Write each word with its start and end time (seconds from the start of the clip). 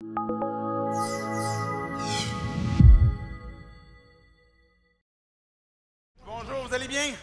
Bonjour, 0.00 0.26
vous 6.66 6.74
allez 6.74 6.88
bien? 6.88 7.14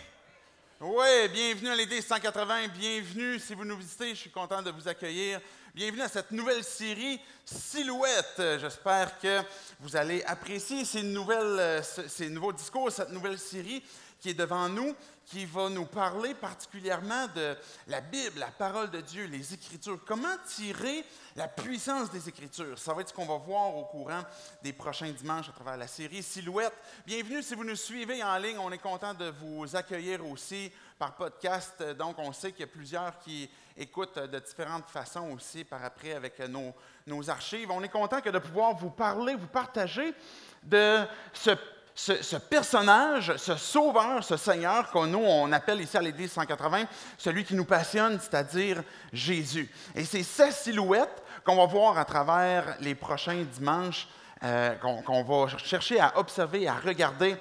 Oui, 0.79 1.29
bienvenue 1.33 1.69
à 1.69 1.75
l'ED 1.75 2.01
180, 2.01 2.69
bienvenue 2.69 3.39
si 3.39 3.53
vous 3.55 3.65
nous 3.65 3.75
visitez, 3.75 4.11
je 4.11 4.21
suis 4.21 4.31
content 4.31 4.61
de 4.61 4.71
vous 4.71 4.87
accueillir. 4.87 5.41
Bienvenue 5.75 6.03
à 6.03 6.07
cette 6.07 6.31
nouvelle 6.31 6.63
série 6.63 7.19
Silhouette. 7.43 8.41
J'espère 8.59 9.19
que 9.19 9.41
vous 9.81 9.97
allez 9.97 10.23
apprécier 10.23 10.85
ces, 10.85 11.03
nouvelles, 11.03 11.83
ces 11.83 12.29
nouveaux 12.29 12.53
discours, 12.53 12.89
cette 12.91 13.11
nouvelle 13.11 13.37
série 13.37 13.83
qui 14.21 14.29
est 14.29 14.33
devant 14.35 14.69
nous, 14.69 14.95
qui 15.25 15.45
va 15.45 15.67
nous 15.69 15.85
parler 15.85 16.35
particulièrement 16.35 17.25
de 17.35 17.57
la 17.87 18.01
Bible, 18.01 18.39
la 18.39 18.51
parole 18.51 18.91
de 18.91 19.01
Dieu, 19.01 19.25
les 19.25 19.53
Écritures. 19.53 19.99
Comment 20.05 20.37
tirer 20.45 21.03
la 21.35 21.47
puissance 21.47 22.11
des 22.11 22.29
Écritures? 22.29 22.77
Ça 22.77 22.93
va 22.93 23.01
être 23.01 23.09
ce 23.09 23.13
qu'on 23.13 23.25
va 23.25 23.37
voir 23.37 23.75
au 23.75 23.85
courant 23.85 24.21
des 24.61 24.73
prochains 24.73 25.09
dimanches 25.09 25.49
à 25.49 25.53
travers 25.53 25.77
la 25.77 25.87
série 25.87 26.21
Silhouette. 26.21 26.73
Bienvenue 27.07 27.41
si 27.41 27.55
vous 27.55 27.63
nous 27.63 27.75
suivez 27.75 28.23
en 28.23 28.37
ligne. 28.37 28.59
On 28.59 28.71
est 28.71 28.77
content 28.77 29.15
de 29.15 29.33
vous 29.41 29.75
accueillir 29.75 30.23
aussi 30.23 30.71
par 30.99 31.15
podcast. 31.15 31.81
Donc, 31.97 32.19
on 32.19 32.31
sait 32.31 32.51
qu'il 32.51 32.61
y 32.61 32.65
a 32.65 32.67
plusieurs 32.67 33.17
qui 33.17 33.49
écoutent 33.75 34.19
de 34.19 34.37
différentes 34.37 34.87
façons 34.87 35.31
aussi 35.31 35.63
par 35.63 35.83
après 35.83 36.13
avec 36.13 36.37
nos, 36.41 36.75
nos 37.07 37.27
archives. 37.27 37.71
On 37.71 37.81
est 37.81 37.89
content 37.89 38.21
que 38.21 38.29
de 38.29 38.37
pouvoir 38.37 38.75
vous 38.75 38.91
parler, 38.91 39.33
vous 39.33 39.47
partager 39.47 40.13
de 40.61 40.99
ce 41.33 41.51
ce, 41.93 42.37
personnage, 42.37 43.35
ce 43.37 43.55
sauveur, 43.55 44.23
ce 44.23 44.37
Seigneur 44.37 44.89
qu'on 44.91 45.07
nous, 45.07 45.19
on 45.19 45.51
appelle 45.51 45.81
ici 45.81 45.97
à 45.97 46.01
l'Église 46.01 46.31
180, 46.31 46.85
celui 47.17 47.43
qui 47.43 47.55
nous 47.55 47.65
passionne, 47.65 48.19
c'est-à-dire 48.19 48.83
Jésus. 49.11 49.69
Et 49.95 50.05
c'est 50.05 50.23
cette 50.23 50.53
silhouette 50.53 51.21
qu'on 51.43 51.57
va 51.57 51.65
voir 51.65 51.97
à 51.97 52.05
travers 52.05 52.75
les 52.79 52.95
prochains 52.95 53.43
dimanches, 53.43 54.07
euh, 54.43 54.75
qu'on 55.03 55.23
va 55.23 55.57
chercher 55.57 55.99
à 55.99 56.17
observer, 56.17 56.67
à 56.67 56.75
regarder 56.75 57.35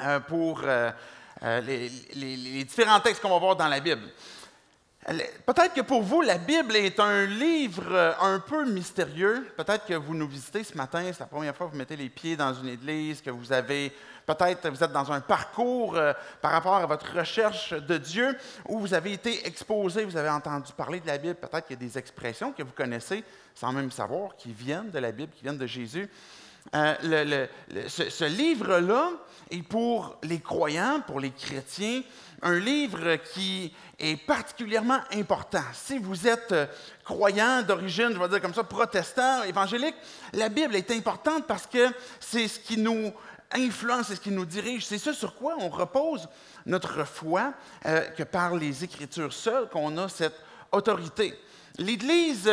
euh, 0.00 0.20
pour 0.20 0.60
euh, 0.64 0.90
les 1.42 2.64
différents 2.64 3.00
textes 3.00 3.22
qu'on 3.22 3.30
va 3.30 3.38
voir 3.38 3.56
dans 3.56 3.68
la 3.68 3.80
Bible. 3.80 4.08
Peut-être 5.46 5.72
que 5.72 5.80
pour 5.80 6.02
vous, 6.02 6.20
la 6.20 6.36
Bible 6.36 6.76
est 6.76 7.00
un 7.00 7.24
livre 7.24 7.86
euh, 7.90 8.12
un 8.20 8.40
peu 8.40 8.70
mystérieux. 8.70 9.50
Peut-être 9.56 9.86
que 9.86 9.94
vous 9.94 10.14
nous 10.14 10.28
visitez 10.28 10.62
ce 10.62 10.76
matin, 10.76 11.02
c'est 11.06 11.20
la 11.20 11.26
première 11.26 11.56
fois 11.56 11.66
que 11.66 11.72
vous 11.72 11.78
mettez 11.78 11.96
les 11.96 12.10
pieds 12.10 12.36
dans 12.36 12.52
une 12.52 12.68
église, 12.68 13.22
que 13.22 13.30
vous 13.30 13.50
avez, 13.50 13.90
peut-être 14.26 14.68
vous 14.68 14.84
êtes 14.84 14.92
dans 14.92 15.10
un 15.10 15.22
parcours 15.22 15.96
euh, 15.96 16.12
par 16.42 16.52
rapport 16.52 16.74
à 16.74 16.84
votre 16.84 17.16
recherche 17.16 17.72
de 17.72 17.96
Dieu, 17.96 18.36
où 18.68 18.80
vous 18.80 18.92
avez 18.92 19.14
été 19.14 19.46
exposé, 19.46 20.04
vous 20.04 20.18
avez 20.18 20.28
entendu 20.28 20.72
parler 20.76 21.00
de 21.00 21.06
la 21.06 21.16
Bible. 21.16 21.36
Peut-être 21.36 21.66
qu'il 21.66 21.80
y 21.80 21.84
a 21.84 21.88
des 21.88 21.96
expressions 21.96 22.52
que 22.52 22.62
vous 22.62 22.72
connaissez 22.76 23.24
sans 23.54 23.72
même 23.72 23.90
savoir, 23.90 24.36
qui 24.36 24.52
viennent 24.52 24.90
de 24.90 24.98
la 24.98 25.10
Bible, 25.10 25.32
qui 25.34 25.42
viennent 25.42 25.56
de 25.56 25.66
Jésus. 25.66 26.08
Euh, 26.74 27.46
ce 27.88 28.24
livre-là 28.24 29.10
est 29.50 29.62
pour 29.62 30.18
les 30.22 30.40
croyants, 30.40 31.00
pour 31.06 31.20
les 31.20 31.30
chrétiens, 31.30 32.02
un 32.42 32.58
livre 32.58 33.16
qui 33.32 33.72
est 33.98 34.16
particulièrement 34.16 35.00
important. 35.12 35.62
Si 35.72 35.98
vous 35.98 36.28
êtes 36.28 36.52
euh, 36.52 36.66
croyant 37.04 37.62
d'origine, 37.62 38.10
je 38.12 38.18
vais 38.18 38.28
dire 38.28 38.40
comme 38.40 38.54
ça, 38.54 38.64
protestant, 38.64 39.42
évangélique, 39.44 39.96
la 40.34 40.48
Bible 40.48 40.76
est 40.76 40.90
importante 40.90 41.46
parce 41.46 41.66
que 41.66 41.88
c'est 42.20 42.46
ce 42.46 42.60
qui 42.60 42.76
nous 42.76 43.12
influence, 43.52 44.08
c'est 44.08 44.16
ce 44.16 44.20
qui 44.20 44.30
nous 44.30 44.44
dirige. 44.44 44.86
C'est 44.86 44.98
ce 44.98 45.12
sur 45.12 45.34
quoi 45.34 45.56
on 45.58 45.70
repose 45.70 46.28
notre 46.66 47.04
foi, 47.04 47.54
euh, 47.86 48.02
que 48.10 48.22
par 48.22 48.54
les 48.54 48.84
Écritures 48.84 49.32
seules 49.32 49.68
qu'on 49.70 49.96
a 49.96 50.08
cette 50.08 50.36
autorité. 50.70 51.34
L'Église 51.78 52.50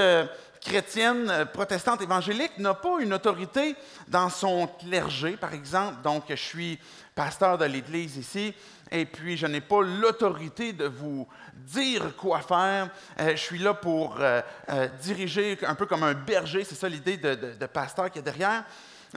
chrétienne, 0.65 1.45
protestante, 1.53 2.01
évangélique 2.01 2.57
n'a 2.57 2.73
pas 2.73 2.99
une 2.99 3.13
autorité 3.13 3.75
dans 4.07 4.29
son 4.29 4.67
clergé, 4.67 5.37
par 5.37 5.53
exemple. 5.53 6.01
Donc, 6.03 6.23
je 6.29 6.35
suis 6.35 6.79
pasteur 7.13 7.57
de 7.57 7.65
l'Église 7.65 8.17
ici 8.17 8.53
et 8.91 9.05
puis 9.05 9.37
je 9.37 9.47
n'ai 9.47 9.61
pas 9.61 9.81
l'autorité 9.81 10.73
de 10.73 10.85
vous 10.85 11.27
dire 11.53 12.15
quoi 12.15 12.41
faire. 12.41 12.89
Euh, 13.19 13.31
je 13.31 13.41
suis 13.41 13.59
là 13.59 13.73
pour 13.73 14.17
euh, 14.19 14.41
euh, 14.69 14.87
diriger 15.01 15.57
un 15.63 15.75
peu 15.75 15.85
comme 15.85 16.03
un 16.03 16.13
berger, 16.13 16.63
c'est 16.63 16.75
ça 16.75 16.89
l'idée 16.89 17.17
de, 17.17 17.65
pasteur 17.67 18.11
qui 18.11 18.19
est 18.19 18.23
derrière. 18.23 18.63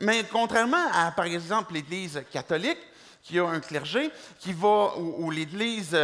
Mais 0.01 0.25
contrairement 0.31 0.87
à, 0.93 1.11
par 1.13 1.27
exemple, 1.27 1.75
l'Église 1.75 2.23
catholique, 2.31 2.79
qui 3.23 3.39
a 3.39 3.47
un 3.47 3.61
clergé, 3.61 4.11
qui 4.39 4.53
va, 4.53 4.97
ou, 4.97 5.31
l'Église... 5.31 5.97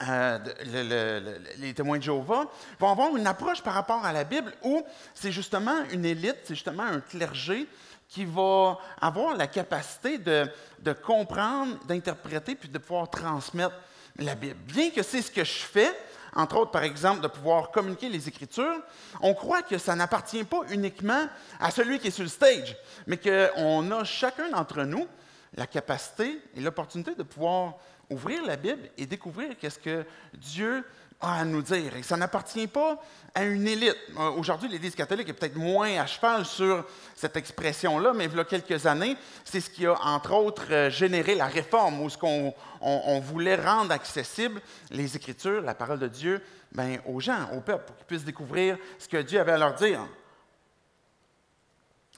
les 0.00 1.74
témoins 1.74 1.98
de 1.98 2.02
Jéhovah 2.02 2.46
vont 2.78 2.90
avoir 2.90 3.16
une 3.16 3.26
approche 3.26 3.62
par 3.62 3.74
rapport 3.74 4.04
à 4.04 4.12
la 4.12 4.24
Bible 4.24 4.52
où 4.62 4.82
c'est 5.14 5.32
justement 5.32 5.84
une 5.90 6.04
élite, 6.04 6.38
c'est 6.44 6.54
justement 6.54 6.84
un 6.84 7.00
clergé 7.00 7.68
qui 8.08 8.24
va 8.24 8.78
avoir 9.00 9.36
la 9.36 9.46
capacité 9.46 10.18
de, 10.18 10.46
de 10.80 10.92
comprendre, 10.92 11.78
d'interpréter, 11.86 12.54
puis 12.54 12.68
de 12.68 12.78
pouvoir 12.78 13.08
transmettre 13.08 13.74
la 14.16 14.34
Bible. 14.34 14.58
Bien 14.66 14.90
que 14.90 15.02
c'est 15.02 15.22
ce 15.22 15.30
que 15.30 15.44
je 15.44 15.60
fais, 15.60 15.90
entre 16.34 16.56
autres, 16.56 16.70
par 16.70 16.82
exemple, 16.82 17.20
de 17.20 17.28
pouvoir 17.28 17.70
communiquer 17.70 18.08
les 18.08 18.28
Écritures, 18.28 18.80
on 19.20 19.34
croit 19.34 19.62
que 19.62 19.78
ça 19.78 19.94
n'appartient 19.94 20.44
pas 20.44 20.60
uniquement 20.70 21.26
à 21.60 21.70
celui 21.70 21.98
qui 21.98 22.08
est 22.08 22.12
sur 22.12 22.24
le 22.24 22.28
stage, 22.28 22.76
mais 23.06 23.18
qu'on 23.18 23.90
a 23.90 24.04
chacun 24.04 24.50
d'entre 24.50 24.82
nous 24.82 25.06
la 25.54 25.66
capacité 25.66 26.42
et 26.54 26.60
l'opportunité 26.60 27.14
de 27.14 27.22
pouvoir 27.22 27.74
ouvrir 28.10 28.44
la 28.44 28.56
Bible 28.56 28.90
et 28.98 29.06
découvrir 29.06 29.56
qu'est-ce 29.58 29.78
que 29.78 30.04
Dieu 30.34 30.84
à 31.22 31.44
nous 31.44 31.62
dire. 31.62 31.96
Et 31.96 32.02
ça 32.02 32.16
n'appartient 32.16 32.66
pas 32.66 33.00
à 33.34 33.44
une 33.44 33.66
élite. 33.68 33.96
Euh, 34.18 34.30
aujourd'hui, 34.30 34.68
l'Église 34.68 34.94
catholique 34.94 35.28
est 35.28 35.32
peut-être 35.32 35.56
moins 35.56 36.00
à 36.00 36.06
cheval 36.06 36.44
sur 36.44 36.84
cette 37.14 37.36
expression-là, 37.36 38.12
mais 38.12 38.24
il 38.24 38.36
y 38.36 38.40
a 38.40 38.44
quelques 38.44 38.86
années, 38.86 39.16
c'est 39.44 39.60
ce 39.60 39.70
qui 39.70 39.86
a, 39.86 39.94
entre 39.94 40.32
autres, 40.32 40.66
euh, 40.70 40.90
généré 40.90 41.36
la 41.36 41.46
réforme, 41.46 42.00
où 42.00 42.10
ce 42.10 42.18
qu'on 42.18 42.52
on, 42.80 43.20
voulait 43.20 43.54
rendre 43.54 43.92
accessible 43.92 44.60
les 44.90 45.16
Écritures, 45.16 45.62
la 45.62 45.74
parole 45.74 46.00
de 46.00 46.08
Dieu, 46.08 46.42
ben, 46.72 46.98
aux 47.06 47.20
gens, 47.20 47.48
au 47.52 47.60
peuple, 47.60 47.84
pour 47.86 47.96
qu'ils 47.96 48.06
puissent 48.06 48.24
découvrir 48.24 48.76
ce 48.98 49.06
que 49.06 49.18
Dieu 49.18 49.38
avait 49.38 49.52
à 49.52 49.58
leur 49.58 49.74
dire. 49.74 50.00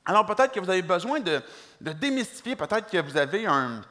Alors 0.07 0.25
peut-être 0.27 0.53
que 0.53 0.61
vous 0.61 0.71
avez 0.71 0.83
besoin 0.83 1.21
de 1.21 1.43
démystifier, 1.81 2.57
peut-être 2.57 2.91
que 2.91 2.99
vous 2.99 3.17
avez 3.17 3.47
un, 3.47 3.83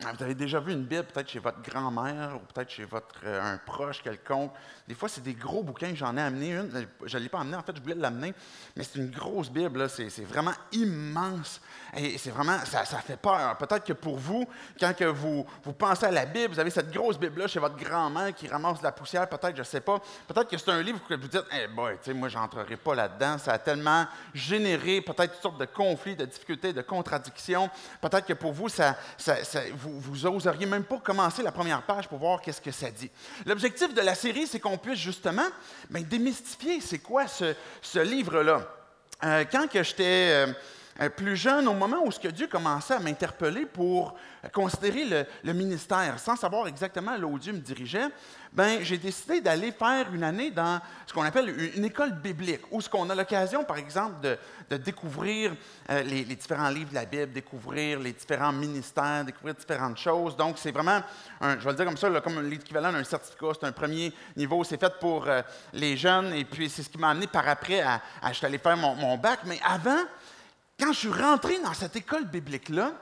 vous 0.00 0.22
avez 0.22 0.34
déjà 0.34 0.60
vu 0.60 0.72
une 0.72 0.84
Bible 0.84 1.04
peut-être 1.04 1.30
chez 1.30 1.38
votre 1.38 1.62
grand-mère 1.62 2.36
ou 2.36 2.52
peut-être 2.52 2.70
chez 2.70 2.84
votre, 2.84 3.14
euh, 3.24 3.54
un 3.54 3.58
proche 3.58 4.02
quelconque. 4.02 4.52
Des 4.86 4.94
fois, 4.94 5.08
c'est 5.08 5.22
des 5.22 5.34
gros 5.34 5.62
bouquins. 5.62 5.94
J'en 5.94 6.16
ai 6.16 6.20
amené 6.20 6.52
une. 6.52 6.86
Je 7.04 7.16
ne 7.16 7.22
l'ai 7.22 7.28
pas 7.28 7.40
amenée, 7.40 7.56
en 7.56 7.62
fait, 7.62 7.74
je 7.76 7.82
voulais 7.82 7.94
l'amener. 7.94 8.34
Mais 8.76 8.84
c'est 8.84 8.98
une 8.98 9.10
grosse 9.10 9.50
Bible. 9.50 9.88
C'est, 9.88 10.24
vraiment 10.24 10.52
immense. 10.72 11.60
Et 11.96 12.18
c'est 12.18 12.30
vraiment, 12.30 12.58
ça, 12.64 12.84
fait 12.84 13.16
peur. 13.16 13.56
Peut-être 13.58 13.84
que 13.84 13.94
pour 13.94 14.18
vous, 14.18 14.46
quand 14.78 14.94
que 14.94 15.04
vous, 15.04 15.46
vous 15.64 15.72
pensez 15.72 16.06
à 16.06 16.10
la 16.10 16.26
Bible, 16.26 16.52
vous 16.52 16.60
avez 16.60 16.70
cette 16.70 16.90
grosse 16.92 17.18
Bible-là 17.18 17.46
chez 17.46 17.58
votre 17.58 17.76
grand-mère 17.76 18.34
qui 18.34 18.48
ramasse 18.48 18.78
de 18.78 18.84
la 18.84 18.92
poussière. 18.92 19.28
Peut-être, 19.28 19.56
je 19.56 19.60
ne 19.60 19.64
sais 19.64 19.80
pas. 19.80 20.00
Peut-être 20.28 20.48
que 20.48 20.58
c'est 20.58 20.70
un 20.70 20.82
livre 20.82 21.00
que 21.08 21.14
vous 21.14 21.28
dites, 21.28 21.44
eh 21.52 21.66
boy, 21.68 21.94
tu 22.02 22.10
sais, 22.10 22.14
moi, 22.14 22.28
pas 22.84 22.94
là-dedans. 22.94 23.38
Ça 23.38 23.54
a 23.54 23.58
tellement 23.58 24.06
généré 24.34 25.00
peut-être 25.00 25.32
toutes 25.34 25.42
sortes 25.42 25.60
de 25.60 25.64
conflits, 25.64 26.16
de 26.16 26.26
difficultés, 26.26 26.72
de 26.72 26.82
contradictions. 26.82 27.70
Peut-être 28.00 28.26
que 28.26 28.34
pour 28.34 28.52
vous, 28.52 28.68
ça, 28.68 28.96
ça, 29.16 29.42
ça 29.42 29.62
n'oseriez 29.86 30.66
même 30.66 30.84
pas 30.84 30.98
commencer 30.98 31.42
la 31.42 31.52
première 31.52 31.82
page 31.82 32.08
pour 32.08 32.18
voir 32.18 32.40
qu'est-ce 32.40 32.60
que 32.60 32.70
ça 32.70 32.90
dit. 32.90 33.10
L'objectif 33.44 33.94
de 33.94 34.00
la 34.00 34.14
série, 34.14 34.46
c'est 34.46 34.60
qu'on 34.60 34.78
puisse 34.78 34.98
justement 34.98 35.46
ben, 35.90 36.02
démystifier 36.04 36.80
c'est 36.80 36.98
quoi 36.98 37.26
ce, 37.28 37.54
livre-là. 37.98 38.68
Euh, 39.24 39.44
quand 39.50 39.66
j'étais 39.72 40.46
euh, 40.46 40.52
plus 41.16 41.36
jeune, 41.36 41.68
au 41.68 41.74
moment 41.74 41.98
où 42.04 42.10
ce 42.10 42.18
que 42.18 42.28
Dieu 42.28 42.46
commençait 42.46 42.94
à 42.94 43.00
m'interpeller 43.00 43.66
pour 43.66 44.14
considérer 44.52 45.26
le, 45.44 45.52
ministère, 45.52 46.18
sans 46.18 46.36
savoir 46.36 46.66
exactement 46.66 47.16
là 47.16 47.26
où 47.26 47.38
Dieu 47.38 47.52
me 47.52 47.58
dirigeait, 47.58 48.08
ben, 48.52 48.78
j'ai 48.82 48.96
décidé 48.96 49.40
d'aller 49.40 49.72
faire 49.72 50.12
une 50.12 50.22
année 50.22 50.50
dans 50.50 50.80
ce 51.06 51.12
qu'on 51.12 51.22
appelle 51.22 51.54
une, 51.76 51.84
école 51.84 52.12
biblique, 52.12 52.62
où 52.70 52.80
ce 52.80 52.88
qu'on 52.88 53.10
a 53.10 53.14
l'occasion, 53.14 53.64
par 53.64 53.76
exemple, 53.76 54.14
de, 54.70 54.76
découvrir 54.78 55.54
euh, 55.90 56.02
les, 56.02 56.24
différents 56.24 56.70
livres 56.70 56.90
de 56.90 56.94
la 56.94 57.04
Bible, 57.04 57.32
découvrir 57.32 57.98
les 58.00 58.12
différents 58.12 58.52
ministères, 58.52 59.24
découvrir 59.24 59.54
différentes 59.54 59.98
choses. 59.98 60.36
Donc, 60.36 60.56
c'est 60.58 60.70
vraiment, 60.72 61.02
je 61.40 61.46
vais 61.46 61.70
le 61.70 61.74
dire 61.74 61.84
comme 61.84 61.96
ça, 61.96 62.08
comme 62.20 62.48
l'équivalent 62.48 62.92
d'un 62.92 63.04
certificat, 63.04 63.48
c'est 63.60 63.66
un 63.66 63.72
premier 63.72 64.12
niveau, 64.36 64.64
c'est 64.64 64.80
fait 64.80 64.92
pour 64.98 65.26
euh, 65.28 65.42
les 65.72 65.96
jeunes, 65.96 66.32
et 66.32 66.44
puis 66.44 66.70
c'est 66.70 66.82
ce 66.82 66.88
qui 66.88 66.98
m'a 66.98 67.10
amené 67.10 67.26
par 67.26 67.46
après 67.48 67.80
à, 67.80 68.00
à 68.22 68.32
faire 68.32 68.76
mon 68.76 69.18
bac. 69.18 69.40
Mais 69.44 69.60
avant, 69.64 70.04
quand 70.78 70.92
je 70.92 70.98
suis 70.98 71.08
rentré 71.08 71.58
dans 71.60 71.74
cette 71.74 71.96
école 71.96 72.26
biblique-là, 72.26 72.92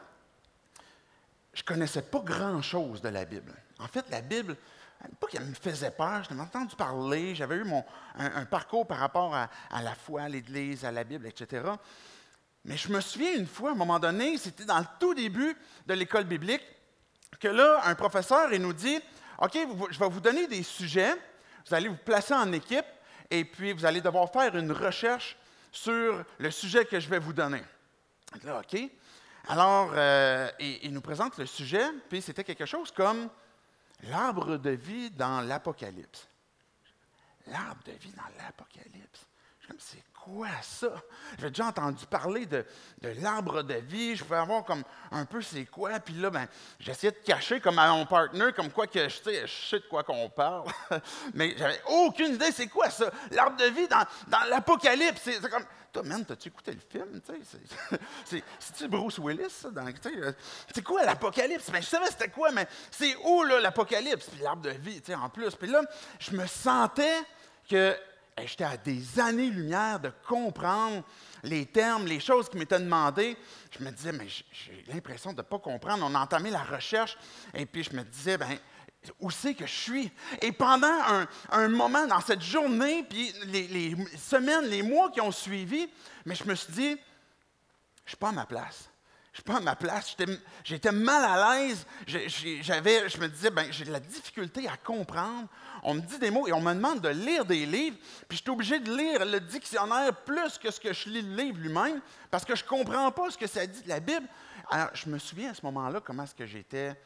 je 1.52 1.62
ne 1.62 1.66
connaissais 1.66 2.02
pas 2.02 2.20
grand-chose 2.20 3.00
de 3.00 3.08
la 3.08 3.24
Bible. 3.24 3.52
En 3.78 3.88
fait, 3.88 4.04
la 4.10 4.20
Bible, 4.20 4.56
pas 5.20 5.26
qu'elle 5.26 5.44
me 5.44 5.54
faisait 5.54 5.90
peur, 5.90 6.24
je 6.24 6.34
m'avais 6.34 6.48
entendu 6.48 6.74
parler, 6.76 7.34
j'avais 7.34 7.56
eu 7.56 7.64
mon, 7.64 7.84
un, 8.16 8.44
parcours 8.44 8.86
par 8.86 8.98
rapport 8.98 9.34
à, 9.34 9.48
la 9.82 9.94
foi, 9.94 10.22
à 10.22 10.28
l'Église, 10.28 10.84
à 10.84 10.92
la 10.92 11.04
Bible, 11.04 11.26
etc. 11.26 11.64
Mais 12.64 12.76
je 12.76 12.90
me 12.90 13.00
souviens 13.00 13.34
une 13.34 13.46
fois, 13.46 13.70
à 13.70 13.72
un 13.72 13.76
moment 13.76 13.98
donné, 13.98 14.38
c'était 14.38 14.64
dans 14.64 14.78
le 14.78 14.86
tout 14.98 15.14
début 15.14 15.56
de 15.86 15.94
l'école 15.94 16.24
biblique, 16.24 16.62
que 17.38 17.48
là, 17.48 17.80
un 17.84 17.94
professeur, 17.94 18.52
il 18.52 18.62
nous 18.62 18.72
dit, 18.72 18.98
OK, 19.38 19.58
je 19.90 19.98
vais 19.98 20.08
vous 20.08 20.20
donner 20.20 20.46
des 20.46 20.62
sujets, 20.62 21.14
vous 21.66 21.74
allez 21.74 21.88
vous 21.88 21.96
placer 21.96 22.34
en 22.34 22.50
équipe, 22.52 22.86
et 23.30 23.44
puis 23.44 23.72
vous 23.72 23.84
allez 23.84 24.00
devoir 24.00 24.30
faire 24.30 24.56
une 24.56 24.72
recherche 24.72 25.36
sur 25.74 26.24
le 26.38 26.50
sujet 26.50 26.84
que 26.84 27.00
je 27.00 27.08
vais 27.08 27.18
vous 27.18 27.32
donner. 27.32 27.62
Là, 28.44 28.60
OK? 28.60 28.80
Alors, 29.48 29.92
euh, 29.94 30.50
il, 30.58 30.92
nous 30.92 31.00
présente 31.00 31.36
le 31.36 31.46
sujet, 31.46 31.84
puis 32.08 32.22
c'était 32.22 32.44
quelque 32.44 32.64
chose 32.64 32.90
comme 32.90 33.28
l'arbre 34.04 34.56
de 34.56 34.70
vie 34.70 35.10
dans 35.10 35.40
l'Apocalypse. 35.42 36.28
L'arbre 37.48 37.82
de 37.84 37.92
vie 37.92 38.12
dans 38.12 38.42
l'Apocalypse. 38.42 39.26
C'est 39.78 40.04
quoi 40.24 40.48
ça? 40.62 40.88
J'ai 41.38 41.50
déjà 41.50 41.66
entendu 41.66 42.06
parler 42.06 42.46
de, 42.46 42.64
l'arbre 43.20 43.62
de 43.62 43.74
vie. 43.74 44.16
Je 44.16 44.24
pouvais 44.24 44.38
avoir 44.38 44.64
comme 44.64 44.82
un 45.10 45.24
peu 45.24 45.42
c'est 45.42 45.66
quoi. 45.66 46.00
Puis 46.00 46.14
là, 46.14 46.30
ben, 46.30 46.46
j'essayais 46.80 47.12
de 47.12 47.18
cacher 47.18 47.60
comme 47.60 47.78
à 47.78 47.90
mon 47.90 48.06
partner, 48.06 48.52
comme 48.56 48.70
quoi 48.70 48.86
que 48.86 49.08
je 49.08 49.14
sais, 49.14 49.46
je 49.46 49.68
sais 49.68 49.78
de 49.80 49.86
quoi 49.86 50.02
qu'on 50.02 50.28
parle. 50.30 50.66
Mais 51.34 51.54
j'avais 51.56 51.80
aucune 51.88 52.34
idée 52.34 52.52
c'est 52.52 52.68
quoi 52.68 52.90
ça. 52.90 53.10
L'arbre 53.30 53.56
de 53.56 53.66
vie 53.66 53.86
dans, 53.86 54.04
dans 54.28 54.48
l'Apocalypse. 54.48 55.20
C'est 55.24 55.50
comme. 55.50 55.64
Toi, 55.92 56.02
man, 56.02 56.24
t'as-tu 56.24 56.48
écouté 56.48 56.72
le 56.72 56.80
film? 56.80 57.20
C'est-tu 58.24 58.88
Bruce 58.88 59.18
Willis, 59.18 59.50
ça? 59.50 59.68
Euh, 59.68 60.32
c'est 60.74 60.82
quoi 60.82 61.04
l'Apocalypse? 61.04 61.70
Ben, 61.70 61.80
je 61.80 61.86
savais 61.86 62.06
c'était 62.06 62.30
quoi, 62.30 62.50
mais 62.50 62.66
c'est 62.90 63.14
où 63.24 63.44
l'Apocalypse? 63.44 64.26
Puis 64.26 64.42
l'arbre 64.42 64.62
de 64.62 64.70
vie, 64.70 65.00
en 65.14 65.28
plus. 65.28 65.54
Puis 65.54 65.68
là, 65.68 65.82
je 66.18 66.32
me 66.32 66.48
sentais 66.48 67.22
que 67.70 67.96
j'étais 68.44 68.64
à 68.64 68.76
des 68.76 69.20
années-lumière 69.20 70.00
de 70.00 70.10
comprendre 70.26 71.02
les 71.42 71.66
termes, 71.66 72.06
les 72.06 72.20
choses 72.20 72.48
qui 72.48 72.56
m'étaient 72.56 72.80
demandées. 72.80 73.36
Je 73.76 73.84
me 73.84 73.90
disais, 73.90 74.12
mais 74.12 74.28
j'ai 74.28 74.84
l'impression 74.88 75.32
de 75.32 75.38
ne 75.38 75.42
pas 75.42 75.58
comprendre. 75.58 76.04
On 76.08 76.14
a 76.14 76.18
entamé 76.18 76.50
la 76.50 76.62
recherche 76.62 77.16
et 77.54 77.66
puis 77.66 77.84
je 77.84 77.94
me 77.94 78.02
disais, 78.02 78.36
ben 78.36 78.58
où 79.20 79.30
c'est 79.30 79.54
que 79.54 79.66
je 79.66 79.72
suis? 79.72 80.12
Et 80.40 80.52
pendant 80.52 81.26
un, 81.50 81.68
moment 81.68 82.06
dans 82.06 82.20
cette 82.20 82.42
journée, 82.42 83.04
puis 83.04 83.32
les, 83.46 83.94
semaines, 84.16 84.64
les 84.64 84.82
mois 84.82 85.10
qui 85.10 85.20
ont 85.20 85.32
suivi, 85.32 85.88
mais 86.24 86.34
je 86.34 86.44
me 86.44 86.54
suis 86.54 86.72
dit, 86.72 86.90
je 86.90 86.92
ne 86.92 88.08
suis 88.08 88.16
pas 88.16 88.30
à 88.30 88.32
ma 88.32 88.46
place 88.46 88.88
je 89.34 89.40
suis 89.40 89.44
pas 89.44 89.56
à 89.56 89.60
ma 89.60 89.74
place. 89.74 90.16
J'étais 90.62 90.92
mal 90.92 91.24
à 91.24 91.56
l'aise. 91.56 91.84
J'avais, 92.06 93.08
je 93.08 93.18
me 93.18 93.26
disais, 93.26 93.50
ben, 93.50 93.66
j'ai 93.72 93.84
de 93.84 93.90
la 93.90 93.98
difficulté 93.98 94.68
à 94.68 94.76
comprendre. 94.76 95.48
On 95.84 95.94
me 95.94 96.00
dit 96.00 96.18
des 96.18 96.30
mots 96.30 96.48
et 96.48 96.52
on 96.52 96.60
me 96.60 96.72
demande 96.72 97.00
de 97.00 97.10
lire 97.10 97.44
des 97.44 97.66
livres. 97.66 97.96
Puis 98.28 98.38
je 98.38 98.42
suis 98.42 98.50
obligé 98.50 98.80
de 98.80 98.90
lire 98.96 99.24
le 99.24 99.38
dictionnaire 99.38 100.16
plus 100.24 100.56
que 100.58 100.70
ce 100.70 100.80
que 100.80 100.92
je 100.92 101.08
lis 101.10 101.22
le 101.22 101.36
livre 101.36 101.58
lui-même 101.58 102.00
parce 102.30 102.44
que 102.44 102.56
je 102.56 102.64
ne 102.64 102.68
comprends 102.68 103.12
pas 103.12 103.30
ce 103.30 103.36
que 103.36 103.46
ça 103.46 103.66
dit 103.66 103.82
de 103.82 103.88
la 103.88 104.00
Bible. 104.00 104.26
Alors, 104.70 104.88
je 104.94 105.08
me 105.10 105.18
souviens 105.18 105.50
à 105.50 105.54
ce 105.54 105.62
moment-là 105.66 106.00
comment 106.00 106.24
est-ce 106.24 106.34
que 106.34 106.46
j'étais. 106.46 106.98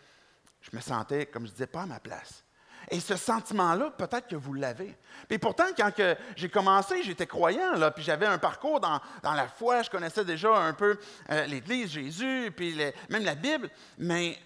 Je 0.60 0.76
me 0.76 0.80
sentais, 0.80 1.26
comme 1.26 1.46
je 1.46 1.52
disais, 1.52 1.66
pas 1.66 1.82
à 1.82 1.86
ma 1.86 1.98
place. 1.98 2.44
Et 2.90 3.00
ce 3.00 3.16
sentiment-là, 3.16 3.90
peut-être 3.90 4.28
que 4.28 4.36
vous 4.36 4.54
l'avez. 4.54 4.96
Et 5.28 5.38
pourtant, 5.38 5.66
quand 5.76 5.90
j'ai 6.36 6.48
commencé, 6.48 7.02
j'étais 7.02 7.26
croyant, 7.26 7.90
puis 7.94 8.04
j'avais 8.04 8.26
un 8.26 8.38
parcours 8.38 8.80
dans, 8.80 9.00
la 9.22 9.48
foi, 9.48 9.82
je 9.82 9.90
connaissais 9.90 10.24
déjà 10.24 10.56
un 10.56 10.72
peu 10.72 10.98
euh, 11.30 11.46
l'Église, 11.46 11.90
Jésus, 11.90 12.52
puis 12.56 12.78
même 13.10 13.24
la 13.24 13.34
Bible, 13.34 13.68
mais 13.98 14.38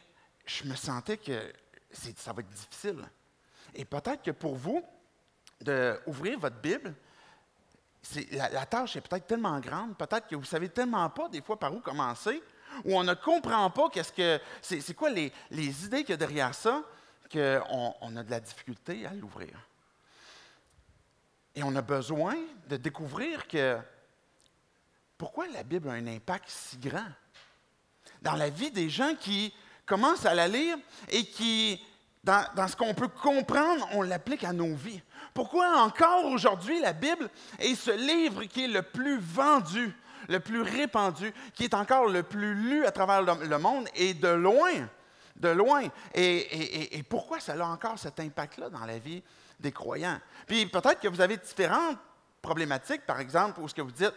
je 0.47 0.65
me 0.65 0.75
sentais 0.75 1.19
que 1.19 1.53
ça 1.93 2.33
va 2.33 2.41
être 2.41 2.49
difficile. 2.49 3.05
Et 3.75 3.85
peut-être 3.85 4.23
que 4.23 4.31
pour 4.31 4.55
vous, 4.55 4.83
d'ouvrir 5.61 6.39
votre 6.39 6.61
Bible, 6.61 6.95
la, 8.33 8.67
tâche 8.67 8.97
est 8.97 9.01
peut-être 9.01 9.27
tellement 9.27 9.59
grande, 9.61 9.97
peut-être 9.97 10.27
que 10.27 10.35
vous 10.35 10.43
ne 10.43 10.47
savez 10.47 10.69
tellement 10.69 11.09
pas 11.11 11.29
des 11.29 11.41
fois 11.41 11.59
par 11.59 11.73
où 11.73 11.81
commencer, 11.81 12.43
ou 12.85 12.99
on 12.99 13.05
ne 13.05 13.15
comprend 13.15 13.71
pas 13.71 13.89
qu'est-ce 13.91 14.13
que 14.13 14.41
c'est 14.61 14.95
quoi 14.95 15.11
les, 15.11 15.33
les 15.51 15.85
idées 15.85 16.01
qu'il 16.01 16.11
y 16.11 16.15
a 16.15 16.17
derrière 16.17 16.55
ça, 16.55 16.83
qu'on 17.31 18.17
a 18.17 18.23
de 18.23 18.31
la 18.31 18.41
difficulté 18.41 19.07
à 19.07 19.15
l'ouvrir. 19.15 19.57
Et 21.55 21.63
on 21.63 21.75
a 21.77 21.83
besoin 21.83 22.37
de 22.69 22.77
découvrir 22.77 23.47
que 23.47 23.79
pourquoi 25.17 25.47
la 25.49 25.63
Bible 25.63 25.89
a 25.89 25.93
un 25.93 26.07
impact 26.07 26.49
si 26.49 26.79
grand 26.79 27.09
dans 28.23 28.35
la 28.35 28.49
vie 28.49 28.71
des 28.71 28.89
gens 28.89 29.15
qui 29.15 29.53
commencent 29.85 30.27
à 30.27 30.35
la 30.35 30.49
lire 30.49 30.77
et 31.09 31.25
qui, 31.25 31.81
dans, 32.25 32.69
ce 32.69 32.77
qu'on 32.77 32.95
peut 32.95 33.09
comprendre, 33.09 33.87
on 33.93 34.03
l'applique 34.03 34.45
à 34.45 34.53
nos 34.53 34.75
vies. 34.75 35.03
Pourquoi 35.35 35.83
encore 35.83 36.27
aujourd'hui 36.27 36.81
la 36.81 36.93
Bible 36.93 37.29
est 37.59 37.75
ce 37.75 37.91
livre 37.91 38.45
qui 38.45 38.65
est 38.65 38.69
le 38.69 38.83
plus 38.83 39.19
vendu, 39.19 39.95
le 40.29 40.39
plus 40.41 40.63
répandu, 40.63 41.33
qui 41.55 41.65
est 41.65 41.75
encore 41.75 42.07
le 42.07 42.23
plus 42.23 42.55
lu 42.55 42.87
à 42.87 42.93
travers 42.93 43.23
le 43.23 43.59
monde 43.59 43.89
et 43.95 44.15
de 44.15 44.29
loin 44.29 44.87
de 45.43 45.49
loin. 45.49 45.83
Et, 46.15 47.03
pourquoi 47.09 47.41
ça 47.41 47.53
a 47.53 47.65
encore 47.65 47.99
cet 47.99 48.21
impact-là 48.21 48.71
dans 48.71 48.87
la 48.87 48.99
vie 48.99 49.23
des 49.61 49.73
croyants? 49.73 50.19
Puis 50.47 50.67
peut-être 50.67 51.01
que 51.01 51.09
vous 51.09 51.21
avez 51.21 51.37
différentes 51.37 51.99
problématiques, 52.41 53.05
par 53.07 53.21
exemple, 53.21 53.61
où 53.61 53.69
ce 53.69 53.75
que 53.75 53.83
vous 53.83 53.93
dites, 53.93 54.15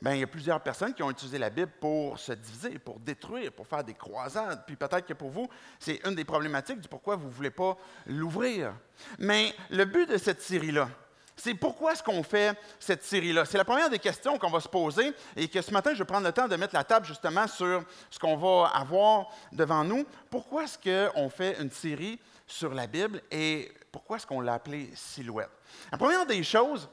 bien, 0.00 0.14
il 0.14 0.20
y 0.20 0.24
a 0.24 0.26
plusieurs 0.26 0.60
personnes 0.60 0.94
qui 0.94 1.02
ont 1.02 1.10
utilisé 1.10 1.38
la 1.38 1.50
Bible 1.50 1.70
pour 1.80 2.18
se 2.18 2.32
diviser, 2.32 2.78
pour 2.78 2.98
détruire, 2.98 3.52
pour 3.52 3.66
faire 3.66 3.84
des 3.84 3.94
croisades. 3.94 4.64
Puis 4.66 4.76
peut-être 4.76 5.06
que 5.06 5.12
pour 5.12 5.30
vous, 5.30 5.48
c'est 5.78 6.00
une 6.06 6.14
des 6.14 6.24
problématiques 6.24 6.80
du 6.80 6.88
pourquoi 6.88 7.16
vous 7.16 7.28
ne 7.28 7.32
voulez 7.32 7.50
pas 7.50 7.76
l'ouvrir. 8.06 8.74
Mais 9.18 9.54
le 9.70 9.84
but 9.84 10.08
de 10.08 10.16
cette 10.16 10.42
série-là, 10.42 10.88
c'est 11.36 11.54
pourquoi 11.54 11.92
est-ce 11.92 12.02
qu'on 12.02 12.22
fait 12.22 12.56
cette 12.78 13.02
série-là? 13.02 13.44
C'est 13.44 13.58
la 13.58 13.64
première 13.64 13.90
des 13.90 13.98
questions 13.98 14.38
qu'on 14.38 14.50
va 14.50 14.60
se 14.60 14.68
poser 14.68 15.12
et 15.34 15.48
que 15.48 15.62
ce 15.62 15.70
matin, 15.70 15.92
je 15.92 15.98
vais 15.98 16.04
prendre 16.04 16.26
le 16.26 16.32
temps 16.32 16.46
de 16.46 16.56
mettre 16.56 16.74
la 16.74 16.84
table 16.84 17.06
justement 17.06 17.46
sur 17.46 17.82
ce 18.10 18.18
qu'on 18.18 18.36
va 18.36 18.68
avoir 18.74 19.28
devant 19.50 19.82
nous. 19.82 20.04
Pourquoi 20.30 20.64
est-ce 20.64 20.78
qu'on 20.78 21.28
fait 21.30 21.60
une 21.60 21.70
série 21.70 22.18
sur 22.46 22.74
la 22.74 22.86
Bible 22.86 23.22
et 23.30 23.72
pourquoi 23.90 24.16
est-ce 24.16 24.26
qu'on 24.26 24.40
l'a 24.40 24.54
appelée 24.54 24.90
Silhouette? 24.94 25.50
La 25.90 25.98
première 25.98 26.26
des 26.26 26.42
choses, 26.42 26.88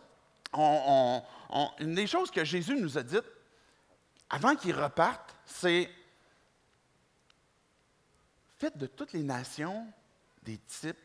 une 0.54 1.96
des 1.96 2.08
choses 2.08 2.32
que 2.32 2.44
Jésus 2.44 2.76
nous 2.76 2.98
a 2.98 3.04
dites 3.04 3.26
avant 4.30 4.56
qu'il 4.56 4.76
reparte, 4.76 5.36
c'est 5.46 5.90
faites 8.58 8.78
de 8.78 8.88
toutes 8.88 9.14
les 9.14 9.24
nations 9.24 9.92
des 10.44 10.58
types 10.58 10.98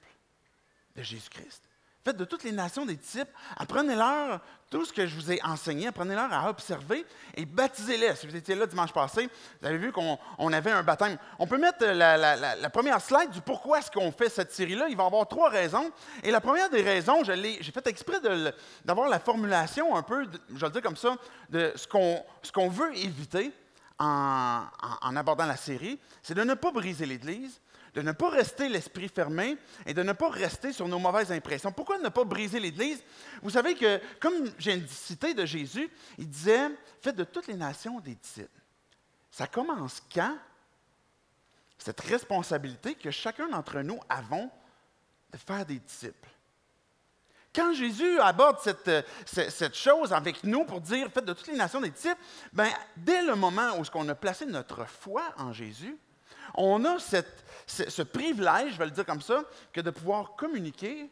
de 0.97 1.03
Jésus-Christ. 1.03 1.63
Faites 2.05 2.19
de 2.19 2.27
toutes 2.27 2.45
les 2.45 2.53
nations 2.53 2.85
des 2.85 2.99
types, 2.99 3.31
apprenez-leur 3.57 4.41
tout 4.69 4.85
ce 4.85 4.93
que 4.93 5.07
je 5.07 5.15
vous 5.15 5.33
ai 5.33 5.41
enseigné, 5.43 5.87
apprenez-leur 5.87 6.31
à 6.31 6.51
observer 6.51 7.07
et 7.35 7.47
baptisez-les. 7.47 8.15
Si 8.17 8.27
vous 8.27 8.37
étiez 8.37 8.55
là 8.55 8.67
dimanche 8.67 8.93
passé, 8.93 9.27
vous 9.61 9.67
avez 9.67 9.79
vu 9.79 9.91
qu'on 9.91 10.53
avait 10.53 10.71
un 10.71 10.83
baptême. 10.83 11.17
On 11.39 11.47
peut 11.47 11.57
mettre 11.57 11.83
la, 11.87 12.69
première 12.69 13.01
slide 13.01 13.31
du 13.31 13.41
pourquoi 13.41 13.79
est-ce 13.79 13.91
qu'on 13.91 14.13
fait 14.13 14.29
cette 14.29 14.53
série-là. 14.53 14.89
Il 14.91 14.97
va 14.99 15.05
y 15.05 15.07
avoir 15.07 15.27
trois 15.27 15.49
raisons. 15.49 15.91
Et 16.23 16.31
la 16.31 16.43
première 16.43 16.69
des 16.69 16.83
raisons, 16.83 17.25
j'ai 17.25 17.73
fait 17.73 17.87
exprès 17.87 18.21
d'avoir 18.85 19.09
la 19.09 19.19
formulation 19.19 19.97
un 19.97 20.03
peu, 20.03 20.27
je 20.51 20.61
vais 20.61 20.67
le 20.67 20.73
dire 20.73 20.83
comme 20.83 20.99
ça, 20.99 21.17
de 21.49 21.73
ce 21.75 21.87
qu'on 22.53 22.69
veut 22.69 22.95
éviter 22.99 23.51
en, 23.99 24.65
en 25.01 25.17
abordant 25.17 25.47
la 25.47 25.57
série, 25.57 25.99
c'est 26.23 26.35
de 26.35 26.43
ne 26.43 26.53
pas 26.53 26.71
briser 26.71 27.07
l'Église, 27.07 27.63
de 27.95 28.03
ne 28.03 28.13
pas 28.13 28.29
rester 28.29 28.69
l'esprit 28.69 29.09
fermé 29.09 29.57
et 29.87 29.95
de 29.95 30.03
ne 30.03 30.13
pas 30.13 30.29
rester 30.29 30.73
sur 30.73 30.89
nos 30.89 30.99
mauvaises 30.99 31.31
impressions. 31.31 31.71
Pourquoi 31.73 31.99
ne 31.99 32.09
pas 32.09 32.25
briser 32.25 32.59
l'Église? 32.59 33.03
Vous 33.41 33.51
savez 33.51 33.77
que, 33.77 34.01
comme 34.21 34.51
j'ai 34.59 34.85
cité 34.89 35.33
de 35.33 35.47
Jésus, 35.47 35.89
il 36.19 36.29
disait, 36.29 36.71
faites 37.01 37.17
de 37.17 37.25
toutes 37.25 37.47
les 37.47 37.55
nations 37.55 38.01
des 38.01 38.17
disciples. 38.17 38.61
Ça 39.31 39.47
commence 39.47 40.03
quand? 40.13 40.37
Cette 41.79 42.01
responsabilité 42.01 42.95
que 42.95 43.11
chacun 43.11 43.49
d'entre 43.49 43.81
nous 43.81 44.01
avons 44.09 44.51
de 45.33 45.39
faire 45.39 45.65
des 45.65 45.79
disciples. 45.79 46.29
Quand 47.55 47.73
Jésus 47.75 48.19
aborde 48.19 48.59
cette, 48.61 48.91
cette, 49.27 49.77
chose 49.77 50.13
avec 50.13 50.43
nous 50.43 50.65
pour 50.65 50.81
dire 50.81 51.09
faites 51.13 51.25
de 51.25 51.33
toutes 51.33 51.47
les 51.47 51.57
nations 51.57 51.81
des 51.81 51.91
disciples, 51.91 52.21
ben, 52.53 52.69
dès 52.97 53.23
le 53.23 53.37
moment 53.37 53.79
où 53.79 53.85
on 53.95 54.09
a 54.09 54.15
placé 54.17 54.45
notre 54.47 54.85
foi 54.87 55.23
en 55.37 55.53
Jésus, 55.53 55.97
on 56.57 56.85
a 56.85 56.99
ce, 57.67 58.03
privilège, 58.03 58.73
je 58.73 58.79
vais 58.79 58.87
le 58.87 58.91
dire 58.91 59.07
comme 59.07 59.23
ça, 59.23 59.43
que 59.73 59.81
de 59.81 59.91
pouvoir 59.91 60.37
communiquer 60.37 61.11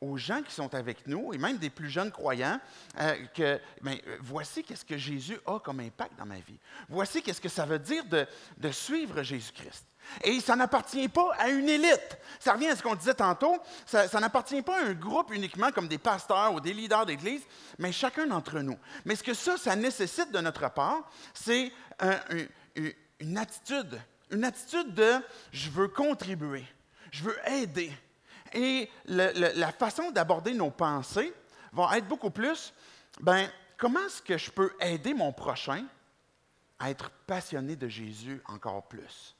aux 0.00 0.16
gens 0.16 0.42
qui 0.42 0.54
sont 0.54 0.72
avec 0.74 1.06
nous, 1.06 1.32
et 1.32 1.38
même 1.38 1.58
des 1.58 1.70
plus 1.70 1.90
jeunes 1.90 2.12
croyants, 2.12 2.60
euh, 3.00 3.16
que 3.34 3.60
ben, 3.82 3.98
voici 4.20 4.62
qu'est-ce 4.62 4.84
que 4.84 4.96
Jésus 4.96 5.38
a 5.46 5.58
comme 5.58 5.80
impact 5.80 6.16
dans 6.18 6.26
ma 6.26 6.36
vie. 6.36 6.58
Voici 6.88 7.22
qu'est-ce 7.22 7.40
que 7.40 7.48
ça 7.48 7.66
veut 7.66 7.80
dire 7.80 8.04
de, 8.04 8.26
suivre 8.70 9.22
Jésus-Christ. 9.22 9.84
Et 10.22 10.40
ça 10.40 10.56
n'appartient 10.56 11.08
pas 11.08 11.32
à 11.36 11.48
une 11.48 11.68
élite. 11.68 12.16
Ça 12.38 12.52
revient 12.52 12.68
à 12.68 12.76
ce 12.76 12.82
qu'on 12.82 12.94
disait 12.94 13.14
tantôt. 13.14 13.56
Ça, 13.84 14.08
n'appartient 14.20 14.62
pas 14.62 14.80
à 14.80 14.86
un 14.86 14.94
groupe 14.94 15.34
uniquement 15.34 15.70
comme 15.72 15.88
des 15.88 15.98
pasteurs 15.98 16.54
ou 16.54 16.60
des 16.60 16.72
leaders 16.72 17.04
d'Église, 17.04 17.42
mais 17.78 17.92
chacun 17.92 18.26
d'entre 18.26 18.60
nous. 18.60 18.78
Mais 19.04 19.16
ce 19.16 19.22
que 19.22 19.34
ça, 19.34 19.56
ça 19.56 19.76
nécessite 19.76 20.30
de 20.30 20.38
notre 20.38 20.70
part, 20.70 21.10
c'est 21.34 21.72
une 23.20 23.36
attitude 23.36 24.00
une 24.30 24.44
attitude 24.44 24.94
de 24.94 25.14
je 25.52 25.70
veux 25.70 25.88
contribuer, 25.88 26.64
je 27.10 27.24
veux 27.24 27.36
aider. 27.48 27.92
Et 28.52 28.90
la 29.06 29.72
façon 29.72 30.10
d'aborder 30.10 30.54
nos 30.54 30.70
pensées 30.70 31.32
va 31.72 31.98
être 31.98 32.08
beaucoup 32.08 32.30
plus, 32.30 32.72
ben, 33.20 33.48
comment 33.76 34.00
est-ce 34.06 34.22
que 34.22 34.38
je 34.38 34.50
peux 34.50 34.72
aider 34.80 35.14
mon 35.14 35.32
prochain 35.32 35.84
à 36.78 36.90
être 36.90 37.10
passionné 37.26 37.76
de 37.76 37.88
Jésus 37.88 38.40
encore 38.46 38.86
plus? 38.88 39.34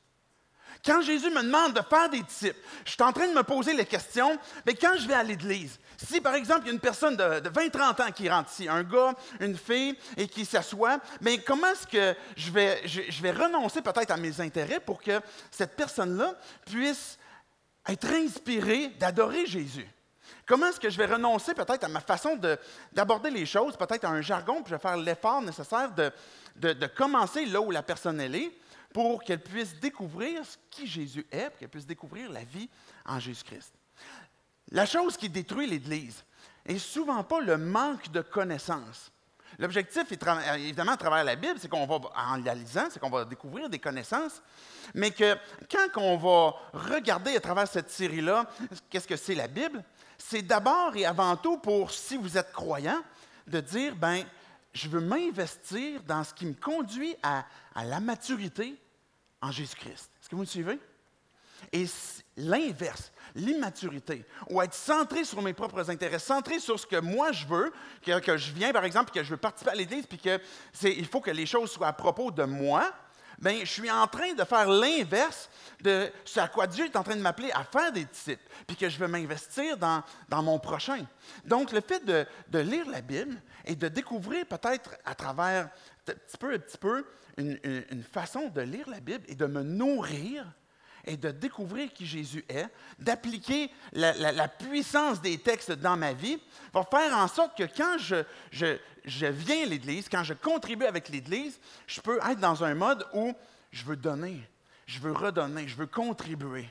Quand 0.85 1.03
Jésus 1.03 1.31
me 1.31 1.43
demande 1.43 1.75
de 1.75 1.83
faire 1.83 2.09
des 2.09 2.23
disciples, 2.23 2.59
je 2.85 2.93
suis 2.93 3.03
en 3.03 3.13
train 3.13 3.29
de 3.29 3.35
me 3.35 3.43
poser 3.43 3.75
les 3.75 3.85
questions, 3.85 4.39
mais 4.67 4.75
quand 4.75 4.97
je 4.99 5.07
vais 5.07 5.15
à 5.15 5.23
l'église, 5.23 5.79
si 5.97 6.21
par 6.21 6.35
exemple 6.35 6.63
il 6.63 6.67
y 6.67 6.71
a 6.71 6.73
une 6.75 6.81
personne 6.81 7.17
de, 7.17 7.49
20-30 7.49 8.03
ans 8.03 8.13
qui 8.13 8.29
rentre 8.29 8.51
ici, 8.53 8.69
un 8.69 8.85
gars, 8.85 9.15
une 9.41 9.57
fille, 9.57 9.97
et 10.17 10.29
qui 10.29 10.45
s'assoit, 10.45 10.99
mais 11.21 11.39
comment 11.39 11.67
est-ce 11.69 11.87
que 11.87 12.19
je 12.37 12.51
vais, 12.51 12.83
je 12.87 13.23
vais 13.23 13.33
renoncer 13.33 13.83
peut-être 13.83 14.11
à 14.11 14.17
mes 14.17 14.41
intérêts 14.41 14.81
pour 14.81 15.03
que 15.03 15.21
cette 15.51 15.77
personne-là 15.77 16.35
puisse 16.65 17.19
être 17.87 18.09
inspirée 18.13 18.89
d'adorer 19.01 19.47
Jésus? 19.47 19.89
Comment 20.47 20.69
est-ce 20.69 20.81
que 20.81 20.89
je 20.89 20.97
vais 20.97 21.07
renoncer 21.07 21.53
peut-être 21.53 21.85
à 21.85 21.89
ma 21.89 22.01
façon 22.01 22.39
d'aborder 22.93 23.31
les 23.31 23.45
choses, 23.45 23.77
peut-être 23.77 24.05
à 24.05 24.09
un 24.09 24.23
jargon, 24.23 24.63
puis 24.63 24.71
je 24.71 24.75
vais 24.77 24.81
faire 24.81 24.97
l'effort 24.97 25.43
nécessaire 25.43 25.91
de, 25.93 26.11
de, 26.57 26.87
commencer 26.87 27.45
là 27.45 27.61
où 27.61 27.71
la 27.71 27.83
personne 27.83 28.19
elle 28.21 28.35
est, 28.35 28.51
pour 28.93 29.23
qu'elle 29.23 29.43
puisse 29.43 29.75
découvrir 29.77 30.43
qui 30.71 30.87
Jésus 30.87 31.27
est, 31.31 31.51
pour 31.51 31.59
qu'elle 31.59 31.69
puisse 31.69 31.87
découvrir 31.87 32.31
la 32.31 32.45
vie 32.45 32.69
en 33.05 33.21
Jésus-Christ. 33.21 33.73
La 34.71 34.87
chose 34.87 35.17
qui 35.17 35.29
détruit 35.29 35.67
l'Église 35.67 36.25
est 36.65 36.79
souvent 36.79 37.25
pas 37.25 37.41
le 37.41 37.57
manque 37.57 38.11
de 38.11 38.21
connaissances. 38.21 39.11
L'objectif, 39.59 40.05
évidemment, 40.57 40.93
à 40.93 40.97
travers 40.97 41.25
la 41.25 41.35
Bible, 41.35 41.55
c'est 41.59 41.69
qu'on 41.69 41.87
va, 41.87 41.97
en 42.17 42.37
la 42.37 42.55
lisant, 42.55 42.89
c'est 42.91 43.01
qu'on 43.01 43.09
va 43.09 43.25
découvrir 43.25 43.71
des 43.71 43.79
connaissances, 43.79 44.43
mais 44.95 45.11
que 45.11 45.37
quand 45.71 45.89
on 45.97 46.17
va 46.19 46.55
regarder 46.75 47.35
à 47.35 47.41
travers 47.41 47.67
cette 47.67 47.91
série-là, 47.91 48.45
qu'est-ce 48.91 49.09
que 49.09 49.17
c'est 49.17 49.35
la 49.35 49.49
Bible, 49.49 49.83
c'est 50.19 50.43
d'abord 50.43 50.95
et 50.97 51.07
avant 51.07 51.37
tout 51.37 51.59
pour, 51.59 51.91
si 51.91 52.17
vous 52.17 52.37
êtes 52.37 52.53
croyant, 52.53 53.01
de 53.47 53.61
dire, 53.61 53.97
ben, 53.97 54.25
je 54.79 54.89
veux 54.89 55.01
m'investir 55.01 56.03
dans 56.05 56.23
ce 56.23 56.33
qui 56.33 56.47
me 56.47 56.55
conduit 56.55 57.17
à, 57.23 57.45
la 57.85 58.01
maturité 58.01 58.77
en 59.41 59.51
Jésus-Christ. 59.51 60.11
Est-ce 60.21 60.29
que 60.29 60.37
vous 60.37 60.43
me 60.43 60.47
suivez? 60.47 60.79
Et 61.73 61.87
l'inverse, 62.37 63.13
l'immaturité, 63.35 64.25
ou 64.49 64.63
être 64.63 64.75
centré 64.75 65.25
sur 65.25 65.43
mes 65.43 65.53
propres 65.53 65.91
intérêts, 65.91 66.21
centré 66.21 66.61
sur 66.61 66.79
ce 66.79 66.87
que 66.87 67.01
moi 67.01 67.33
je 67.33 67.47
veux, 67.47 67.73
que, 68.03 68.37
je 68.37 68.53
viens 68.53 68.73
par 68.73 68.85
exemple, 68.85 69.11
que 69.11 69.25
je 69.25 69.31
veux 69.31 69.37
participer 69.37 69.73
à 69.73 69.75
l'Église, 69.75 70.07
puis 70.07 70.19
qu'il 70.19 71.07
faut 71.07 71.21
que 71.21 71.33
les 71.33 71.47
choses 71.47 71.73
soient 71.73 71.89
à 71.89 71.93
propos 71.93 72.31
de 72.31 72.45
moi, 72.45 72.93
bien, 73.39 73.61
je 73.61 73.71
suis 73.71 73.91
en 73.91 74.07
train 74.07 74.33
de 74.35 74.45
faire 74.45 74.69
l'inverse 74.69 75.49
de 75.81 76.11
ce 76.25 76.41
à 76.41 76.49
quoi 76.49 76.67
Dieu 76.67 76.85
est 76.85 76.97
en 76.97 77.03
train 77.03 77.17
de 77.17 77.21
m'appeler 77.21 77.51
à 77.53 77.65
faire 77.65 77.93
des 77.93 78.05
disciples, 78.05 78.43
puis 78.67 78.77
que 78.77 78.89
je 78.89 78.99
veux 78.99 79.09
m'investir 79.09 79.77
dans, 79.77 80.03
mon 80.43 80.59
prochain. 80.59 81.05
Donc, 81.45 81.73
le 81.73 81.81
fait 81.81 82.05
de, 82.05 82.59
lire 82.59 82.89
la 82.91 83.01
Bible 83.01 83.41
et 83.65 83.77
de 83.77 83.89
découvrir 83.89 84.47
peut-être 84.47 84.97
à 85.05 85.15
travers, 85.15 85.71
petit 86.05 86.37
peu 86.39 86.55
à 86.55 86.59
petit 86.59 86.79
peu, 86.79 87.07
une, 87.37 87.59
une 87.91 88.03
façon 88.03 88.49
de 88.49 88.61
lire 88.61 88.89
la 88.89 89.01
Bible 89.01 89.25
et 89.29 89.35
de 89.35 89.47
me 89.47 89.63
nourrir 89.63 90.45
et 91.05 91.17
de 91.17 91.31
découvrir 91.31 91.93
qui 91.93 92.07
Jésus 92.07 92.45
est, 92.49 92.67
d'appliquer 92.99 93.71
la, 93.93 94.49
puissance 94.49 95.21
des 95.21 95.39
textes 95.39 95.73
dans 95.73 95.97
ma 95.97 96.13
vie, 96.13 96.39
va 96.73 96.85
faire 96.85 97.17
en 97.17 97.29
sorte 97.29 97.57
que 97.57 97.65
quand 97.65 97.97
je, 97.99 98.79
viens 99.05 99.63
à 99.63 99.67
l'Église, 99.67 100.09
quand 100.09 100.25
je 100.25 100.35
contribue 100.35 100.85
avec 100.85 101.09
l'Église, 101.09 101.59
je 101.87 102.01
peux 102.01 102.19
être 102.19 102.41
dans 102.41 102.65
un 102.65 102.75
mode 102.75 103.07
où 103.15 103.33
je 103.71 103.85
veux 103.85 103.97
donner, 103.97 104.43
je 104.87 104.99
veux 105.01 105.13
redonner, 105.13 105.69
je 105.69 105.77
veux 105.77 105.87
contribuer. 105.87 106.69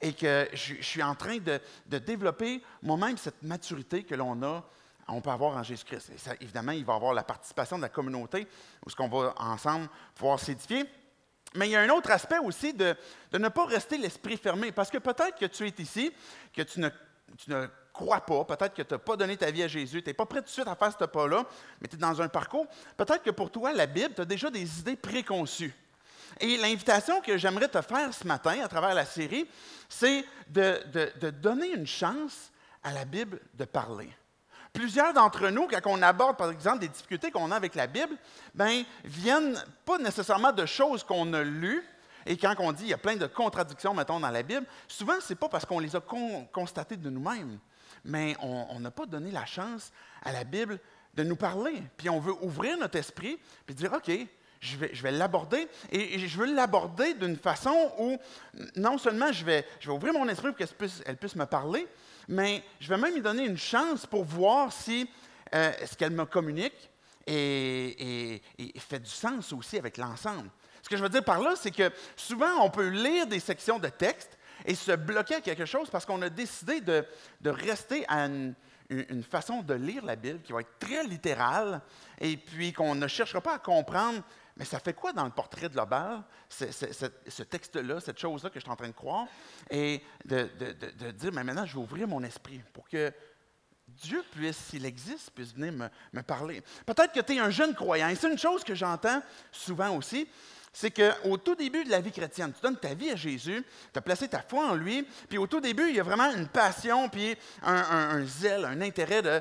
Et 0.00 0.12
que 0.12 0.48
je, 0.52 0.74
suis 0.80 1.02
en 1.02 1.16
train 1.16 1.38
de, 1.38 1.60
développer 1.98 2.62
moi-même 2.82 3.16
cette 3.16 3.42
maturité 3.42 4.04
que 4.04 4.14
l'on 4.14 4.42
a 4.42 4.64
on 5.10 5.22
peut 5.22 5.30
avoir 5.30 5.56
en 5.56 5.62
Jésus-Christ. 5.62 6.12
évidemment, 6.40 6.72
il 6.72 6.84
va 6.84 6.94
avoir 6.94 7.14
la 7.14 7.22
participation 7.22 7.78
de 7.78 7.82
la 7.82 7.88
communauté, 7.88 8.46
où 8.84 8.90
ce 8.90 8.94
qu'on 8.94 9.08
va 9.08 9.32
ensemble 9.38 9.88
pouvoir 10.14 10.38
s'édifier. 10.38 10.84
Mais 11.54 11.68
il 11.68 11.72
y 11.72 11.76
a 11.76 11.80
un 11.80 11.88
autre 11.90 12.10
aspect 12.10 12.38
aussi 12.38 12.74
de, 12.74 12.94
ne 13.32 13.48
pas 13.48 13.64
rester 13.64 13.96
l'esprit 13.96 14.36
fermé, 14.36 14.72
parce 14.72 14.90
que 14.90 14.98
peut-être 14.98 15.36
que 15.38 15.46
tu 15.46 15.66
es 15.66 15.74
ici, 15.78 16.12
que 16.52 16.62
tu 16.62 16.80
ne, 16.80 17.66
crois 17.92 18.20
pas, 18.20 18.44
peut-être 18.44 18.74
que 18.74 18.82
tu 18.82 18.94
n'as 18.94 18.98
pas 18.98 19.16
donné 19.16 19.36
ta 19.36 19.50
vie 19.50 19.62
à 19.62 19.68
Jésus, 19.68 20.02
tu 20.02 20.08
n'es 20.08 20.14
pas 20.14 20.26
prêt 20.26 20.40
tout 20.40 20.46
de 20.46 20.50
suite 20.50 20.68
à 20.68 20.76
faire 20.76 20.92
ce 20.98 21.04
pas-là, 21.04 21.44
mais 21.80 21.88
tu 21.88 21.96
es 21.96 21.98
dans 21.98 22.20
un 22.20 22.28
parcours. 22.28 22.66
Peut-être 22.96 23.22
que 23.22 23.30
pour 23.30 23.50
toi, 23.50 23.72
la 23.72 23.86
Bible, 23.86 24.14
tu 24.14 24.20
as 24.20 24.26
déjà 24.26 24.50
des 24.50 24.80
idées 24.80 24.96
préconçues. 24.96 25.74
Et 26.40 26.56
l'invitation 26.58 27.20
que 27.20 27.38
j'aimerais 27.38 27.68
te 27.68 27.80
faire 27.80 28.12
ce 28.12 28.26
matin 28.26 28.60
à 28.62 28.68
travers 28.68 28.94
la 28.94 29.06
série, 29.06 29.48
c'est 29.88 30.24
de 30.48 31.30
donner 31.30 31.72
une 31.72 31.86
chance 31.86 32.52
à 32.82 32.92
la 32.92 33.04
Bible 33.04 33.40
de 33.54 33.64
parler. 33.64 34.10
Plusieurs 34.78 35.12
d'entre 35.12 35.48
nous, 35.48 35.66
quand 35.66 35.80
on 35.86 36.02
aborde, 36.02 36.36
par 36.36 36.52
exemple, 36.52 36.78
des 36.78 36.86
difficultés 36.86 37.32
qu'on 37.32 37.50
a 37.50 37.56
avec 37.56 37.74
la 37.74 37.88
Bible, 37.88 38.14
ben, 38.54 38.84
viennent 39.04 39.60
pas 39.84 39.98
nécessairement 39.98 40.52
de 40.52 40.64
choses 40.66 41.02
qu'on 41.02 41.32
a 41.32 41.42
lues. 41.42 41.82
Et 42.24 42.36
quand 42.36 42.54
on 42.60 42.70
dit 42.70 42.82
qu'il 42.82 42.90
y 42.90 42.94
a 42.94 42.98
plein 42.98 43.16
de 43.16 43.26
contradictions, 43.26 43.92
mettons, 43.92 44.20
dans 44.20 44.30
la 44.30 44.44
Bible, 44.44 44.64
souvent, 44.86 45.14
ce 45.20 45.32
n'est 45.32 45.36
pas 45.36 45.48
parce 45.48 45.66
qu'on 45.66 45.80
les 45.80 45.96
a 45.96 46.02
constatées 46.52 46.96
de 46.96 47.10
nous-mêmes, 47.10 47.58
mais 48.04 48.36
on 48.40 48.78
n'a 48.78 48.92
pas 48.92 49.04
donné 49.04 49.32
la 49.32 49.46
chance 49.46 49.90
à 50.22 50.30
la 50.30 50.44
Bible 50.44 50.78
de 51.14 51.24
nous 51.24 51.34
parler. 51.34 51.82
Puis 51.96 52.08
on 52.08 52.20
veut 52.20 52.34
ouvrir 52.42 52.78
notre 52.78 52.98
esprit, 52.98 53.36
puis 53.66 53.74
dire, 53.74 53.92
OK, 53.92 54.12
je 54.60 54.76
vais, 54.76 55.10
l'aborder, 55.10 55.66
et, 55.90 56.20
je 56.20 56.38
veux 56.38 56.54
l'aborder 56.54 57.14
d'une 57.14 57.36
façon 57.36 57.74
où 57.98 58.16
non 58.76 58.96
seulement 58.96 59.32
je 59.32 59.44
vais, 59.44 59.66
ouvrir 59.88 60.12
mon 60.12 60.28
esprit 60.28 60.48
pour 60.48 60.56
qu'elle 60.56 60.68
puisse, 60.68 61.02
elle 61.04 61.16
puisse 61.16 61.34
me 61.34 61.46
parler, 61.46 61.88
mais 62.28 62.62
je 62.78 62.88
vais 62.88 62.98
même 62.98 63.14
lui 63.14 63.22
donner 63.22 63.46
une 63.46 63.56
chance 63.56 64.06
pour 64.06 64.24
voir 64.24 64.72
si 64.72 65.08
euh, 65.54 65.72
ce 65.84 65.96
qu'elle 65.96 66.12
me 66.12 66.26
communique 66.26 66.90
et, 67.26 68.40
fait 68.78 69.00
du 69.00 69.10
sens 69.10 69.52
aussi 69.52 69.78
avec 69.78 69.96
l'ensemble. 69.96 70.50
Ce 70.82 70.88
que 70.88 70.96
je 70.96 71.02
veux 71.02 71.08
dire 71.08 71.24
par 71.24 71.40
là, 71.40 71.54
c'est 71.56 71.70
que 71.70 71.90
souvent, 72.16 72.62
on 72.62 72.70
peut 72.70 72.88
lire 72.88 73.26
des 73.26 73.40
sections 73.40 73.78
de 73.78 73.88
texte 73.88 74.38
et 74.64 74.74
se 74.74 74.92
bloquer 74.92 75.36
à 75.36 75.40
quelque 75.40 75.66
chose 75.66 75.90
parce 75.90 76.04
qu'on 76.04 76.22
a 76.22 76.28
décidé 76.28 76.80
de, 76.80 77.04
rester 77.44 78.04
à 78.08 78.26
une, 78.26 78.54
une, 78.90 79.22
façon 79.22 79.62
de 79.62 79.74
lire 79.74 80.04
la 80.04 80.16
Bible 80.16 80.40
qui 80.42 80.52
va 80.52 80.60
être 80.60 80.78
très 80.78 81.04
littérale 81.04 81.80
et 82.20 82.36
puis 82.36 82.72
qu'on 82.72 82.94
ne 82.94 83.06
cherchera 83.08 83.40
pas 83.40 83.54
à 83.54 83.58
comprendre 83.58 84.22
mais 84.58 84.64
ça 84.64 84.80
fait 84.80 84.92
quoi 84.92 85.12
dans 85.12 85.24
le 85.24 85.30
portrait 85.30 85.68
global, 85.68 86.22
ce 86.48 87.42
texte-là, 87.44 88.00
cette 88.00 88.18
chose-là 88.18 88.50
que 88.50 88.58
je 88.58 88.64
suis 88.64 88.70
en 88.70 88.76
train 88.76 88.88
de 88.88 88.92
croire, 88.92 89.26
et 89.70 90.02
de, 90.24 91.10
dire, 91.12 91.32
mais 91.32 91.44
maintenant, 91.44 91.64
je 91.64 91.74
vais 91.74 91.80
ouvrir 91.80 92.08
mon 92.08 92.22
esprit 92.24 92.60
pour 92.72 92.88
que 92.88 93.12
Dieu 93.86 94.22
puisse, 94.32 94.56
s'il 94.56 94.84
existe, 94.84 95.30
puisse 95.30 95.54
venir 95.54 95.72
me, 95.72 95.88
me 96.12 96.22
parler. 96.22 96.62
Peut-être 96.84 97.12
que 97.12 97.20
tu 97.20 97.36
es 97.36 97.38
un 97.38 97.50
jeune 97.50 97.74
croyant, 97.74 98.08
et 98.08 98.16
c'est 98.16 98.30
une 98.30 98.38
chose 98.38 98.64
que 98.64 98.74
j'entends 98.74 99.22
souvent 99.52 99.96
aussi, 99.96 100.28
c'est 100.72 100.90
qu'au 100.90 101.36
tout 101.36 101.54
début 101.54 101.84
de 101.84 101.90
la 101.90 102.00
vie 102.00 102.12
chrétienne, 102.12 102.52
tu 102.54 102.60
donnes 102.60 102.76
ta 102.76 102.94
vie 102.94 103.10
à 103.10 103.16
Jésus, 103.16 103.64
tu 103.92 103.98
as 103.98 104.02
placé 104.02 104.28
ta 104.28 104.42
foi 104.42 104.70
en 104.70 104.74
lui, 104.74 105.06
puis 105.28 105.38
au 105.38 105.46
tout 105.46 105.60
début, 105.60 105.88
il 105.88 105.96
y 105.96 106.00
a 106.00 106.02
vraiment 106.02 106.30
une 106.32 106.48
passion, 106.48 107.08
puis 107.08 107.36
un, 107.62 108.24
zèle, 108.24 108.64
un 108.64 108.80
intérêt 108.80 109.22
de 109.22 109.40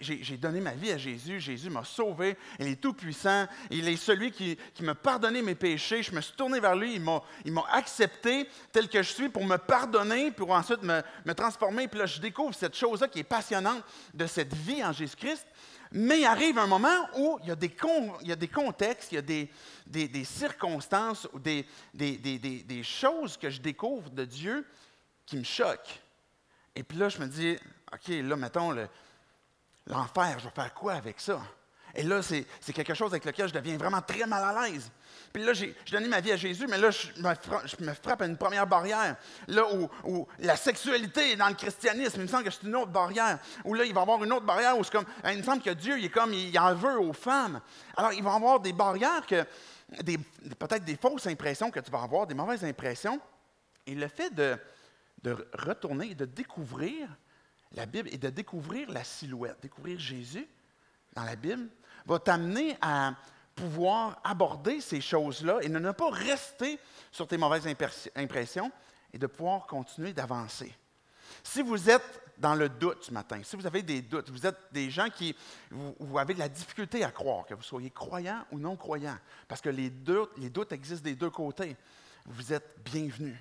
j'ai 0.00 0.36
donné 0.36 0.60
ma 0.60 0.72
vie 0.72 0.92
à 0.92 0.98
Jésus, 0.98 1.40
Jésus 1.40 1.70
m'a 1.70 1.84
sauvé, 1.84 2.36
il 2.58 2.68
est 2.68 2.80
tout 2.80 2.92
puissant, 2.92 3.46
il 3.70 3.88
est 3.88 3.96
celui 3.96 4.30
qui, 4.32 4.58
m'a 4.80 4.94
pardonné 4.94 5.42
mes 5.42 5.54
péchés, 5.54 6.02
je 6.02 6.12
me 6.12 6.20
suis 6.20 6.34
tourné 6.34 6.60
vers 6.60 6.76
lui, 6.76 6.94
il 6.94 7.52
m'a 7.52 7.64
accepté 7.72 8.48
tel 8.72 8.88
que 8.88 9.02
je 9.02 9.12
suis 9.12 9.28
pour 9.28 9.44
me 9.44 9.56
pardonner, 9.56 10.30
pour 10.30 10.50
ensuite 10.50 10.82
me, 10.82 11.02
me 11.24 11.32
transformer, 11.34 11.88
puis 11.88 11.98
là, 11.98 12.06
je 12.06 12.20
découvre 12.20 12.54
cette 12.54 12.76
chose-là 12.76 13.08
qui 13.08 13.20
est 13.20 13.24
passionnante 13.24 13.82
de 14.14 14.26
cette 14.26 14.54
vie 14.54 14.84
en 14.84 14.92
Jésus-Christ. 14.92 15.46
Mais 15.92 16.20
il 16.20 16.24
arrive 16.24 16.56
un 16.58 16.68
moment 16.68 17.08
où 17.16 17.38
il 17.42 17.48
y 17.48 17.50
a 17.50 17.56
des, 18.36 18.48
contextes, 18.48 19.10
il 19.10 19.16
y 19.16 19.18
a 19.18 19.22
des, 19.22 20.24
circonstances 20.24 21.26
ou 21.32 21.40
des, 21.40 21.64
choses 22.84 23.36
que 23.36 23.50
je 23.50 23.60
découvre 23.60 24.10
de 24.10 24.24
Dieu 24.24 24.66
qui 25.26 25.36
me 25.36 25.44
choquent. 25.44 26.00
Et 26.76 26.84
puis 26.84 26.96
là, 26.96 27.08
je 27.08 27.18
me 27.18 27.26
dis, 27.26 27.58
OK, 27.92 28.08
là, 28.08 28.36
mettons, 28.36 28.70
l'enfer, 29.86 30.38
je 30.38 30.44
vais 30.44 30.54
faire 30.54 30.74
quoi 30.74 30.92
avec 30.94 31.18
ça? 31.20 31.42
Et 31.94 32.04
là, 32.04 32.22
c'est 32.22 32.72
quelque 32.72 32.94
chose 32.94 33.10
avec 33.10 33.24
lequel 33.24 33.48
je 33.48 33.54
deviens 33.54 33.76
vraiment 33.76 34.00
très 34.00 34.26
mal 34.26 34.56
à 34.56 34.62
l'aise. 34.68 34.92
Puis 35.32 35.44
là, 35.44 35.52
j'ai 35.52 35.74
donné 35.92 36.08
ma 36.08 36.20
vie 36.20 36.32
à 36.32 36.36
Jésus, 36.36 36.66
mais 36.68 36.78
là, 36.78 36.90
je 36.90 37.12
me, 37.20 37.92
frappe, 37.94 38.22
à 38.22 38.26
une 38.26 38.36
première 38.36 38.66
barrière. 38.66 39.16
Là 39.46 39.62
où, 40.04 40.26
la 40.40 40.56
sexualité 40.56 41.32
est 41.32 41.36
dans 41.36 41.48
le 41.48 41.54
christianisme, 41.54 42.16
il 42.16 42.22
me 42.22 42.26
semble 42.26 42.44
que 42.44 42.50
c'est 42.50 42.64
une 42.66 42.74
autre 42.74 42.90
barrière. 42.90 43.38
Ou 43.64 43.74
là, 43.74 43.84
il 43.84 43.94
va 43.94 44.00
y 44.00 44.02
avoir 44.02 44.22
une 44.24 44.32
autre 44.32 44.46
barrière 44.46 44.76
où 44.76 44.82
c'est 44.82 44.92
comme, 44.92 45.04
il 45.30 45.38
me 45.38 45.42
semble 45.42 45.62
que 45.62 45.70
Dieu, 45.70 45.98
il 45.98 46.06
est 46.06 46.10
comme, 46.10 46.34
il 46.34 46.58
en 46.58 46.74
veut 46.74 46.98
aux 46.98 47.12
femmes. 47.12 47.60
Alors, 47.96 48.12
il 48.12 48.24
va 48.24 48.32
y 48.32 48.36
avoir 48.36 48.58
des 48.58 48.72
barrières 48.72 49.24
que, 49.24 49.44
peut-être 50.58 50.84
des 50.84 50.96
fausses 50.96 51.26
impressions 51.28 51.70
que 51.70 51.80
tu 51.80 51.92
vas 51.92 52.02
avoir, 52.02 52.26
des 52.26 52.34
mauvaises 52.34 52.64
impressions. 52.64 53.20
Et 53.86 53.94
le 53.94 54.08
fait 54.08 54.34
de, 54.34 54.58
de 55.22 55.48
retourner, 55.54 56.14
de 56.16 56.24
découvrir 56.24 57.08
la 57.72 57.86
Bible 57.86 58.08
et 58.12 58.18
de 58.18 58.30
découvrir 58.30 58.90
la 58.90 59.04
silhouette, 59.04 59.58
découvrir 59.62 59.98
Jésus 59.98 60.48
dans 61.14 61.22
la 61.22 61.36
Bible, 61.36 61.68
va 62.06 62.18
t'amener 62.18 62.76
à 62.80 63.14
pouvoir 63.60 64.20
aborder 64.24 64.80
ces 64.80 65.00
choses-là 65.00 65.58
et 65.62 65.68
de 65.68 65.78
ne 65.78 65.92
pas 65.92 66.10
rester 66.10 66.78
sur 67.12 67.26
tes 67.26 67.36
mauvaises 67.36 67.66
impressions 68.16 68.72
et 69.12 69.18
de 69.18 69.26
pouvoir 69.26 69.66
continuer 69.66 70.12
d'avancer. 70.12 70.74
Si 71.42 71.62
vous 71.62 71.90
êtes 71.90 72.22
dans 72.38 72.54
le 72.54 72.68
doute 72.68 73.04
ce 73.04 73.12
matin, 73.12 73.40
si 73.42 73.56
vous 73.56 73.66
avez 73.66 73.82
des 73.82 74.00
doutes, 74.00 74.30
vous 74.30 74.46
êtes 74.46 74.56
des 74.72 74.90
gens 74.90 75.08
qui 75.10 75.36
vous, 75.70 76.18
avez 76.18 76.34
de 76.34 76.38
la 76.38 76.48
difficulté 76.48 77.04
à 77.04 77.10
croire, 77.10 77.44
que 77.44 77.54
vous 77.54 77.62
soyez 77.62 77.90
croyant 77.90 78.44
ou 78.50 78.58
non 78.58 78.76
croyant, 78.76 79.16
parce 79.46 79.60
que 79.60 79.68
les 79.68 79.90
doutes, 79.90 80.32
les 80.38 80.48
doutes 80.48 80.72
existent 80.72 81.04
des 81.04 81.16
deux 81.16 81.30
côtés. 81.30 81.76
vous 82.26 82.52
êtes 82.52 82.76
bienvenus. 82.84 83.36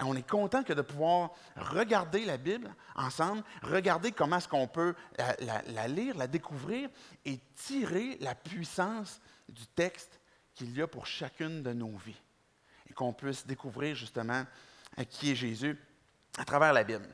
On 0.00 0.14
est 0.14 0.28
content 0.28 0.62
que 0.62 0.72
de 0.72 0.82
pouvoir 0.82 1.30
regarder 1.56 2.24
la 2.24 2.36
Bible 2.36 2.74
ensemble, 2.94 3.42
regarder 3.62 4.12
comment 4.12 4.36
est-ce 4.36 4.48
qu'on 4.48 4.68
peut 4.68 4.94
la, 5.18 5.88
lire, 5.88 6.16
la 6.16 6.26
découvrir 6.26 6.88
et 7.24 7.40
tirer 7.54 8.18
la 8.20 8.34
puissance 8.34 9.20
du 9.48 9.66
texte 9.68 10.20
qu'il 10.54 10.76
y 10.76 10.82
a 10.82 10.86
pour 10.86 11.06
chacune 11.06 11.62
de 11.62 11.72
nos 11.72 11.96
vies. 11.96 12.20
Et 12.90 12.92
qu'on 12.92 13.12
puisse 13.12 13.46
découvrir 13.46 13.94
justement 13.94 14.44
qui 15.10 15.32
est 15.32 15.36
Jésus 15.36 15.78
à 16.38 16.44
travers 16.44 16.72
la 16.72 16.84
Bible. 16.84 17.08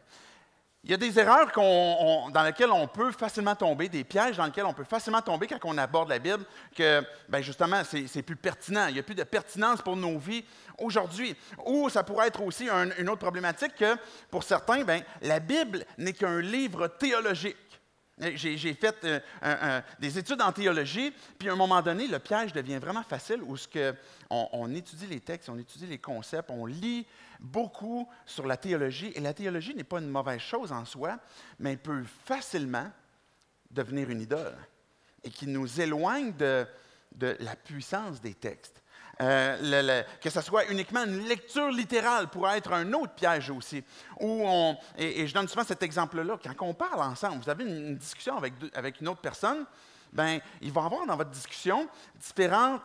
Il 0.84 0.90
y 0.90 0.94
a 0.94 0.96
des 0.96 1.16
erreurs 1.16 1.52
dans 1.54 2.42
lesquelles 2.42 2.72
on 2.72 2.88
peut 2.88 3.12
facilement 3.12 3.54
tomber, 3.54 3.88
des 3.88 4.02
pièges 4.02 4.38
dans 4.38 4.46
lesquels 4.46 4.64
on 4.64 4.74
peut 4.74 4.82
facilement 4.82 5.22
tomber 5.22 5.46
quand 5.46 5.60
on 5.62 5.78
aborde 5.78 6.08
la 6.08 6.18
Bible, 6.18 6.44
que 6.74 7.04
ben 7.28 7.40
justement, 7.40 7.82
c'est 7.84 8.22
plus 8.22 8.34
pertinent. 8.34 8.88
Il 8.88 8.94
n'y 8.94 8.98
a 8.98 9.04
plus 9.04 9.14
de 9.14 9.22
pertinence 9.22 9.80
pour 9.80 9.96
nos 9.96 10.18
vies 10.18 10.44
aujourd'hui. 10.78 11.36
Ou 11.64 11.88
ça 11.88 12.02
pourrait 12.02 12.26
être 12.26 12.42
aussi 12.42 12.68
une 12.68 13.08
autre 13.08 13.20
problématique 13.20 13.76
que, 13.76 13.96
pour 14.28 14.42
certains, 14.42 14.82
ben, 14.82 15.04
la 15.20 15.38
Bible 15.38 15.84
n'est 15.98 16.14
qu'un 16.14 16.40
livre 16.40 16.88
théologique. 16.88 17.56
J'ai 18.18 18.74
fait 18.74 19.22
euh, 19.42 19.80
des 19.98 20.18
études 20.18 20.42
en 20.42 20.52
théologie, 20.52 21.12
puis 21.38 21.48
à 21.48 21.52
un 21.52 21.56
moment 21.56 21.80
donné, 21.80 22.06
le 22.06 22.18
piège 22.18 22.52
devient 22.52 22.78
vraiment 22.78 23.02
facile 23.02 23.42
où 23.42 23.56
ce 23.56 23.94
on, 24.28 24.74
étudie 24.74 25.06
les 25.06 25.20
textes, 25.20 25.48
on 25.48 25.58
étudie 25.58 25.86
les 25.86 25.98
concepts, 25.98 26.50
on 26.50 26.66
lit 26.66 27.06
beaucoup 27.40 28.08
sur 28.26 28.46
la 28.46 28.56
théologie, 28.56 29.12
et 29.14 29.20
la 29.20 29.32
théologie 29.32 29.74
n'est 29.74 29.84
pas 29.84 29.98
une 29.98 30.10
mauvaise 30.10 30.40
chose 30.40 30.72
en 30.72 30.84
soi, 30.84 31.18
mais 31.58 31.72
elle 31.72 31.78
peut 31.78 32.04
facilement 32.24 32.90
devenir 33.70 34.10
une 34.10 34.20
idole 34.20 34.56
et 35.24 35.30
qui 35.30 35.46
nous 35.46 35.80
éloigne 35.80 36.32
de 36.36 36.66
la 37.18 37.56
puissance 37.56 38.20
des 38.20 38.34
textes. 38.34 38.81
Euh, 39.22 40.02
que 40.20 40.30
ce 40.30 40.40
soit 40.40 40.66
uniquement 40.70 41.04
une 41.04 41.28
lecture 41.28 41.68
littérale 41.68 42.28
pourrait 42.28 42.58
être 42.58 42.72
un 42.72 42.92
autre 42.92 43.14
piège 43.14 43.50
aussi. 43.50 43.84
Où 44.18 44.42
on, 44.44 44.76
et, 44.98 45.26
je 45.26 45.34
donne 45.34 45.46
souvent 45.46 45.64
cet 45.64 45.82
exemple-là. 45.82 46.38
Quand 46.56 46.66
on 46.66 46.74
parle 46.74 47.00
ensemble, 47.00 47.42
vous 47.42 47.50
avez 47.50 47.64
une, 47.64 47.96
discussion 47.96 48.36
avec, 48.36 48.54
avec 48.74 49.00
une 49.00 49.08
autre 49.08 49.20
personne, 49.20 49.64
ben, 50.12 50.40
il 50.60 50.72
va 50.72 50.82
y 50.82 50.84
avoir 50.84 51.06
dans 51.06 51.16
votre 51.16 51.30
discussion 51.30 51.88
différents, 52.16 52.80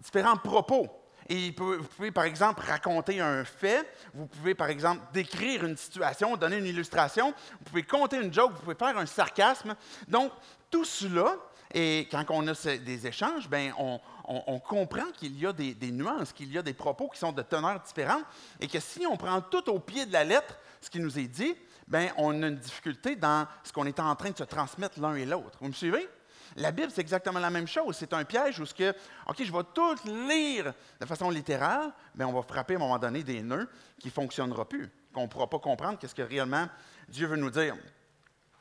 différents 0.00 0.36
propos. 0.36 0.88
Et 1.28 1.54
vous 1.56 1.82
pouvez, 1.96 2.10
par 2.10 2.24
exemple, 2.24 2.64
raconter 2.66 3.20
un 3.20 3.44
fait, 3.44 3.86
vous 4.12 4.26
pouvez, 4.26 4.54
par 4.54 4.68
exemple, 4.68 5.02
décrire 5.12 5.64
une 5.64 5.76
situation, 5.76 6.36
donner 6.36 6.58
une 6.58 6.66
illustration, 6.66 7.32
vous 7.60 7.64
pouvez 7.64 7.82
compter 7.84 8.16
une 8.16 8.32
joke, 8.32 8.52
vous 8.52 8.62
pouvez 8.62 8.74
faire 8.74 8.98
un 8.98 9.06
sarcasme. 9.06 9.74
Donc, 10.08 10.32
tout 10.70 10.84
cela, 10.84 11.36
et 11.74 12.06
quand 12.10 12.24
on 12.30 12.46
a 12.46 12.76
des 12.76 13.06
échanges, 13.06 13.48
ben, 13.48 13.72
on, 13.78 14.58
comprend 14.60 15.10
qu'il 15.16 15.38
y 15.38 15.46
a 15.46 15.52
des, 15.52 15.92
nuances, 15.92 16.32
qu'il 16.32 16.52
y 16.52 16.58
a 16.58 16.62
des 16.62 16.74
propos 16.74 17.08
qui 17.08 17.18
sont 17.18 17.32
de 17.32 17.42
teneur 17.42 17.80
différente, 17.80 18.24
et 18.60 18.68
que 18.68 18.78
si 18.78 19.06
on 19.06 19.16
prend 19.16 19.40
tout 19.40 19.68
au 19.70 19.78
pied 19.78 20.04
de 20.04 20.12
la 20.12 20.24
lettre, 20.24 20.58
ce 20.80 20.90
qui 20.90 21.00
nous 21.00 21.18
est 21.18 21.28
dit, 21.28 21.54
ben, 21.88 22.10
on 22.18 22.42
a 22.42 22.48
une 22.48 22.56
difficulté 22.56 23.16
dans 23.16 23.46
ce 23.64 23.72
qu'on 23.72 23.86
est 23.86 24.00
en 24.00 24.14
train 24.14 24.30
de 24.30 24.36
se 24.36 24.44
transmettre 24.44 25.00
l'un 25.00 25.14
et 25.14 25.24
l'autre. 25.24 25.58
Vous 25.60 25.68
me 25.68 25.72
suivez? 25.72 26.08
La 26.56 26.70
Bible, 26.70 26.92
c'est 26.94 27.00
exactement 27.00 27.40
la 27.40 27.50
même 27.50 27.66
chose. 27.66 27.96
C'est 27.98 28.12
un 28.12 28.24
piège 28.24 28.60
où 28.60 28.66
ce 28.66 28.74
que, 28.74 28.94
OK, 29.26 29.42
je 29.42 29.52
vais 29.52 29.64
tout 29.74 29.94
lire 30.28 30.74
de 31.00 31.06
façon 31.06 31.30
littérale, 31.30 31.92
mais 32.14 32.24
on 32.24 32.32
va 32.32 32.42
frapper 32.42 32.74
à 32.74 32.76
un 32.76 32.80
moment 32.80 32.98
donné 32.98 33.22
des 33.22 33.40
nœuds 33.40 33.68
qui 33.98 34.08
ne 34.08 34.12
fonctionneront 34.12 34.66
plus, 34.66 34.90
qu'on 35.14 35.22
ne 35.22 35.28
pourra 35.28 35.48
pas 35.48 35.58
comprendre 35.58 35.98
qu'est-ce 35.98 36.14
que 36.14 36.22
réellement 36.22 36.68
Dieu 37.08 37.26
veut 37.26 37.36
nous 37.36 37.50
dire. 37.50 37.74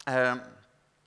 Euh, 0.08 0.36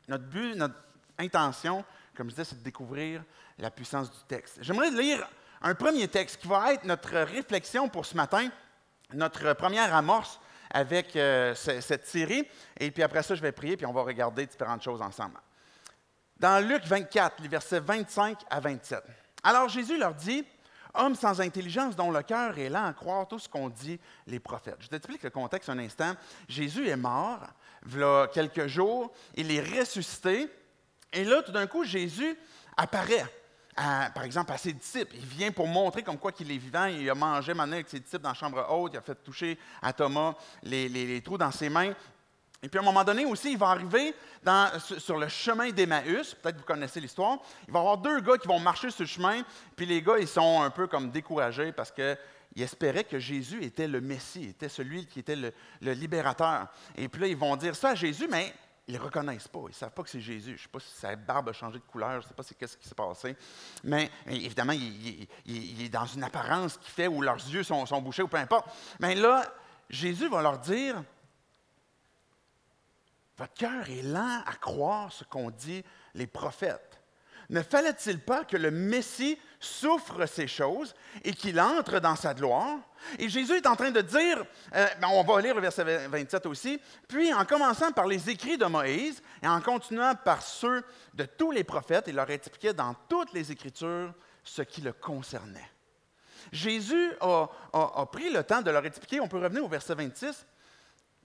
notre 0.08 0.24
but, 0.24 0.54
notre 0.54 0.74
intention, 1.18 1.84
comme 2.16 2.28
je 2.28 2.34
disais, 2.34 2.44
c'est 2.44 2.58
de 2.58 2.64
découvrir 2.64 3.22
la 3.58 3.70
puissance 3.70 4.10
du 4.10 4.24
texte. 4.28 4.58
J'aimerais 4.60 4.90
lire 4.90 5.26
un 5.62 5.74
premier 5.74 6.08
texte 6.08 6.40
qui 6.40 6.48
va 6.48 6.74
être 6.74 6.84
notre 6.84 7.16
réflexion 7.20 7.88
pour 7.88 8.06
ce 8.06 8.16
matin, 8.16 8.48
notre 9.12 9.52
première 9.54 9.94
amorce 9.94 10.40
avec 10.70 11.14
euh, 11.16 11.54
cette 11.54 12.06
série. 12.06 12.46
Et 12.78 12.90
puis 12.90 13.02
après 13.02 13.22
ça, 13.22 13.34
je 13.34 13.42
vais 13.42 13.52
prier, 13.52 13.76
puis 13.76 13.86
on 13.86 13.92
va 13.92 14.02
regarder 14.02 14.46
différentes 14.46 14.82
choses 14.82 15.00
ensemble. 15.00 15.38
Dans 16.38 16.66
Luc 16.66 16.84
24, 16.84 17.40
les 17.42 17.48
versets 17.48 17.80
25 17.80 18.38
à 18.50 18.60
27. 18.60 19.02
Alors 19.42 19.68
Jésus 19.68 19.96
leur 19.96 20.14
dit, 20.14 20.44
Hommes 20.96 21.16
sans 21.16 21.40
intelligence 21.40 21.96
dont 21.96 22.12
le 22.12 22.22
cœur 22.22 22.56
est 22.56 22.68
lent 22.68 22.84
à 22.84 22.92
croire 22.92 23.26
tout 23.26 23.40
ce 23.40 23.48
qu'ont 23.48 23.68
dit 23.68 23.98
les 24.28 24.38
prophètes. 24.38 24.76
Je 24.78 24.86
t'explique 24.86 25.24
le 25.24 25.30
contexte 25.30 25.68
un 25.68 25.78
instant. 25.80 26.14
Jésus 26.48 26.88
est 26.88 26.96
mort, 26.96 27.40
il 27.86 27.98
y 27.98 28.02
a 28.02 28.28
quelques 28.28 28.68
jours, 28.68 29.12
il 29.34 29.50
est 29.50 29.80
ressuscité, 29.80 30.48
et 31.14 31.24
là, 31.24 31.42
tout 31.42 31.52
d'un 31.52 31.66
coup, 31.66 31.84
Jésus 31.84 32.36
apparaît 32.76 33.24
par 33.74 34.22
exemple, 34.24 34.52
à 34.52 34.58
ses 34.58 34.72
disciples. 34.72 35.16
Il 35.16 35.26
vient 35.26 35.50
pour 35.50 35.66
montrer 35.66 36.02
comme 36.02 36.18
quoi 36.18 36.32
qu'il 36.32 36.50
est 36.50 36.56
vivant. 36.56 36.86
Il 36.86 37.08
a 37.10 37.14
mangé 37.14 37.54
maintenant 37.54 37.74
avec 37.74 37.88
ses 37.88 38.00
disciples 38.00 38.22
dans 38.22 38.30
la 38.30 38.34
chambre 38.34 38.64
haute. 38.70 38.92
Il 38.94 38.98
a 38.98 39.02
fait 39.02 39.16
toucher 39.16 39.58
à 39.82 39.92
Thomas 39.92 40.34
les, 40.62 41.20
trous 41.22 41.38
dans 41.38 41.50
ses 41.50 41.68
mains. 41.68 41.92
Et 42.62 42.68
puis 42.68 42.78
à 42.78 42.82
un 42.82 42.84
moment 42.84 43.04
donné 43.04 43.26
aussi, 43.26 43.52
il 43.52 43.58
va 43.58 43.68
arriver 43.68 44.14
sur 44.98 45.18
le 45.18 45.28
chemin 45.28 45.70
d'Emmaüs. 45.70 46.34
Peut-être 46.34 46.56
que 46.56 46.60
vous 46.60 46.66
connaissez 46.66 47.00
l'histoire. 47.00 47.38
Il 47.66 47.72
va 47.72 47.80
y 47.80 47.82
avoir 47.82 47.98
deux 47.98 48.20
gars 48.20 48.38
qui 48.38 48.48
vont 48.48 48.60
marcher 48.60 48.90
sur 48.90 49.02
le 49.02 49.08
chemin. 49.08 49.42
Puis 49.76 49.86
les 49.86 50.00
gars, 50.00 50.18
ils 50.18 50.28
sont 50.28 50.62
un 50.62 50.70
peu 50.70 50.86
comme 50.86 51.10
découragés 51.10 51.72
parce 51.72 51.90
qu'ils 51.90 52.16
espéraient 52.56 53.04
que 53.04 53.18
Jésus 53.18 53.62
était 53.64 53.88
le 53.88 54.00
Messie, 54.00 54.50
était 54.50 54.68
celui 54.68 55.04
qui 55.06 55.18
était 55.18 55.36
le, 55.36 55.52
le, 55.82 55.92
libérateur. 55.92 56.68
Et 56.96 57.08
puis 57.08 57.20
là, 57.20 57.26
ils 57.26 57.36
vont 57.36 57.56
dire 57.56 57.76
ça 57.76 57.90
à 57.90 57.94
Jésus, 57.94 58.28
mais 58.30 58.54
ils 58.86 58.94
ne 58.94 59.00
reconnaissent 59.00 59.48
pas. 59.48 59.60
Ils 59.64 59.68
ne 59.68 59.72
savent 59.72 59.92
pas 59.92 60.02
que 60.02 60.10
c'est 60.10 60.20
Jésus. 60.20 60.50
Je 60.50 60.52
ne 60.52 60.58
sais 60.58 60.68
pas 60.68 60.80
si 60.80 60.94
sa 60.94 61.16
barbe 61.16 61.48
a 61.48 61.52
changé 61.52 61.78
de 61.78 61.84
couleur. 61.84 62.20
Je 62.20 62.26
ne 62.26 62.28
sais 62.28 62.34
pas 62.34 62.42
ce 62.42 62.52
qui 62.52 62.88
s'est 62.88 62.94
passé. 62.94 63.36
Mais, 63.82 64.10
évidemment, 64.26 64.74
il, 64.74 65.26
est 65.82 65.88
dans 65.88 66.04
une 66.04 66.22
apparence 66.22 66.76
qui 66.76 66.90
fait 66.90 67.08
où 67.08 67.22
leurs 67.22 67.36
yeux 67.36 67.62
sont, 67.62 67.86
sont 67.86 68.02
bouchés 68.02 68.22
ou 68.22 68.28
peu 68.28 68.36
importe. 68.36 68.68
Mais 69.00 69.14
là, 69.14 69.52
Jésus 69.88 70.28
va 70.28 70.42
leur 70.42 70.58
dire 70.58 71.02
Votre 73.38 73.54
cœur 73.54 73.88
est 73.88 74.02
lent 74.02 74.42
à 74.44 74.54
croire 74.54 75.10
ce 75.12 75.24
qu'ont 75.24 75.50
dit 75.50 75.82
les 76.14 76.26
prophètes. 76.26 77.00
Ne 77.50 77.62
fallait-il 77.62 78.20
pas 78.20 78.44
que 78.44 78.56
le 78.56 78.70
Messie 78.70 79.38
souffre 79.64 80.26
ces 80.26 80.46
choses 80.46 80.94
et 81.24 81.32
qu'il 81.32 81.60
entre 81.60 81.98
dans 81.98 82.16
sa 82.16 82.34
gloire? 82.34 82.78
Et 83.18 83.28
Jésus 83.28 83.54
est 83.54 83.66
en 83.66 83.76
train 83.76 83.90
de 83.90 84.00
dire, 84.00 84.44
euh, 84.74 84.86
ben, 85.00 85.08
on 85.12 85.22
va 85.22 85.40
lire 85.40 85.54
le 85.54 85.60
verset 85.60 86.06
27 86.08 86.46
aussi, 86.46 86.80
puis 87.08 87.32
en 87.32 87.44
commençant 87.44 87.92
par 87.92 88.06
les 88.06 88.30
écrits 88.30 88.58
de 88.58 88.66
Moïse 88.66 89.22
et 89.42 89.48
en 89.48 89.60
continuant 89.60 90.14
par 90.14 90.42
ceux 90.42 90.84
de 91.14 91.24
tous 91.24 91.50
les 91.50 91.64
prophètes, 91.64 92.04
il 92.08 92.14
leur 92.14 92.30
expliquait 92.30 92.74
dans 92.74 92.94
toutes 93.08 93.32
les 93.32 93.50
Écritures 93.50 94.12
ce 94.42 94.62
qui 94.62 94.80
le 94.80 94.92
concernait. 94.92 95.70
Jésus 96.52 97.12
a, 97.20 97.48
a 97.72 98.06
pris 98.06 98.30
le 98.30 98.44
temps 98.44 98.62
de 98.62 98.70
leur 98.70 98.84
expliquer, 98.84 99.20
on 99.20 99.28
peut 99.28 99.38
revenir 99.38 99.64
au 99.64 99.68
verset 99.68 99.94
26, 99.94 100.46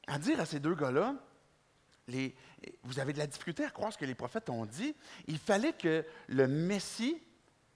à 0.07 0.17
dire 0.17 0.39
à 0.39 0.45
ces 0.45 0.59
deux 0.59 0.75
gars-là, 0.75 1.13
les, 2.07 2.35
vous 2.83 2.99
avez 2.99 3.13
de 3.13 3.19
la 3.19 3.27
difficulté 3.27 3.63
à 3.63 3.69
croire 3.69 3.93
ce 3.93 3.97
que 3.97 4.05
les 4.05 4.15
prophètes 4.15 4.49
ont 4.49 4.65
dit. 4.65 4.95
Il 5.27 5.37
fallait 5.37 5.73
que 5.73 6.05
le 6.27 6.47
Messie, 6.47 7.21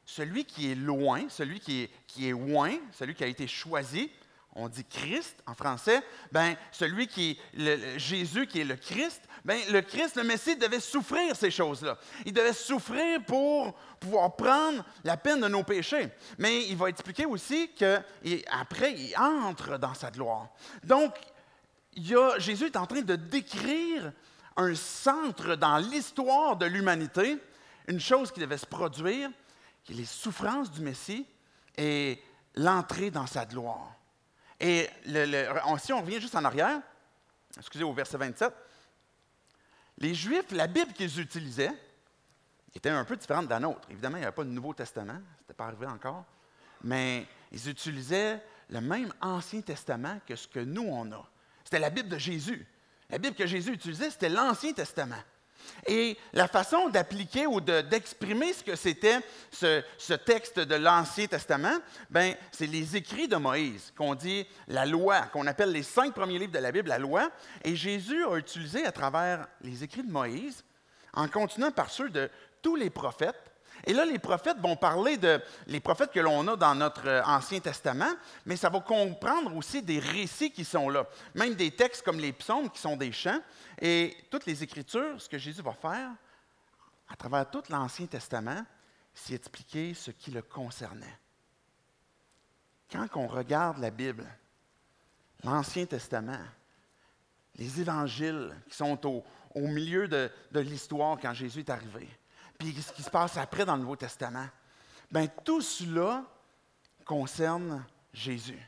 celui 0.05 0.45
qui 0.45 0.71
est 0.71 0.75
loin, 0.75 1.23
celui 1.29 1.59
qui 1.59 1.89
est, 2.19 2.31
loin, 2.31 2.71
celui 2.91 3.15
qui 3.15 3.23
a 3.23 3.27
été 3.27 3.47
choisi, 3.47 4.11
on 4.55 4.69
dit 4.69 4.85
Christ 4.85 5.41
en 5.47 5.55
français, 5.55 6.03
ben 6.31 6.55
celui 6.71 7.07
qui 7.07 7.39
est 7.57 7.97
Jésus 7.97 8.45
qui 8.45 8.61
est 8.61 8.65
le 8.65 8.75
Christ, 8.75 9.21
ben 9.43 9.59
le 9.71 9.81
Christ, 9.81 10.15
le 10.15 10.23
Messie 10.23 10.55
devait 10.55 10.79
souffrir 10.79 11.35
ces 11.35 11.49
choses-là. 11.49 11.97
Il 12.25 12.33
devait 12.33 12.53
souffrir 12.53 13.23
pour 13.25 13.73
pouvoir 13.99 14.35
prendre 14.35 14.85
la 15.03 15.17
peine 15.17 15.41
de 15.41 15.47
nos 15.47 15.63
péchés. 15.63 16.07
Mais 16.37 16.65
il 16.67 16.77
va 16.77 16.89
expliquer 16.89 17.25
aussi 17.25 17.71
qu'après, 17.73 18.93
il 18.93 19.15
entre 19.17 19.77
dans 19.77 19.93
sa 19.93 20.11
gloire. 20.11 20.49
Donc, 20.83 21.13
Jésus 22.37 22.65
est 22.65 22.77
en 22.77 22.85
train 22.85 23.01
de 23.01 23.15
décrire 23.15 24.11
un 24.55 24.75
centre 24.75 25.55
dans 25.55 25.77
l'histoire 25.77 26.55
de 26.57 26.65
l'humanité, 26.65 27.37
une 27.87 27.99
chose 27.99 28.31
qui 28.31 28.39
devait 28.39 28.57
se 28.57 28.65
produire, 28.65 29.29
les 29.89 30.05
souffrances 30.05 30.71
du 30.71 30.81
Messie 30.81 31.25
et 31.77 32.21
l'entrée 32.55 33.11
dans 33.11 33.27
sa 33.27 33.45
gloire. 33.45 33.95
Et 34.59 34.89
si 35.79 35.93
on 35.93 36.01
revient 36.01 36.21
juste 36.21 36.35
en 36.35 36.45
arrière, 36.45 36.81
excusez, 37.57 37.83
au 37.83 37.93
verset 37.93 38.17
27, 38.17 38.53
les 39.99 40.15
Juifs, 40.15 40.51
la 40.51 40.67
Bible 40.67 40.93
qu'ils 40.93 41.19
utilisaient 41.19 41.73
était 42.73 42.89
un 42.89 43.05
peu 43.05 43.15
différente 43.15 43.45
de 43.45 43.51
la 43.51 43.59
nôtre. 43.59 43.87
Évidemment, 43.89 44.17
il 44.17 44.21
n'y 44.21 44.25
avait 44.25 44.35
pas 44.35 44.43
de 44.43 44.49
Nouveau 44.49 44.73
Testament, 44.73 45.19
ce 45.37 45.41
n'était 45.43 45.53
pas 45.53 45.65
arrivé 45.65 45.85
encore, 45.85 46.25
mais 46.83 47.27
ils 47.51 47.69
utilisaient 47.69 48.41
le 48.69 48.81
même 48.81 49.13
Ancien 49.21 49.61
Testament 49.61 50.19
que 50.25 50.35
ce 50.35 50.47
que 50.47 50.59
nous, 50.59 50.87
on 50.87 51.11
a. 51.11 51.29
C'était 51.63 51.79
la 51.79 51.89
Bible 51.89 52.09
de 52.09 52.17
Jésus. 52.17 52.65
La 53.09 53.17
Bible 53.19 53.35
que 53.35 53.45
Jésus 53.45 53.73
utilisait, 53.73 54.09
c'était 54.09 54.29
l'Ancien 54.29 54.73
Testament. 54.73 55.21
Et 55.87 56.17
la 56.33 56.47
façon 56.47 56.89
d'appliquer 56.89 57.47
ou 57.47 57.61
d'exprimer 57.61 58.53
ce 58.53 58.63
que 58.63 58.75
c'était 58.75 59.19
ce, 59.51 60.13
texte 60.13 60.59
de 60.59 60.75
l'Ancien 60.75 61.27
Testament, 61.27 61.77
ben, 62.09 62.35
c'est 62.51 62.67
les 62.67 62.95
écrits 62.95 63.27
de 63.27 63.35
Moïse, 63.35 63.93
qu'on 63.97 64.15
dit 64.15 64.45
la 64.67 64.85
loi, 64.85 65.21
qu'on 65.33 65.47
appelle 65.47 65.71
les 65.71 65.83
cinq 65.83 66.13
premiers 66.13 66.39
livres 66.39 66.51
de 66.51 66.59
la 66.59 66.71
Bible, 66.71 66.89
la 66.89 66.99
loi. 66.99 67.29
Et 67.63 67.75
Jésus 67.75 68.25
a 68.25 68.35
utilisé 68.37 68.85
à 68.85 68.91
travers 68.91 69.47
les 69.61 69.83
écrits 69.83 70.03
de 70.03 70.11
Moïse, 70.11 70.63
en 71.13 71.27
continuant 71.27 71.71
par 71.71 71.89
ceux 71.89 72.09
de 72.09 72.29
tous 72.61 72.75
les 72.75 72.89
prophètes, 72.89 73.52
Et 73.85 73.93
là, 73.93 74.05
les 74.05 74.19
prophètes 74.19 74.59
vont 74.59 74.75
parler 74.75 75.17
de 75.17 75.41
les 75.67 75.79
prophètes 75.79 76.11
que 76.11 76.19
l'on 76.19 76.47
a 76.47 76.55
dans 76.55 76.73
notre 76.73 77.07
euh, 77.07 77.23
Ancien 77.25 77.59
Testament, 77.59 78.13
mais 78.45 78.55
ça 78.55 78.69
va 78.69 78.79
comprendre 78.79 79.55
aussi 79.55 79.81
des 79.81 79.99
récits 79.99 80.51
qui 80.51 80.63
sont 80.63 80.89
là, 80.89 81.05
même 81.35 81.55
des 81.55 81.71
textes 81.71 82.03
comme 82.03 82.19
les 82.19 82.31
psaumes 82.31 82.69
qui 82.69 82.79
sont 82.79 82.95
des 82.95 83.11
chants. 83.11 83.41
Et 83.81 84.15
toutes 84.31 84.45
les 84.45 84.63
Écritures, 84.63 85.21
ce 85.21 85.27
que 85.27 85.37
Jésus 85.37 85.61
va 85.61 85.73
faire, 85.73 86.11
à 87.09 87.15
travers 87.15 87.49
tout 87.49 87.63
l'Ancien 87.69 88.05
Testament, 88.05 88.63
c'est 89.13 89.35
expliquer 89.35 89.93
ce 89.93 90.11
qui 90.11 90.31
le 90.31 90.41
concernait. 90.41 91.19
Quand 92.91 93.07
on 93.15 93.27
regarde 93.27 93.79
la 93.79 93.91
Bible, 93.91 94.25
l'Ancien 95.43 95.85
Testament, 95.85 96.39
les 97.55 97.81
évangiles 97.81 98.55
qui 98.69 98.75
sont 98.75 98.99
au, 99.05 99.23
milieu 99.55 100.07
de, 100.07 100.29
l'histoire 100.53 101.17
quand 101.19 101.33
Jésus 101.33 101.59
est 101.59 101.69
arrivé, 101.69 102.07
puis 102.57 102.73
ce 102.81 102.91
qui 102.91 103.03
se 103.03 103.09
passe 103.09 103.37
après 103.37 103.65
dans 103.65 103.75
le 103.75 103.81
Nouveau 103.81 103.95
Testament, 103.95 104.47
bien 105.11 105.27
tout 105.27 105.61
cela 105.61 106.23
concerne 107.05 107.83
Jésus. 108.13 108.61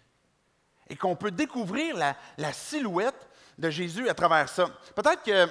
Et 0.88 0.96
qu'on 0.96 1.16
peut 1.16 1.32
découvrir 1.32 1.96
la, 1.96 2.16
la, 2.38 2.54
silhouette 2.54 3.28
de 3.58 3.70
Jésus 3.70 4.08
à 4.08 4.14
travers 4.14 4.50
ça. 4.50 4.68
Peut-être 4.96 5.24
que 5.24 5.48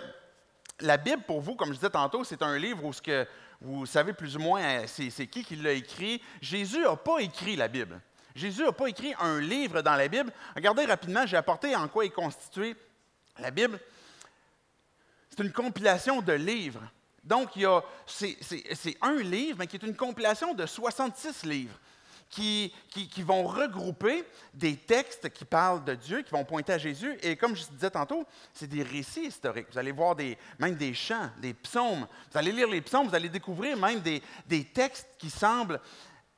la 0.80 0.96
Bible, 0.96 1.22
pour 1.22 1.40
vous, 1.40 1.56
comme 1.56 1.70
je 1.70 1.74
disais 1.74 1.90
tantôt, 1.90 2.22
c'est 2.22 2.42
un 2.42 2.56
livre 2.56 2.84
où 2.84 2.92
ce 2.92 3.02
que 3.02 3.26
vous 3.60 3.86
savez 3.86 4.12
plus 4.12 4.36
ou 4.36 4.40
moins 4.40 4.62
euh, 4.62 4.84
c'est 4.86 5.26
qui 5.26 5.42
qui 5.44 5.56
l'a 5.56 5.72
écrit. 5.72 6.20
Jésus 6.40 6.80
n'a 6.80 6.96
pas 6.96 7.18
écrit 7.20 7.56
la 7.56 7.68
Bible. 7.68 8.00
Jésus 8.34 8.62
n'a 8.62 8.72
pas 8.72 8.88
écrit 8.88 9.14
un 9.20 9.40
livre 9.40 9.80
dans 9.80 9.94
la 9.94 10.08
Bible. 10.08 10.32
Regardez 10.54 10.84
rapidement, 10.84 11.24
j'ai 11.26 11.36
apporté 11.36 11.74
en 11.74 11.88
quoi 11.88 12.04
est 12.04 12.10
constituée 12.10 12.76
la 13.38 13.50
Bible. 13.50 13.80
C'est 15.30 15.42
une 15.42 15.52
compilation 15.52 16.20
de 16.20 16.32
livres. 16.32 16.82
Donc, 17.24 17.50
c'est 18.06 18.96
un 19.00 19.16
livre, 19.16 19.58
mais 19.58 19.66
qui 19.66 19.76
est 19.76 19.82
une 19.82 19.96
compilation 19.96 20.54
de 20.54 20.66
66 20.66 21.44
livres 21.44 21.78
qui, 22.34 23.22
vont 23.22 23.44
regrouper 23.44 24.24
des 24.52 24.76
textes 24.76 25.30
qui 25.30 25.44
parlent 25.44 25.84
de 25.84 25.94
Dieu, 25.94 26.22
qui 26.22 26.30
vont 26.30 26.44
pointer 26.44 26.72
à 26.72 26.78
Jésus. 26.78 27.16
Et 27.22 27.36
comme 27.36 27.54
je 27.54 27.64
disais 27.66 27.90
tantôt, 27.90 28.24
c'est 28.52 28.66
des 28.66 28.82
récits 28.82 29.26
historiques. 29.26 29.68
Vous 29.72 29.78
allez 29.78 29.92
voir 29.92 30.16
des, 30.16 30.36
même 30.58 30.74
des 30.74 30.94
chants, 30.94 31.30
des 31.38 31.54
psaumes. 31.54 32.06
Vous 32.30 32.38
allez 32.38 32.52
lire 32.52 32.68
les 32.68 32.80
psaumes, 32.80 33.08
vous 33.08 33.14
allez 33.14 33.28
découvrir 33.28 33.76
même 33.76 34.00
des, 34.00 34.22
des 34.46 34.64
textes 34.64 35.08
qui 35.18 35.30
semblent 35.30 35.80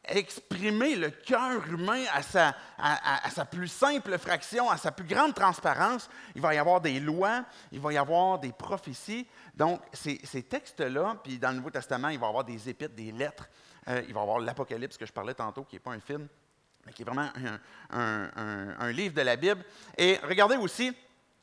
exprimer 0.09 0.97
le 0.97 1.11
cœur 1.11 1.67
humain 1.69 2.05
à 2.13 2.23
sa, 2.23 3.45
plus 3.45 3.69
simple 3.69 4.19
fraction, 4.19 4.71
à 4.71 4.77
sa 4.77 4.93
plus 4.93 5.07
grande 5.07 5.35
transparence. 5.35 6.09
Il 6.35 6.43
va 6.43 6.55
y 6.55 6.59
avoir 6.59 6.81
des 6.81 7.01
lois, 7.01 7.45
il 7.73 7.81
va 7.81 7.93
y 7.93 7.99
avoir 7.99 8.39
des 8.39 8.53
prophéties. 8.53 9.27
Donc, 9.55 9.81
ces, 9.93 10.19
textes-là, 10.43 11.17
puis 11.23 11.39
dans 11.39 11.51
le 11.51 11.57
Nouveau 11.57 11.71
Testament, 11.71 12.09
il 12.09 12.19
va 12.19 12.27
y 12.27 12.29
avoir 12.29 12.45
des 12.45 12.69
épîtres, 12.69 12.95
des 12.95 13.13
lettres. 13.13 13.49
Euh, 13.89 14.03
il 14.07 14.15
va 14.15 14.21
y 14.21 14.23
avoir 14.23 14.39
l'Apocalypse 14.39 14.97
que 14.97 15.07
je 15.07 15.13
parlais 15.13 15.35
tantôt, 15.35 15.65
qui 15.65 15.77
n'est 15.77 15.81
pas 15.81 15.93
un 15.93 16.01
film, 16.01 16.27
mais 16.85 16.93
qui 16.93 17.03
est 17.03 17.05
vraiment 17.05 17.31
un, 17.91 18.31
un, 18.79 18.93
livre 18.93 19.15
de 19.15 19.23
la 19.23 19.37
Bible. 19.37 19.65
Et 19.97 20.19
regardez 20.23 20.57
aussi 20.57 20.97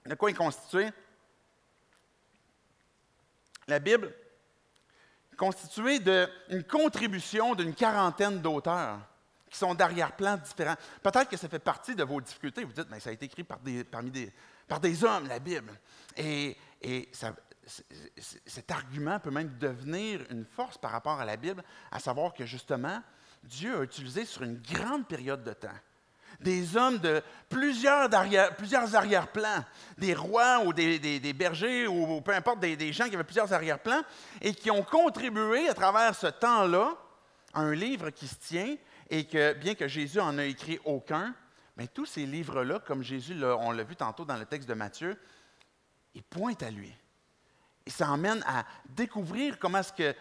de 0.06 0.16
quoi 0.16 0.30
est 0.30 0.34
constitué. 0.34 0.90
La 3.68 3.80
Bible 3.80 4.14
constituée 5.44 6.00
d'une 6.00 6.64
contribution 6.64 7.54
d'une 7.54 7.74
quarantaine 7.74 8.40
d'auteurs 8.40 9.00
qui 9.50 9.58
sont 9.58 9.76
d'arrière-plans 9.76 10.38
différents. 10.38 10.78
Peut-être 11.02 11.30
que 11.30 11.36
ça 11.36 11.50
fait 11.50 11.60
partie 11.60 11.96
de 11.96 12.04
vos 12.04 12.22
difficultés. 12.22 12.64
Vous 12.64 12.72
dites, 12.72 12.88
mais 12.90 13.02
ça 13.02 13.10
a 13.10 13.14
été 13.14 13.26
écrit 13.26 13.44
par 13.44 13.60
des, 13.60 15.04
hommes, 15.04 15.28
la 15.28 15.40
Bible. 15.40 15.74
Et, 16.16 16.58
cet 17.66 18.72
argument 18.72 19.20
peut 19.20 19.32
même 19.32 19.58
devenir 19.58 20.22
une 20.30 20.46
force 20.46 20.78
par 20.78 20.92
rapport 20.92 21.20
à 21.20 21.26
la 21.26 21.36
Bible, 21.36 21.62
à 21.92 22.00
savoir 22.00 22.34
que 22.34 22.46
justement, 22.46 23.02
Dieu 23.44 23.78
a 23.80 23.84
utilisé 23.84 24.26
sur 24.26 24.44
une 24.44 24.62
grande 24.62 25.08
période 25.08 25.44
de 25.44 25.54
temps 25.54 25.80
des 26.40 26.76
hommes 26.76 26.98
de 27.00 27.22
plusieurs, 27.50 28.14
arrière, 28.14 28.56
plusieurs 28.56 28.96
arrière-plans, 28.96 29.64
des 29.98 30.14
rois 30.14 30.60
ou 30.66 30.74
des, 30.74 31.34
bergers 31.34 31.88
ou, 31.88 32.22
peu 32.22 32.34
importe, 32.34 32.60
des, 32.60 32.94
gens 32.94 33.08
qui 33.08 33.16
avaient 33.16 33.24
plusieurs 33.24 33.52
arrière-plans 33.54 34.02
et 34.42 34.54
qui 34.54 34.72
ont 34.72 34.84
contribué 34.84 35.70
à 35.70 35.74
travers 35.74 36.16
ce 36.16 36.28
temps-là 36.28 36.94
à 37.54 37.62
un 37.62 37.74
livre 37.74 38.10
qui 38.10 38.28
se 38.28 38.36
tient 38.36 38.76
et 39.10 39.26
que, 39.26 39.54
bien 39.54 39.76
que 39.76 39.88
Jésus 39.88 40.20
en 40.20 40.38
ait 40.38 40.50
écrit 40.50 40.80
aucun, 40.86 41.36
mais 41.78 41.88
tous 41.88 42.06
ces 42.06 42.26
livres-là, 42.26 42.80
comme 42.80 43.04
Jésus, 43.04 43.36
on 43.44 43.72
l'a 43.72 43.84
vu 43.84 43.96
tantôt 43.96 44.26
dans 44.26 44.38
le 44.38 44.46
texte 44.46 44.70
de 44.70 44.74
Matthieu, 44.74 45.18
ils 46.14 46.24
pointent 46.24 46.64
à 46.64 46.72
lui. 46.72 46.94
Et 47.86 47.90
ça 47.90 48.10
emmène 48.10 48.44
à 48.48 48.66
découvrir 48.90 49.60
comment 49.60 49.80
est-ce 49.80 49.94
que 49.94 50.16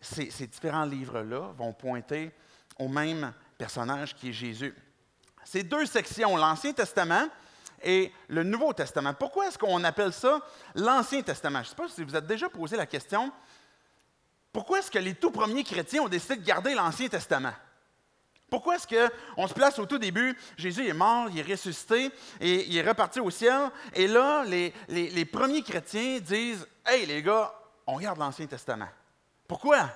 ces, 0.00 0.46
différents 0.46 0.84
livres-là 0.84 1.52
vont 1.56 1.72
pointer 1.72 2.32
au 2.78 2.88
même 2.88 3.32
personnage 3.56 4.14
qui 4.14 4.30
est 4.30 4.32
Jésus. 4.32 4.74
Ces 5.44 5.62
deux 5.62 5.86
sections, 5.86 6.36
l'Ancien 6.36 6.72
Testament 6.72 7.28
et 7.82 8.12
le 8.28 8.42
Nouveau 8.42 8.72
Testament. 8.72 9.14
Pourquoi 9.14 9.48
est-ce 9.48 9.58
qu'on 9.58 9.82
appelle 9.84 10.12
ça 10.12 10.40
l'Ancien 10.74 11.22
Testament? 11.22 11.62
Je 11.62 11.64
ne 11.64 11.68
sais 11.70 11.76
pas 11.76 11.88
si 11.88 12.04
vous 12.04 12.16
êtes 12.16 12.26
déjà 12.26 12.48
posé 12.48 12.76
la 12.76 12.86
question. 12.86 13.32
Pourquoi 14.52 14.78
est-ce 14.78 14.90
que 14.90 14.98
les 14.98 15.14
tout 15.14 15.30
premiers 15.30 15.64
chrétiens 15.64 16.02
ont 16.02 16.08
décidé 16.08 16.36
de 16.36 16.44
garder 16.44 16.74
l'Ancien 16.74 17.08
Testament? 17.08 17.54
Pourquoi 18.50 18.76
est-ce 18.76 18.86
qu'on 18.86 19.48
se 19.48 19.54
place 19.54 19.78
au 19.78 19.86
tout 19.86 19.96
début, 19.96 20.36
Jésus 20.58 20.86
est 20.86 20.92
mort, 20.92 21.28
il 21.30 21.38
est 21.38 21.52
ressuscité 21.52 22.10
et 22.38 22.66
il 22.66 22.76
est 22.76 22.86
reparti 22.86 23.18
au 23.18 23.30
ciel, 23.30 23.70
et 23.94 24.06
là, 24.06 24.44
les, 24.44 24.74
les 24.88 25.24
premiers 25.24 25.62
chrétiens 25.62 26.20
disent 26.20 26.66
Hey 26.84 27.06
les 27.06 27.22
gars, 27.22 27.54
on 27.86 27.98
garde 27.98 28.18
l'Ancien 28.18 28.46
Testament. 28.46 28.90
Pourquoi? 29.48 29.88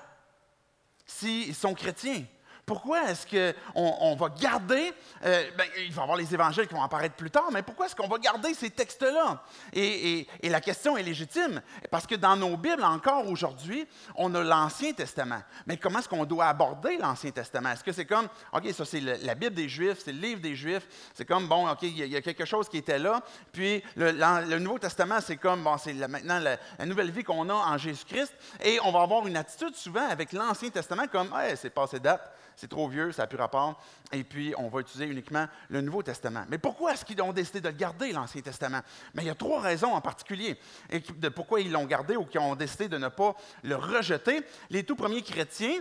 S'ils 1.05 1.55
sont 1.55 1.75
chrétiens. 1.75 2.25
Pourquoi 2.67 3.09
est-ce 3.09 3.25
qu'on 3.29 3.97
on 4.01 4.17
va 4.17 4.29
garder, 4.29 4.93
euh, 5.25 5.45
ben, 5.57 5.67
il 5.79 5.93
va 5.93 6.01
y 6.01 6.03
avoir 6.03 6.19
les 6.19 6.35
évangiles 6.35 6.67
qui 6.67 6.75
vont 6.75 6.83
apparaître 6.83 7.15
plus 7.15 7.31
tard, 7.31 7.49
mais 7.53 7.63
pourquoi 7.63 7.87
est-ce 7.87 7.95
qu'on 7.95 8.09
va 8.09 8.19
garder 8.19 8.55
ces 8.55 8.71
textes-là? 8.71 9.41
Et, 9.73 10.27
la 10.43 10.61
question 10.61 10.97
est 10.97 11.05
légitime, 11.05 11.63
parce 11.93 12.09
que 12.09 12.17
dans 12.17 12.35
nos 12.35 12.57
Bibles, 12.57 12.83
encore 12.83 13.29
aujourd'hui, 13.29 13.87
on 14.17 14.35
a 14.35 14.43
l'Ancien 14.43 14.93
Testament. 14.95 15.43
Mais 15.67 15.77
comment 15.77 16.01
est-ce 16.01 16.09
qu'on 16.09 16.25
doit 16.25 16.47
aborder 16.47 16.97
l'Ancien 16.97 17.31
Testament? 17.31 17.71
Est-ce 17.71 17.85
que 17.85 17.93
c'est 17.93 18.05
comme, 18.05 18.27
OK, 18.53 18.69
ça 18.73 18.85
c'est 18.85 19.01
la 19.01 19.37
Bible 19.37 19.55
des 19.55 19.69
Juifs, 19.69 19.99
c'est 20.05 20.13
le 20.13 20.21
livre 20.21 20.41
des 20.41 20.57
Juifs, 20.57 20.89
c'est 21.15 21.25
comme, 21.25 21.47
bon, 21.47 21.71
OK, 21.71 21.83
il 21.83 21.97
y, 21.97 22.17
a 22.17 22.21
quelque 22.21 22.45
chose 22.45 22.69
qui 22.69 22.79
était 22.79 22.99
là, 22.99 23.23
puis 23.53 23.81
le, 23.95 24.59
Nouveau 24.59 24.81
Testament, 24.81 25.21
c'est 25.21 25.37
comme, 25.37 25.63
bon, 25.63 25.79
c'est 25.79 25.93
maintenant 25.93 26.41
la, 26.41 26.57
nouvelle 26.85 27.13
vie 27.13 27.23
qu'on 27.23 27.49
a 27.49 27.55
en 27.55 27.79
Jésus-Christ, 27.79 28.35
et 28.65 28.81
on 28.83 28.91
va 28.91 29.03
avoir 29.03 29.25
une 29.29 29.37
attitude 29.37 29.77
souvent 29.77 30.09
avec 30.09 30.33
l'Ancien 30.33 30.71
Testament 30.71 31.07
comme, 31.07 31.33
hey, 31.39 31.57
c'est 31.57 31.71
passé 31.71 32.01
date 32.01 32.33
c'est 32.57 32.69
trop 32.69 32.88
vieux, 32.88 33.12
ça 33.12 33.23
n'a 33.23 33.27
plus 33.27 33.38
rapport, 33.38 33.81
et 34.12 34.25
puis 34.25 34.55
on 34.57 34.69
va 34.69 34.81
utiliser 34.81 35.05
uniquement 35.05 35.47
le 35.69 35.83
Nouveau 35.83 36.03
Testament. 36.03 36.45
Mais 36.49 36.59
pourquoi 36.59 36.95
est-ce 36.95 37.05
qu'ils 37.05 37.21
ont 37.23 37.33
décidé 37.33 37.61
de 37.61 37.71
garder, 37.71 38.12
l'Ancien 38.12 38.40
Testament? 38.40 38.81
Mais 39.14 39.23
il 39.23 39.27
y 39.27 39.31
a 39.31 39.35
trois 39.35 39.61
raisons 39.61 39.92
en 39.92 40.01
particulier 40.01 40.59
de 40.90 41.29
pourquoi 41.29 41.61
ils 41.61 41.71
l'ont 41.71 41.85
gardé 41.85 42.16
ou 42.16 42.25
qu'ils 42.25 42.40
ont 42.40 42.57
décidé 42.57 42.88
de 42.88 42.99
ne 42.99 43.09
pas 43.09 43.37
le 43.62 43.77
rejeter. 43.77 44.40
Les 44.71 44.85
tout 44.85 44.97
premiers 44.97 45.23
chrétiens, 45.23 45.79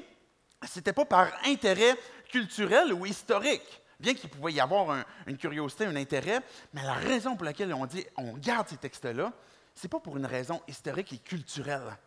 ce 0.67 0.79
n'était 0.79 0.93
pas 0.93 1.05
par 1.05 1.31
intérêt 1.45 1.95
culturel 2.29 2.93
ou 2.93 3.05
historique 3.05 3.81
bien 3.97 4.13
qu'il 4.13 4.29
pouvait 4.29 4.51
y 4.51 4.59
avoir 4.59 5.05
une 5.25 5.37
curiosité, 5.37 5.85
un 5.85 5.95
intérêt, 5.95 6.41
mais 6.73 6.83
la 6.83 6.95
raison 6.95 7.37
pour 7.37 7.45
laquelle 7.45 7.73
on 7.73 7.85
dit 7.85 8.05
on 8.17 8.33
garde 8.33 8.67
ces 8.67 8.75
textes-là, 8.75 9.31
ce 9.73 9.83
n'est 9.83 9.89
pas 9.89 10.01
pour 10.01 10.17
une 10.17 10.25
raison 10.25 10.61
historique 10.67 11.13
et 11.13 11.17
culturelle. 11.17 11.97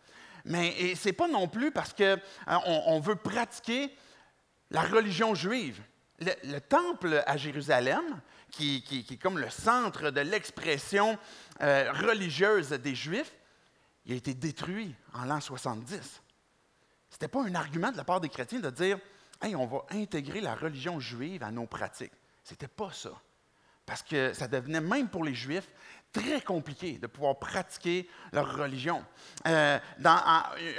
Mais 0.44 0.94
ce 0.94 1.08
n'est 1.08 1.12
pas 1.12 1.28
non 1.28 1.48
plus 1.48 1.70
parce 1.70 1.92
qu'on 1.92 2.18
hein, 2.46 2.60
on 2.66 3.00
veut 3.00 3.16
pratiquer 3.16 3.90
la 4.70 4.82
religion 4.82 5.34
juive. 5.34 5.80
Le, 6.20 6.58
temple 6.58 7.22
à 7.26 7.36
Jérusalem, 7.36 8.20
qui, 8.50 8.84
est 9.08 9.16
comme 9.22 9.38
le 9.38 9.50
centre 9.50 10.10
de 10.10 10.20
l'expression 10.20 11.16
euh, 11.60 11.92
religieuse 11.92 12.70
des 12.70 12.94
Juifs, 12.94 13.32
il 14.04 14.14
a 14.14 14.16
été 14.16 14.34
détruit 14.34 14.94
en 15.14 15.24
l'an 15.26 15.40
70. 15.40 16.20
Ce 17.10 17.14
n'était 17.14 17.28
pas 17.28 17.42
un 17.44 17.54
argument 17.54 17.92
de 17.92 17.96
la 17.96 18.04
part 18.04 18.20
des 18.20 18.28
chrétiens 18.28 18.58
de 18.58 18.70
dire 18.70 18.98
hey, 19.40 19.54
on 19.54 19.66
va 19.66 19.84
intégrer 19.90 20.40
la 20.40 20.54
religion 20.54 20.98
juive 20.98 21.42
à 21.42 21.50
nos 21.50 21.66
pratiques. 21.66 22.12
Ce 22.42 22.52
n'était 22.52 22.68
pas 22.68 22.92
ça. 22.92 23.12
Parce 23.86 24.02
que 24.02 24.32
ça 24.32 24.48
devenait, 24.48 24.80
même 24.80 25.08
pour 25.08 25.24
les 25.24 25.34
Juifs, 25.34 25.68
très 26.12 26.40
compliqué 26.40 26.98
de 26.98 27.06
pouvoir 27.06 27.38
pratiquer 27.38 28.08
leur 28.32 28.56
religion. 28.56 29.04
Euh, 29.46 29.78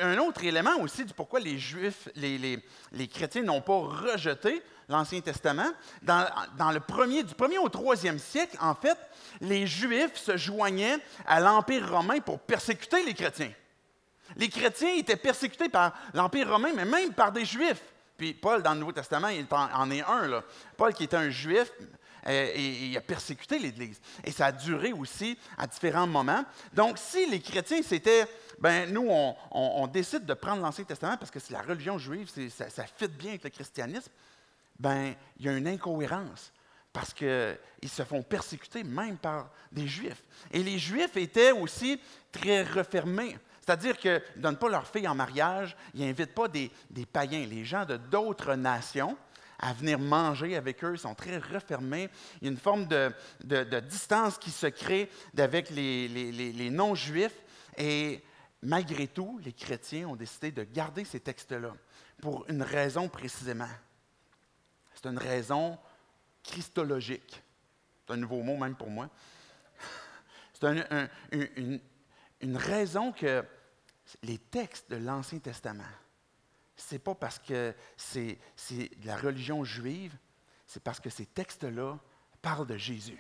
un 0.02 0.18
autre 0.18 0.44
élément 0.44 0.78
aussi 0.82 1.06
du 1.06 1.14
pourquoi 1.14 1.40
les 1.40 1.58
Juifs, 1.58 2.10
les, 2.16 2.62
les, 2.92 3.08
chrétiens 3.08 3.44
n'ont 3.44 3.62
pas 3.62 3.78
rejeté 3.78 4.62
l'Ancien 4.88 5.22
Testament, 5.22 5.72
dans, 6.02 6.72
le 6.74 6.80
premier, 6.80 7.22
du 7.24 7.36
premier 7.36 7.60
au 7.60 7.70
troisième 7.70 8.18
siècle, 8.18 8.58
en 8.60 8.74
fait, 8.74 8.98
les 9.40 9.68
Juifs 9.68 10.16
se 10.16 10.36
joignaient 10.36 10.98
à 11.28 11.40
l'Empire 11.40 11.92
romain 11.92 12.20
pour 12.20 12.40
persécuter 12.40 13.06
les 13.06 13.14
chrétiens. 13.14 13.52
Les 14.36 14.50
chrétiens 14.50 14.96
étaient 14.96 15.16
persécutés 15.16 15.70
par 15.70 15.94
l'Empire 16.14 16.50
romain, 16.50 16.72
mais 16.76 16.86
même 16.86 17.14
par 17.14 17.32
des 17.32 17.46
Juifs. 17.46 17.84
Puis 18.18 18.34
Paul, 18.34 18.62
dans 18.62 18.74
le 18.74 18.80
Nouveau 18.80 18.92
Testament, 18.92 19.30
il 19.30 19.46
en 19.52 19.92
est 19.92 20.02
un. 20.02 20.44
Paul, 20.76 20.94
qui 20.94 21.06
était 21.06 21.16
un 21.16 21.30
juif, 21.30 21.72
euh, 22.28 22.52
et 22.54 22.86
il 22.86 22.98
a 22.98 23.02
persécuté 23.02 23.60
l'Église. 23.60 24.00
Et 24.24 24.32
ça 24.32 24.48
a 24.48 24.52
duré 24.52 24.94
aussi 24.94 25.38
à 25.58 25.68
différents 25.68 26.08
moments. 26.08 26.44
Donc, 26.74 26.98
si 26.98 27.30
les 27.30 27.40
chrétiens, 27.40 27.82
c'était, 27.84 28.26
ben 28.60 28.92
nous, 28.92 29.08
on, 29.52 29.88
décide 29.88 30.26
de 30.26 30.34
prendre 30.34 30.62
l'Ancien 30.62 30.84
Testament 30.84 31.18
parce 31.18 31.32
que 31.32 31.40
c'est 31.40 31.54
la 31.54 31.62
religion 31.62 31.98
juive, 31.98 32.30
ça, 32.50 32.70
ça 32.70 32.86
fit 32.86 33.08
bien 33.08 33.32
avec 33.32 33.44
le 33.44 33.50
christianisme, 33.50 34.12
ben 34.80 35.14
il 35.40 35.46
y 35.46 35.50
a 35.50 35.54
une 35.54 35.68
incohérence 35.68 36.52
parce 36.92 37.14
qu'ils 37.14 37.58
se 37.88 38.04
font 38.04 38.24
persécuter 38.24 38.84
même 38.84 39.18
par 39.18 39.52
des 39.72 39.88
Juifs. 39.88 40.24
Et 40.52 40.64
les 40.64 40.80
Juifs 40.80 41.16
étaient 41.18 41.52
aussi 41.52 42.00
très 42.32 42.64
refermés. 42.64 43.38
C'est-à-dire 43.62 43.98
qu'ils 43.98 44.22
ne 44.36 44.42
donnent 44.42 44.58
pas 44.58 44.70
leurs 44.70 44.88
filles 44.88 45.08
en 45.08 45.14
mariage, 45.14 45.78
ils 45.94 46.06
n'invitent 46.06 46.34
pas 46.34 46.48
des, 46.48 46.72
païens, 47.12 47.46
les 47.46 47.64
gens 47.64 47.86
de 47.86 47.98
d'autres 47.98 48.56
nations 48.56 49.16
à 49.60 49.74
venir 49.74 50.00
manger 50.00 50.56
avec 50.56 50.84
eux, 50.84 50.94
ils 50.94 51.00
sont 51.00 51.16
très 51.16 51.38
refermés. 51.38 52.10
Il 52.42 52.46
y 52.46 52.48
a 52.48 52.52
une 52.52 52.58
forme 52.58 52.88
de, 52.88 53.80
distance 53.82 54.38
qui 54.38 54.52
se 54.52 54.68
crée 54.68 55.10
avec 55.38 55.70
les, 55.70 56.70
non-juifs. 56.72 57.38
Et 57.78 58.24
malgré 58.62 59.08
tout, 59.08 59.40
les 59.44 59.54
chrétiens 59.54 60.08
ont 60.08 60.16
décidé 60.16 60.52
de 60.52 60.64
garder 60.64 61.04
ces 61.04 61.20
textes-là 61.20 61.74
pour 62.22 62.46
une 62.50 62.64
raison 62.64 63.10
précisément. 63.10 63.70
C'est 64.94 65.08
une 65.08 65.18
raison 65.18 65.78
christologique. 66.44 67.42
C'est 68.06 68.14
un 68.14 68.18
nouveau 68.18 68.42
mot 68.42 68.58
même 68.58 68.76
pour 68.76 68.90
moi. 68.90 69.10
C'est 70.54 70.68
une, 72.42 72.58
raison 72.58 73.12
que 73.12 73.44
les 74.24 74.38
textes 74.38 74.90
de 74.90 74.98
l'Ancien 74.98 75.40
Testament, 75.40 75.84
ce 76.80 76.96
n'est 76.96 77.00
pas 77.00 77.16
parce 77.16 77.40
que 77.40 77.76
c'est 77.98 78.38
de 78.68 79.08
la 79.08 79.18
religion 79.18 79.64
juive, 79.64 80.16
c'est 80.66 80.82
parce 80.82 81.00
que 81.00 81.10
ces 81.10 81.26
textes-là 81.26 81.98
parlent 82.42 82.68
de 82.68 82.78
Jésus. 82.78 83.20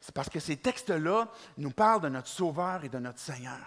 C'est 0.00 0.14
parce 0.14 0.28
que 0.28 0.38
ces 0.38 0.56
textes-là 0.56 1.28
nous 1.56 1.70
parlent 1.70 2.02
de 2.02 2.08
notre 2.08 2.28
Sauveur 2.28 2.84
et 2.84 2.88
de 2.88 2.98
notre 2.98 3.18
Seigneur. 3.18 3.58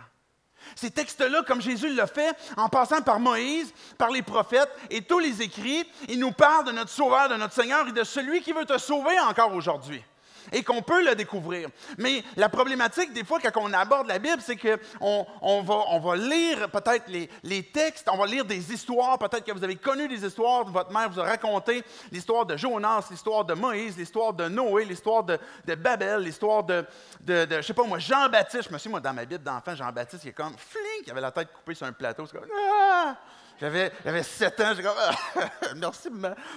Ces 0.76 0.92
textes-là, 0.92 1.44
comme 1.44 1.62
Jésus 1.62 1.94
l'a 1.94 2.06
fait, 2.06 2.38
en 2.56 2.70
passant 2.70 3.02
par 3.02 3.20
Moïse, 3.20 3.74
par 3.98 4.12
les 4.12 4.22
prophètes 4.22 4.70
et 4.92 5.02
tous 5.02 5.20
les 5.20 5.42
écrits, 5.42 5.90
ils 6.08 6.20
nous 6.20 6.32
parlent 6.32 6.66
de 6.66 6.72
notre 6.72 6.92
Sauveur, 6.92 7.28
de 7.28 7.36
notre 7.36 7.54
Seigneur 7.54 7.88
et 7.88 7.92
de 7.92 8.04
celui 8.04 8.42
qui 8.42 8.54
veut 8.54 8.66
te 8.66 8.78
sauver 8.78 9.20
encore 9.20 9.54
aujourd'hui 9.54 10.04
et 10.52 10.64
qu'on 10.64 10.82
peut 10.82 11.04
le 11.04 11.16
découvrir. 11.16 11.70
Mais 11.98 12.24
la 12.36 12.50
problématique, 12.50 13.14
des 13.14 13.24
fois, 13.24 13.40
quand 13.40 13.62
on 13.62 13.74
aborde 13.74 14.08
la 14.08 14.20
Bible, 14.20 14.42
c'est 14.42 14.58
qu'on 14.58 15.26
on 15.42 16.00
va, 16.00 16.16
lire 16.16 16.70
peut-être 16.70 17.10
les, 17.44 17.64
textes, 17.64 18.08
on 18.12 18.18
va 18.18 18.26
lire 18.26 18.46
des 18.46 18.74
histoires, 18.74 19.18
peut-être 19.18 19.44
que 19.44 19.52
vous 19.52 19.64
avez 19.64 19.76
connu 19.76 20.08
des 20.08 20.26
histoires, 20.26 20.66
votre 20.66 20.92
mère 20.92 21.10
vous 21.10 21.20
a 21.20 21.24
raconté 21.24 21.84
l'histoire 22.12 22.46
de 22.46 22.58
Jonas, 22.58 23.08
l'histoire 23.10 23.46
de 23.46 23.54
Moïse, 23.54 23.98
l'histoire 23.98 24.34
de 24.34 24.48
Noé, 24.48 24.86
l'histoire 24.86 25.24
de, 25.24 25.40
Babel, 25.76 26.22
l'histoire 26.22 26.64
de, 26.64 26.86
je 27.28 27.62
sais 27.62 27.74
pas 27.74 27.84
moi, 27.84 28.00
Jean-Baptiste. 28.00 28.68
Je 28.70 28.74
me 28.74 28.78
suis, 28.78 28.90
moi, 28.90 29.00
dans 29.00 29.14
ma 29.14 29.26
Bible 29.26 29.44
d'enfant, 29.44 29.76
Jean-Baptiste, 29.76 30.24
il 30.26 30.30
est 30.30 30.34
comme, 30.34 30.56
flink, 30.58 31.08
il 31.08 31.12
avait 31.12 31.22
la 31.22 31.32
tête 31.32 31.52
coupée 31.54 31.76
sur 31.76 31.88
un 31.88 31.94
plateau. 31.94 32.26
C'est 32.26 32.38
comme, 32.38 32.48
ah! 32.54 33.16
J'avais, 33.62 33.92
j'avais 34.04 34.24
7 34.24 34.60
ans, 34.60 34.74
j'ai 34.76 34.82
comme, 34.82 34.98
ah, 34.98 35.42
merci, 35.76 36.10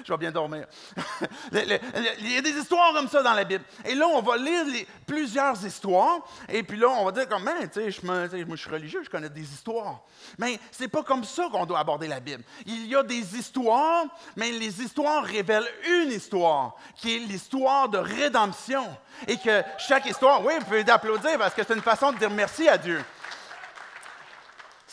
je 0.04 0.10
vais 0.10 0.16
bien 0.16 0.32
dormir. 0.32 0.64
il 1.52 2.32
y 2.32 2.38
a 2.38 2.40
des 2.40 2.58
histoires 2.58 2.94
comme 2.94 3.08
ça 3.08 3.22
dans 3.22 3.34
la 3.34 3.44
Bible. 3.44 3.62
Et 3.84 3.94
là, 3.94 4.06
on 4.08 4.22
va 4.22 4.38
lire 4.38 4.64
plusieurs 5.06 5.62
histoires, 5.66 6.20
et 6.48 6.62
puis 6.62 6.78
là, 6.78 6.88
on 6.88 7.04
va 7.04 7.12
dire 7.12 7.28
comme, 7.28 7.44
ben, 7.44 7.68
tu 7.70 7.74
sais, 7.74 7.90
je, 7.90 8.00
je 8.00 8.56
suis 8.56 8.70
religieux, 8.70 9.02
je 9.04 9.10
connais 9.10 9.28
des 9.28 9.42
histoires. 9.42 10.00
Mais 10.38 10.58
c'est 10.72 10.88
pas 10.88 11.02
comme 11.02 11.24
ça 11.24 11.46
qu'on 11.52 11.66
doit 11.66 11.80
aborder 11.80 12.08
la 12.08 12.20
Bible. 12.20 12.42
Il 12.64 12.86
y 12.86 12.96
a 12.96 13.02
des 13.02 13.36
histoires, 13.36 14.06
mais 14.34 14.50
les 14.50 14.80
histoires 14.80 15.24
révèlent 15.24 15.68
une 15.86 16.10
histoire, 16.10 16.74
qui 16.96 17.16
est 17.16 17.18
l'histoire 17.18 17.90
de 17.90 17.98
rédemption. 17.98 18.84
Et 19.28 19.36
que 19.36 19.62
chaque 19.76 20.06
histoire, 20.06 20.42
oui, 20.42 20.54
vous 20.58 20.64
pouvez 20.64 20.90
applaudir 20.90 21.38
parce 21.38 21.52
que 21.52 21.62
c'est 21.66 21.74
une 21.74 21.82
façon 21.82 22.12
de 22.12 22.18
dire 22.18 22.30
merci 22.30 22.66
à 22.66 22.78
Dieu. 22.78 23.04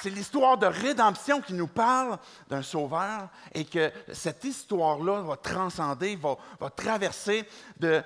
C'est 0.02 0.10
l'histoire 0.10 0.58
de 0.58 0.66
rédemption 0.66 1.42
qui 1.42 1.54
nous 1.54 1.68
parle 1.68 2.18
d'un 2.50 2.64
sauveur 2.64 3.30
et 3.54 3.66
que 3.66 3.92
cette 4.12 4.44
histoire-là 4.44 5.22
va 5.22 5.38
transcender, 5.38 6.16
va, 6.16 6.70
traverser 6.72 7.48
le, 7.80 8.02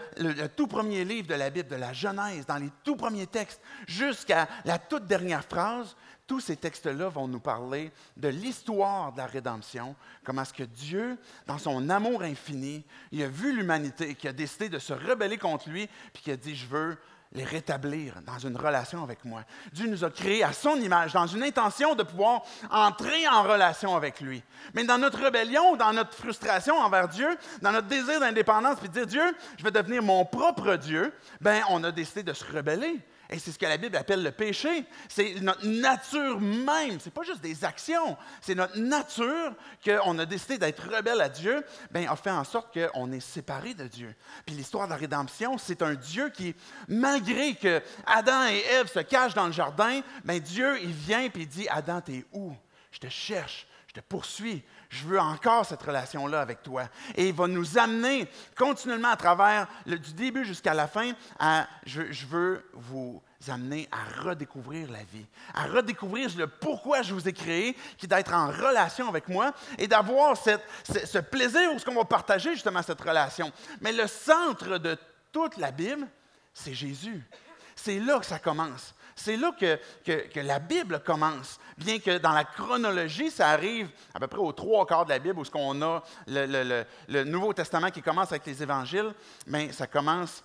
tout 0.48 0.68
premier 0.68 1.06
livre 1.06 1.30
de 1.30 1.36
la 1.36 1.50
Bible, 1.50 1.70
de 1.70 1.78
la 1.78 1.94
Genèse, 1.94 2.46
dans 2.46 2.58
les 2.58 2.70
tout 2.84 2.98
premiers 2.98 3.28
textes, 3.28 3.62
jusqu'à 3.88 4.50
la 4.66 4.78
toute 4.78 5.08
dernière 5.08 5.46
phrase. 5.46 5.96
Tous 6.28 6.42
ces 6.42 6.58
textes-là 6.58 7.08
vont 7.08 7.30
nous 7.30 7.40
parler 7.40 7.94
de 8.18 8.28
l'histoire 8.28 9.14
de 9.14 9.20
la 9.20 9.28
rédemption, 9.28 9.96
comment 10.26 10.42
est-ce 10.42 10.54
que 10.54 10.64
Dieu, 10.64 11.18
dans 11.48 11.60
son 11.60 11.88
amour 11.90 12.24
infini, 12.24 12.84
il 13.14 13.24
a 13.24 13.30
vu 13.30 13.56
l'humanité, 13.56 14.16
qui 14.16 14.28
a 14.28 14.34
décidé 14.34 14.68
de 14.68 14.80
se 14.80 14.92
rebeller 14.92 15.38
contre 15.38 15.70
lui, 15.70 15.88
puis 16.12 16.24
qui 16.24 16.32
a 16.32 16.36
dit, 16.36 16.56
je 16.56 16.66
veux 16.66 16.98
les 17.36 17.44
rétablir 17.44 18.16
dans 18.26 18.40
une 18.40 18.56
relation 18.58 19.04
avec 19.04 19.24
moi. 19.26 19.42
Dieu 19.74 19.88
nous 19.88 20.04
a 20.04 20.10
créés 20.10 20.44
à 20.44 20.54
son 20.54 20.76
image, 20.78 21.14
dans 21.14 21.28
une 21.28 21.44
intention 21.44 21.94
de 21.96 22.04
pouvoir 22.04 22.44
entrer 22.72 23.28
en 23.28 23.44
relation 23.44 23.96
avec 23.96 24.22
lui. 24.22 24.42
Mais 24.74 24.84
dans 24.84 24.98
notre 24.98 25.20
rébellion, 25.20 25.76
dans 25.76 25.94
notre 25.94 26.14
frustration 26.14 26.76
envers 26.76 27.10
Dieu, 27.10 27.28
dans 27.62 27.72
notre 27.72 27.88
désir 27.88 28.20
d'indépendance, 28.20 28.80
puis 28.80 28.90
de 28.90 28.94
dire 28.94 29.08
Dieu, 29.08 29.38
je 29.58 29.64
vais 29.64 29.72
devenir 29.72 30.02
mon 30.02 30.26
propre 30.26 30.76
Dieu, 30.76 31.14
ben 31.42 31.62
on 31.70 31.84
a 31.84 31.92
décidé 31.92 32.24
de 32.24 32.34
se 32.34 32.46
rebeller. 32.46 33.00
Et 33.30 33.40
c'est 33.40 33.52
ce 33.52 33.58
que 33.58 33.66
la 33.66 33.78
Bible 33.78 33.96
appelle 33.98 34.24
le 34.24 34.32
péché. 34.32 34.86
C'est 35.10 35.36
notre 35.42 35.66
nature 35.66 36.40
même. 36.40 37.00
Ce 37.00 37.06
n'est 37.06 37.12
pas 37.12 37.24
juste 37.24 37.42
des 37.42 37.66
actions. 37.66 38.18
C'est 38.42 38.56
notre 38.56 38.78
nature 38.78 39.54
qu'on 39.84 40.20
a 40.20 40.26
décidé 40.26 40.58
d'être 40.58 40.88
rebelle 40.88 41.22
à 41.22 41.30
Dieu, 41.30 41.64
bien, 41.92 42.12
a 42.12 42.16
fait 42.16 42.32
en 42.32 42.44
sorte 42.44 42.78
qu'on 42.78 43.12
est 43.12 43.20
séparé 43.20 43.74
de 43.74 43.88
Dieu. 43.88 44.14
Puis 44.46 44.56
l'histoire 44.56 44.86
de 44.86 44.92
la 44.92 44.98
rédemption, 44.98 45.58
c'est 45.58 45.82
un 45.82 45.96
Dieu 45.96 46.30
qui, 46.30 46.56
malgré 46.88 47.56
que 47.56 47.82
Adam 48.06 48.48
et 48.48 48.64
Ève 48.80 48.88
se 48.88 49.00
cachent 49.00 49.34
dans 49.34 49.48
le 49.48 49.54
jardin, 49.54 50.02
bien, 50.24 50.40
Dieu, 50.40 50.80
il 50.82 50.92
vient 50.92 51.22
et 51.22 51.32
il 51.34 51.48
dit 51.48 51.68
Adam, 51.70 52.02
t'es 52.02 52.26
où? 52.32 52.54
Je 52.92 53.00
te 53.00 53.10
cherche, 53.10 53.68
je 53.88 53.94
te 53.94 54.00
poursuis, 54.00 54.64
je 54.96 55.06
veux 55.06 55.20
encore 55.20 55.66
cette 55.66 55.82
relation-là 55.82 56.42
avec 56.42 56.64
toi. 56.64 56.86
Et 57.16 57.28
il 57.28 57.34
va 57.34 57.48
nous 57.48 57.78
amener 57.78 58.30
continuellement 58.58 59.10
à 59.10 59.18
travers, 59.18 59.68
du 59.86 60.14
début 60.14 60.46
jusqu'à 60.46 60.74
la 60.74 60.88
fin, 60.88 61.12
à 61.38 61.68
je, 61.86 62.26
veux 62.26 62.64
vous 62.74 63.22
amener 63.48 63.88
à 63.92 64.24
redécouvrir 64.24 64.90
la 64.90 65.04
vie, 65.04 65.26
à 65.54 65.66
redécouvrir 65.66 66.30
le 66.38 66.48
pourquoi 66.48 67.02
je 67.02 67.14
vous 67.14 67.28
ai 67.28 67.34
créé, 67.34 67.76
qui 67.98 68.08
d'être 68.08 68.34
en 68.34 68.48
relation 68.48 69.10
avec 69.10 69.28
moi 69.28 69.54
et 69.78 69.88
d'avoir 69.88 70.36
ce, 70.38 71.20
plaisir 71.20 71.74
où 71.74 71.80
ce 71.80 71.86
qu'on 71.86 71.96
va 71.96 72.06
partager 72.06 72.54
justement 72.54 72.82
cette 72.82 73.02
relation. 73.02 73.52
Mais 73.82 73.92
le 73.92 74.08
centre 74.08 74.78
de 74.78 74.98
toute 75.32 75.58
la 75.58 75.72
Bible, 75.72 76.08
c'est 76.54 76.74
Jésus. 76.74 77.24
C'est 77.76 78.00
là 78.00 78.20
que 78.20 78.26
ça 78.26 78.40
commence. 78.40 78.96
C'est 79.18 79.38
là 79.38 79.54
que, 79.58 79.80
que, 80.04 80.40
la 80.42 80.60
Bible 80.60 81.00
commence, 81.00 81.58
bien 81.78 82.00
que 82.00 82.18
dans 82.18 82.34
la 82.34 82.44
chronologie, 82.44 83.32
ça 83.32 83.50
arrive 83.50 83.90
à 84.14 84.20
peu 84.20 84.28
près 84.28 84.40
aux 84.40 84.52
trois 84.52 84.86
quarts 84.86 85.06
de 85.06 85.12
la 85.12 85.20
Bible, 85.20 85.40
où 85.40 85.46
ce 85.46 85.52
qu'on 85.52 85.82
a 85.82 86.04
le, 86.28 87.24
Nouveau 87.24 87.54
Testament 87.54 87.92
qui 87.92 88.02
commence 88.02 88.34
avec 88.34 88.46
les 88.46 88.62
évangiles, 88.62 89.14
mais 89.48 89.72
ça 89.72 89.88
commence 89.88 90.44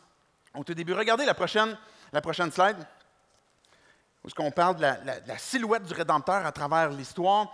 au 0.54 0.62
tout 0.62 0.72
début. 0.72 0.92
Regardez 0.92 1.24
la 1.24 1.35
prochaine, 1.35 1.76
la 2.12 2.20
prochaine 2.20 2.52
slide, 2.52 2.76
où 4.22 4.30
ce 4.30 4.35
qu'on 4.37 4.52
parle 4.52 4.76
de 4.76 4.83
la, 4.83 5.38
silhouette 5.38 5.85
du 5.85 5.92
Rédempteur 5.92 6.46
à 6.46 6.52
travers 6.52 6.90
l'histoire. 6.90 7.52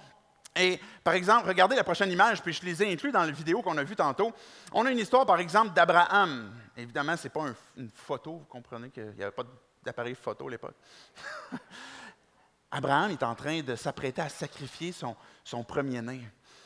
Et 0.55 0.79
par 1.02 1.14
exemple, 1.14 1.48
regardez 1.48 1.76
la 1.76 1.85
prochaine 1.85 2.12
image, 2.12 2.42
puis 2.42 2.52
je 2.52 2.62
les 2.62 2.83
ai 2.83 2.92
inclus 2.92 3.12
dans 3.12 3.24
la 3.24 3.31
vidéo 3.31 3.62
qu'on 3.62 3.76
a 3.79 3.85
vue 3.85 3.96
tantôt. 3.96 4.33
On 4.72 4.85
a 4.85 4.90
une 4.90 4.98
histoire, 4.98 5.24
par 5.24 5.38
exemple, 5.40 5.72
d'Abraham. 5.72 6.52
Évidemment, 6.76 7.16
ce 7.16 7.24
n'est 7.24 7.31
pas 7.31 7.46
une 7.79 7.90
photo, 7.90 8.33
vous 8.33 8.46
comprenez 8.50 8.90
qu'il 8.90 9.14
n'y 9.16 9.22
avait 9.22 9.33
pas 9.33 9.44
de 9.44 9.50
d'appareil 9.87 10.14
photo 10.14 10.49
à 10.49 10.51
l'époque. 10.51 10.77
Abraham 12.70 13.12
est 13.12 13.22
en 13.22 13.35
train 13.35 13.62
de 13.62 13.77
s'apprêter 13.77 14.20
à 14.20 14.29
sacrifier 14.29 14.92
son, 14.92 15.16
son 15.44 15.64
premier-né. 15.64 16.20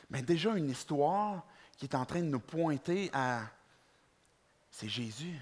Mais 0.08 0.22
déjà 0.22 0.56
une 0.56 0.70
histoire 0.70 1.46
qui 1.76 1.84
est 1.84 1.94
en 1.94 2.04
train 2.04 2.20
de 2.20 2.26
nous 2.26 2.40
pointer 2.40 3.10
à... 3.12 3.42
C'est 4.70 4.88
Jésus 4.88 5.38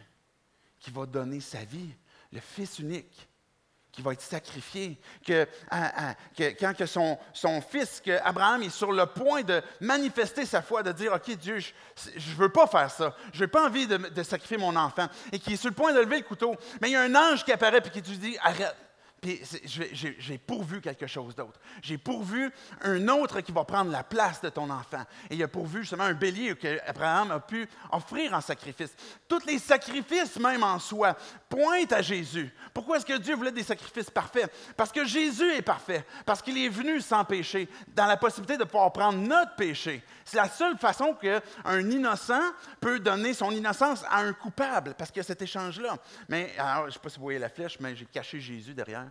qui 0.81 0.91
va 0.91 1.07
donner 1.07 1.41
sa 1.41 1.64
vie, 1.64 1.95
le 2.33 2.41
Fils 2.41 2.79
unique 2.79 3.28
qui 3.92 4.03
va 4.03 4.12
être 4.12 4.22
sacrifié, 4.22 4.98
que, 5.27 5.46
quand 6.61 6.74
son 6.87 7.61
fils, 7.62 8.01
que 8.05 8.18
Abraham 8.22 8.62
est 8.62 8.70
sur 8.70 8.92
le 8.92 9.07
point 9.07 9.42
de 9.42 9.62
manifester 9.81 10.46
sa 10.46 10.62
foi, 10.62 10.83
de 10.83 10.92
dire, 10.92 11.12
OK 11.12 11.37
Dieu, 11.37 11.59
je 11.59 12.31
ne 12.31 12.37
veux 12.37 12.48
pas 12.51 12.66
faire 12.66 12.90
ça, 12.90 13.16
je 13.33 13.40
n'ai 13.40 13.48
pas 13.48 13.66
envie 13.66 13.87
de, 13.87 14.22
sacrifier 14.22 14.59
mon 14.59 14.77
enfant, 14.77 15.09
et 15.33 15.38
qui 15.38 15.55
est 15.55 15.57
sur 15.57 15.70
le 15.70 15.74
point 15.74 15.92
de 15.92 16.01
lever 16.01 16.18
le 16.18 16.24
couteau, 16.24 16.55
mais 16.81 16.90
il 16.90 16.92
y 16.92 16.96
a 16.96 17.03
un 17.03 17.14
ange 17.14 17.44
qui 17.44 17.53
apparaît 17.53 17.79
et 17.79 17.90
qui 17.90 18.01
lui 18.01 18.18
dit, 18.18 18.37
arrête, 18.42 18.74
puis 19.20 19.40
j'ai 19.64 20.38
pourvu 20.38 20.81
quelque 20.81 21.07
chose 21.07 21.35
d'autre. 21.35 21.59
J'ai 21.83 21.98
pourvu 21.98 22.52
un 22.83 23.09
autre 23.09 23.40
qui 23.40 23.50
va 23.50 23.64
prendre 23.64 23.90
la 23.90 24.04
place 24.04 24.40
de 24.40 24.48
ton 24.48 24.70
enfant. 24.70 25.04
Et 25.28 25.35
il 25.35 25.42
a 25.42 25.48
pourvu 25.48 25.81
justement 25.81 26.04
un 26.04 26.14
bélier 26.14 26.54
que 26.54 26.78
Abraham 26.87 27.33
a 27.33 27.40
pu 27.40 27.68
offrir 27.90 28.33
en 28.35 28.40
sacrifice. 28.40 28.94
Tous 29.26 29.44
les 29.44 29.59
sacrifices, 29.59 30.38
même 30.38 30.62
en 30.62 30.78
soi, 30.78 31.16
pointent 31.48 31.92
à 31.92 32.02
Jésus. 32.02 32.52
Pourquoi 32.72 32.98
est-ce 32.98 33.07
que 33.07 33.18
Dieu 33.18 33.35
voulait 33.35 33.52
des 33.52 33.64
sacrifices 33.64 34.11
parfaits? 34.11 34.52
Parce 34.76 34.92
que 34.92 35.04
Jésus 35.04 35.50
est 35.52 35.62
parfait. 35.62 36.04
Parce 36.24 36.40
qu'il 36.40 36.57
est 36.57 36.68
venu 36.68 37.00
sans 37.00 37.24
péché, 37.24 37.68
dans 37.88 38.07
la 38.07 38.16
possibilité 38.16 38.57
de 38.57 38.64
pouvoir 38.64 38.92
prendre 38.92 39.18
notre 39.18 39.57
péché. 39.57 40.04
C'est 40.24 40.37
la 40.37 40.48
seule 40.48 40.78
façon 40.78 41.14
qu'un 41.14 41.90
innocent 41.90 42.52
peut 42.81 43.00
donner 43.00 43.35
son 43.35 43.50
innocence 43.50 44.04
à 44.09 44.18
un 44.18 44.33
coupable, 44.33 44.94
parce 44.96 45.11
qu'il 45.11 45.18
y 45.18 45.20
a 45.20 45.24
cet 45.24 45.42
échange-là. 45.42 45.96
Mais, 46.28 46.54
alors, 46.59 46.83
je 46.83 46.87
ne 46.87 46.90
sais 46.92 46.98
pas 46.98 47.09
si 47.09 47.16
vous 47.16 47.22
voyez 47.22 47.38
la 47.38 47.48
flèche, 47.48 47.78
mais 47.81 47.96
j'ai 47.96 48.04
caché 48.04 48.40
Jésus 48.40 48.74
derrière 48.74 49.08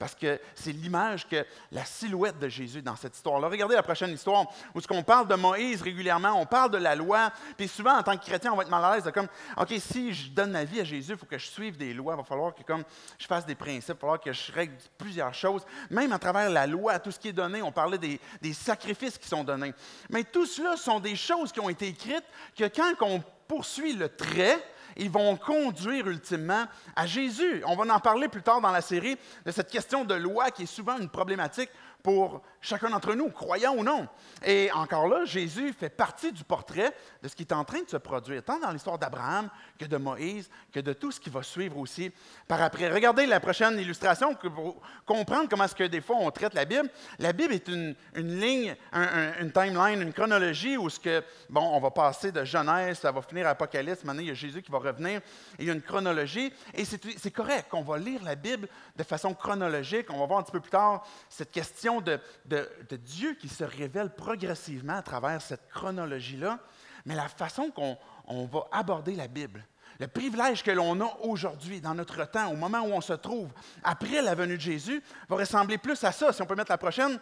parce 0.00 0.14
que 0.14 0.40
c'est 0.54 0.72
l'image 0.72 1.28
que 1.28 1.44
la 1.70 1.84
silhouette 1.84 2.38
de 2.38 2.48
Jésus 2.48 2.80
dans 2.80 2.96
cette 2.96 3.14
histoire-là. 3.14 3.48
Regardez 3.48 3.74
la 3.74 3.82
prochaine 3.82 4.10
histoire 4.10 4.46
où 4.74 4.80
ce 4.80 4.88
qu'on 4.88 5.02
parle 5.02 5.28
de 5.28 5.34
Moïse 5.34 5.82
régulièrement, 5.82 6.40
on 6.40 6.46
parle 6.46 6.70
de 6.70 6.78
la 6.78 6.96
loi, 6.96 7.30
puis 7.58 7.68
souvent 7.68 7.98
en 7.98 8.02
tant 8.02 8.16
que 8.16 8.24
chrétien, 8.24 8.50
on 8.50 8.56
va 8.56 8.62
être 8.62 8.70
mal 8.70 8.82
à 8.82 8.94
l'aise 8.94 9.04
de 9.04 9.10
comme, 9.10 9.28
ok, 9.58 9.74
si 9.78 10.14
je 10.14 10.30
donne 10.30 10.52
ma 10.52 10.64
vie 10.64 10.80
à 10.80 10.84
Jésus, 10.84 11.12
il 11.12 11.18
faut 11.18 11.26
que 11.26 11.36
je 11.36 11.46
suive 11.46 11.76
des 11.76 11.92
lois, 11.92 12.14
il 12.14 12.16
va 12.16 12.24
falloir 12.24 12.54
que 12.54 12.62
comme 12.62 12.82
je 13.18 13.26
fasse 13.26 13.44
des 13.44 13.54
principes, 13.54 13.88
il 13.88 13.92
va 13.92 14.00
falloir 14.00 14.20
que 14.20 14.32
je 14.32 14.52
règle 14.52 14.74
plusieurs 14.96 15.34
choses, 15.34 15.66
même 15.90 16.12
à 16.12 16.18
travers 16.18 16.48
la 16.48 16.66
loi, 16.66 16.98
tout 16.98 17.10
ce 17.10 17.18
qui 17.18 17.28
est 17.28 17.34
donné, 17.34 17.60
on 17.60 17.70
parlait 17.70 17.98
des, 17.98 18.18
des 18.40 18.54
sacrifices 18.54 19.18
qui 19.18 19.28
sont 19.28 19.44
donnés. 19.44 19.74
Mais 20.08 20.24
tout 20.24 20.46
cela 20.46 20.78
sont 20.78 20.98
des 20.98 21.14
choses 21.14 21.52
qui 21.52 21.60
ont 21.60 21.68
été 21.68 21.88
écrites 21.88 22.24
que 22.56 22.64
quand 22.68 22.94
on 23.02 23.22
poursuit 23.46 23.92
le 23.92 24.08
trait, 24.08 24.64
ils 24.96 25.10
vont 25.10 25.36
conduire 25.36 26.08
ultimement 26.08 26.64
à 26.96 27.06
Jésus. 27.06 27.62
On 27.66 27.76
va 27.76 27.94
en 27.94 28.00
parler 28.00 28.28
plus 28.28 28.42
tard 28.42 28.60
dans 28.60 28.70
la 28.70 28.80
série 28.80 29.16
de 29.44 29.50
cette 29.50 29.70
question 29.70 30.04
de 30.04 30.14
loi 30.14 30.50
qui 30.50 30.64
est 30.64 30.66
souvent 30.66 30.98
une 30.98 31.08
problématique 31.08 31.70
pour 32.02 32.42
chacun 32.60 32.90
d'entre 32.90 33.14
nous, 33.14 33.30
croyant 33.30 33.74
ou 33.74 33.82
non. 33.82 34.06
Et 34.44 34.70
encore 34.72 35.08
là, 35.08 35.24
Jésus 35.24 35.72
fait 35.72 35.88
partie 35.88 36.32
du 36.32 36.44
portrait 36.44 36.94
de 37.22 37.28
ce 37.28 37.34
qui 37.34 37.42
est 37.42 37.52
en 37.52 37.64
train 37.64 37.82
de 37.82 37.88
se 37.88 37.96
produire, 37.96 38.42
tant 38.42 38.58
dans 38.58 38.70
l'histoire 38.70 38.98
d'Abraham 38.98 39.48
que 39.78 39.84
de 39.86 39.96
Moïse, 39.96 40.50
que 40.72 40.80
de 40.80 40.92
tout 40.92 41.10
ce 41.10 41.20
qui 41.20 41.30
va 41.30 41.42
suivre 41.42 41.78
aussi 41.78 42.12
par 42.46 42.60
après. 42.62 42.90
Regardez 42.90 43.26
la 43.26 43.40
prochaine 43.40 43.78
illustration 43.78 44.34
pour 44.34 44.80
comprendre 45.06 45.48
comment 45.48 45.64
est-ce 45.64 45.74
que 45.74 45.84
des 45.84 46.00
fois 46.00 46.16
on 46.18 46.30
traite 46.30 46.54
la 46.54 46.64
Bible. 46.64 46.88
La 47.18 47.32
Bible 47.32 47.54
est 47.54 47.68
une, 47.68 47.94
ligne, 48.14 48.76
une 48.92 49.52
timeline, 49.52 50.02
une 50.02 50.12
chronologie 50.12 50.76
où 50.76 50.90
ce 50.90 51.00
que, 51.00 51.22
bon, 51.48 51.62
on 51.62 51.80
va 51.80 51.90
passer 51.90 52.32
de 52.32 52.44
Genèse, 52.44 52.98
ça 52.98 53.12
va 53.12 53.22
finir 53.22 53.46
à 53.46 53.50
Apocalypse, 53.50 54.04
maintenant 54.04 54.22
il 54.22 54.28
y 54.28 54.32
a 54.32 54.34
Jésus 54.34 54.62
qui 54.62 54.70
va 54.70 54.78
revenir, 54.78 55.20
il 55.58 55.66
y 55.66 55.70
a 55.70 55.72
une 55.72 55.82
chronologie, 55.82 56.52
et 56.74 56.84
c'est 56.84 57.30
correct 57.30 57.68
qu'on 57.70 57.82
va 57.82 57.98
lire 57.98 58.22
la 58.22 58.34
Bible 58.34 58.68
de 58.96 59.02
façon 59.02 59.34
chronologique. 59.34 60.06
On 60.10 60.18
va 60.18 60.26
voir 60.26 60.40
un 60.40 60.42
petit 60.42 60.52
peu 60.52 60.60
plus 60.60 60.70
tard 60.70 61.06
cette 61.28 61.50
question 61.50 62.00
de 62.00 62.18
de, 62.50 62.96
Dieu 62.96 63.34
qui 63.34 63.48
se 63.48 63.64
révèle 63.64 64.10
progressivement 64.14 64.96
à 64.96 65.02
travers 65.02 65.40
cette 65.40 65.68
chronologie-là, 65.68 66.58
mais 67.06 67.14
la 67.14 67.28
façon 67.28 67.70
qu'on 67.70 68.46
va 68.46 68.66
aborder 68.72 69.14
la 69.14 69.28
Bible. 69.28 69.64
Le 69.98 70.08
privilège 70.08 70.62
que 70.62 70.70
l'on 70.70 71.00
a 71.00 71.16
aujourd'hui, 71.22 71.80
dans 71.80 71.94
notre 71.94 72.24
temps, 72.24 72.50
au 72.50 72.56
moment 72.56 72.80
où 72.80 72.92
on 72.92 73.00
se 73.00 73.12
trouve, 73.12 73.50
après 73.84 74.22
la 74.22 74.34
venue 74.34 74.56
de 74.56 74.62
Jésus, 74.62 75.02
va 75.28 75.36
ressembler 75.36 75.78
plus 75.78 76.02
à 76.04 76.12
ça, 76.12 76.32
si 76.32 76.42
on 76.42 76.46
peut 76.46 76.54
mettre 76.54 76.70
la 76.70 76.78
prochaine, 76.78 77.18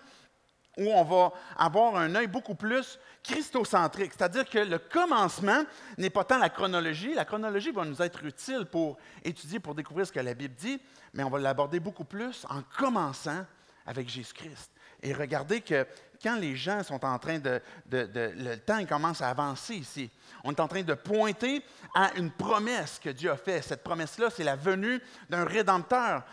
où 0.76 0.88
on 0.92 1.02
va 1.02 1.32
avoir 1.56 1.96
un 1.96 2.14
œil 2.14 2.28
beaucoup 2.28 2.54
plus 2.54 3.00
christocentrique. 3.24 4.12
C'est-à-dire 4.16 4.48
que 4.48 4.58
le 4.58 4.78
commencement 4.78 5.64
n'est 5.96 6.10
pas 6.10 6.22
tant 6.22 6.38
la 6.38 6.50
chronologie. 6.50 7.14
La 7.14 7.24
chronologie 7.24 7.72
va 7.72 7.84
nous 7.84 8.00
être 8.00 8.22
utile 8.24 8.64
pour 8.64 8.96
étudier, 9.24 9.58
pour 9.58 9.74
découvrir 9.74 10.06
ce 10.06 10.12
que 10.12 10.20
la 10.20 10.34
Bible 10.34 10.54
dit, 10.54 10.80
mais 11.12 11.24
on 11.24 11.30
va 11.30 11.40
l'aborder 11.40 11.80
beaucoup 11.80 12.04
plus 12.04 12.46
en 12.48 12.62
commençant 12.78 13.44
avec 13.86 14.08
Jésus-Christ. 14.08 14.70
Et 15.02 15.12
regardez 15.12 15.60
que 15.60 15.86
quand 16.22 16.36
les 16.36 16.56
gens 16.56 16.82
sont 16.82 17.04
en 17.04 17.18
train 17.18 17.38
de, 17.38 17.60
Le 17.90 18.56
temps 18.56 18.84
commence 18.86 19.22
à 19.22 19.28
avancer 19.28 19.76
ici. 19.76 20.10
On 20.44 20.50
est 20.50 20.60
en 20.60 20.68
train 20.68 20.82
de 20.82 20.94
pointer 20.94 21.62
à 21.94 22.12
une 22.16 22.30
promesse 22.30 22.98
que 23.02 23.10
Dieu 23.10 23.30
a 23.30 23.36
faite. 23.36 23.64
Cette 23.64 23.84
promesse-là, 23.84 24.28
c'est 24.30 24.44
la 24.44 24.56
venue 24.56 25.00
d'un 25.30 25.44
rédempteur. 25.44 26.24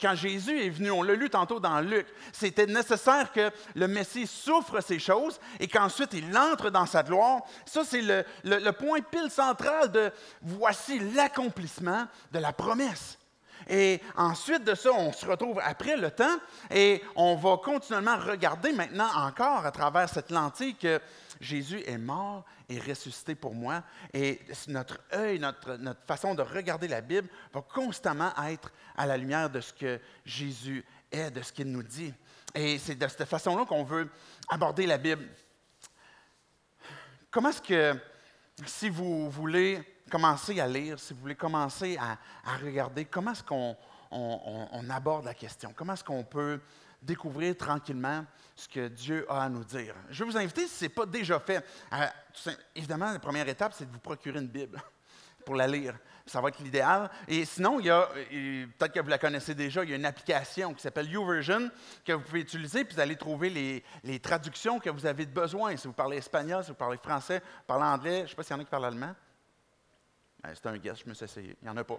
quand 0.00 0.14
Jésus 0.14 0.60
est 0.60 0.70
venu, 0.70 0.90
on 0.90 1.02
l'a 1.02 1.14
lu 1.14 1.30
tantôt 1.30 1.60
dans 1.60 1.80
Luc, 1.80 2.06
c'était 2.32 2.66
nécessaire 2.66 3.32
que 3.32 3.50
le 3.74 3.88
Messie 3.88 4.26
souffre 4.26 4.80
ces 4.80 4.98
choses 4.98 5.40
et 5.60 5.68
qu'ensuite 5.68 6.12
il 6.12 6.36
entre 6.36 6.70
dans 6.70 6.86
sa 6.86 7.02
gloire. 7.02 7.42
Ça, 7.64 7.84
c'est 7.84 8.02
le, 8.02 8.24
le 8.44 8.70
point 8.72 9.00
pile 9.00 9.30
central 9.30 9.90
de 9.92 10.10
voici 10.42 10.98
l'accomplissement 11.14 12.06
de 12.32 12.38
la 12.38 12.52
promesse. 12.52 13.18
Et 13.68 14.00
ensuite 14.16 14.64
de 14.64 14.74
ça, 14.74 14.92
on 14.92 15.12
se 15.12 15.26
retrouve 15.26 15.60
après 15.62 15.96
le 15.96 16.10
temps 16.10 16.38
et 16.70 17.02
on 17.16 17.34
va 17.34 17.56
continuellement 17.56 18.16
regarder 18.16 18.72
maintenant 18.72 19.08
encore 19.16 19.66
à 19.66 19.72
travers 19.72 20.08
cette 20.08 20.30
lentille 20.30 20.76
que 20.76 21.00
Jésus 21.40 21.82
est 21.86 21.98
mort 21.98 22.44
et 22.68 22.78
ressuscité 22.78 23.34
pour 23.34 23.54
moi. 23.54 23.82
Et 24.14 24.40
notre 24.68 25.00
œil, 25.12 25.38
notre, 25.40 25.76
notre 25.76 26.04
façon 26.06 26.34
de 26.34 26.42
regarder 26.42 26.88
la 26.88 27.00
Bible 27.00 27.28
va 27.52 27.62
constamment 27.62 28.32
être 28.48 28.72
à 28.96 29.06
la 29.06 29.16
lumière 29.16 29.50
de 29.50 29.60
ce 29.60 29.72
que 29.72 30.00
Jésus 30.24 30.84
est, 31.10 31.30
de 31.30 31.42
ce 31.42 31.52
qu'il 31.52 31.70
nous 31.70 31.82
dit. 31.82 32.14
Et 32.54 32.78
c'est 32.78 32.94
de 32.94 33.08
cette 33.08 33.24
façon-là 33.24 33.64
qu'on 33.64 33.84
veut 33.84 34.08
aborder 34.48 34.86
la 34.86 34.98
Bible. 34.98 35.26
Comment 37.30 37.50
est-ce 37.50 37.60
que, 37.60 37.98
si 38.64 38.88
vous 38.88 39.28
voulez 39.28 39.82
commencer 40.10 40.60
à 40.60 40.68
lire, 40.68 40.98
si 40.98 41.14
vous 41.14 41.20
voulez 41.20 41.34
commencer 41.34 41.98
à, 41.98 42.18
regarder 42.56 43.04
comment 43.04 43.32
est-ce 43.32 43.42
qu'on 43.42 43.76
on, 44.10 44.90
aborde 44.90 45.24
la 45.24 45.34
question, 45.34 45.72
comment 45.74 45.94
est-ce 45.94 46.04
qu'on 46.04 46.24
peut 46.24 46.60
découvrir 47.02 47.56
tranquillement 47.56 48.24
ce 48.54 48.68
que 48.68 48.88
Dieu 48.88 49.26
a 49.28 49.44
à 49.44 49.48
nous 49.48 49.64
dire. 49.64 49.94
Je 50.10 50.24
vais 50.24 50.30
vous 50.30 50.36
inviter, 50.36 50.66
si 50.66 50.74
ce 50.74 50.84
n'est 50.84 50.88
pas 50.88 51.06
déjà 51.06 51.38
fait, 51.38 51.64
évidemment, 52.74 53.12
la 53.12 53.18
première 53.18 53.48
étape, 53.48 53.74
c'est 53.74 53.86
de 53.86 53.92
vous 53.92 53.98
procurer 53.98 54.38
une 54.38 54.48
Bible 54.48 54.80
pour 55.44 55.54
la 55.54 55.66
lire. 55.66 55.96
Ça 56.24 56.40
va 56.40 56.48
être 56.48 56.58
l'idéal. 56.58 57.08
Et 57.28 57.44
sinon, 57.44 57.78
il 57.78 57.86
y 57.86 57.90
a, 57.90 58.08
peut-être 58.78 58.92
que 58.92 59.00
vous 59.00 59.08
la 59.08 59.18
connaissez 59.18 59.54
déjà, 59.54 59.84
il 59.84 59.90
y 59.90 59.92
a 59.92 59.96
une 59.96 60.06
application 60.06 60.74
qui 60.74 60.82
s'appelle 60.82 61.08
YouVersion 61.08 61.70
que 62.04 62.14
vous 62.14 62.22
pouvez 62.22 62.40
utiliser, 62.40 62.84
puis 62.84 62.94
vous 62.94 63.00
allez 63.00 63.14
trouver 63.14 63.50
les, 63.50 63.84
les, 64.02 64.18
traductions 64.18 64.80
que 64.80 64.90
vous 64.90 65.06
avez 65.06 65.26
besoin. 65.26 65.76
Si 65.76 65.86
vous 65.86 65.92
parlez 65.92 66.16
espagnol, 66.16 66.64
si 66.64 66.70
vous 66.70 66.76
parlez 66.76 66.96
français, 66.96 67.38
vous 67.38 67.64
parlez 67.66 67.84
anglais, 67.84 68.18
je 68.18 68.22
ne 68.22 68.28
sais 68.28 68.34
pas 68.34 68.42
s'il 68.42 68.56
y 68.56 68.58
en 68.58 68.62
a 68.62 68.64
qui 68.64 68.70
parlent 68.70 68.86
allemand. 68.86 69.14
C'est 70.54 70.66
un 70.66 70.76
guess, 70.78 70.98
je 71.04 71.08
me 71.08 71.14
suis 71.14 71.24
essayé. 71.24 71.56
Il 71.60 71.64
n'y 71.64 71.70
en 71.70 71.76
a 71.76 71.84
pas. 71.84 71.98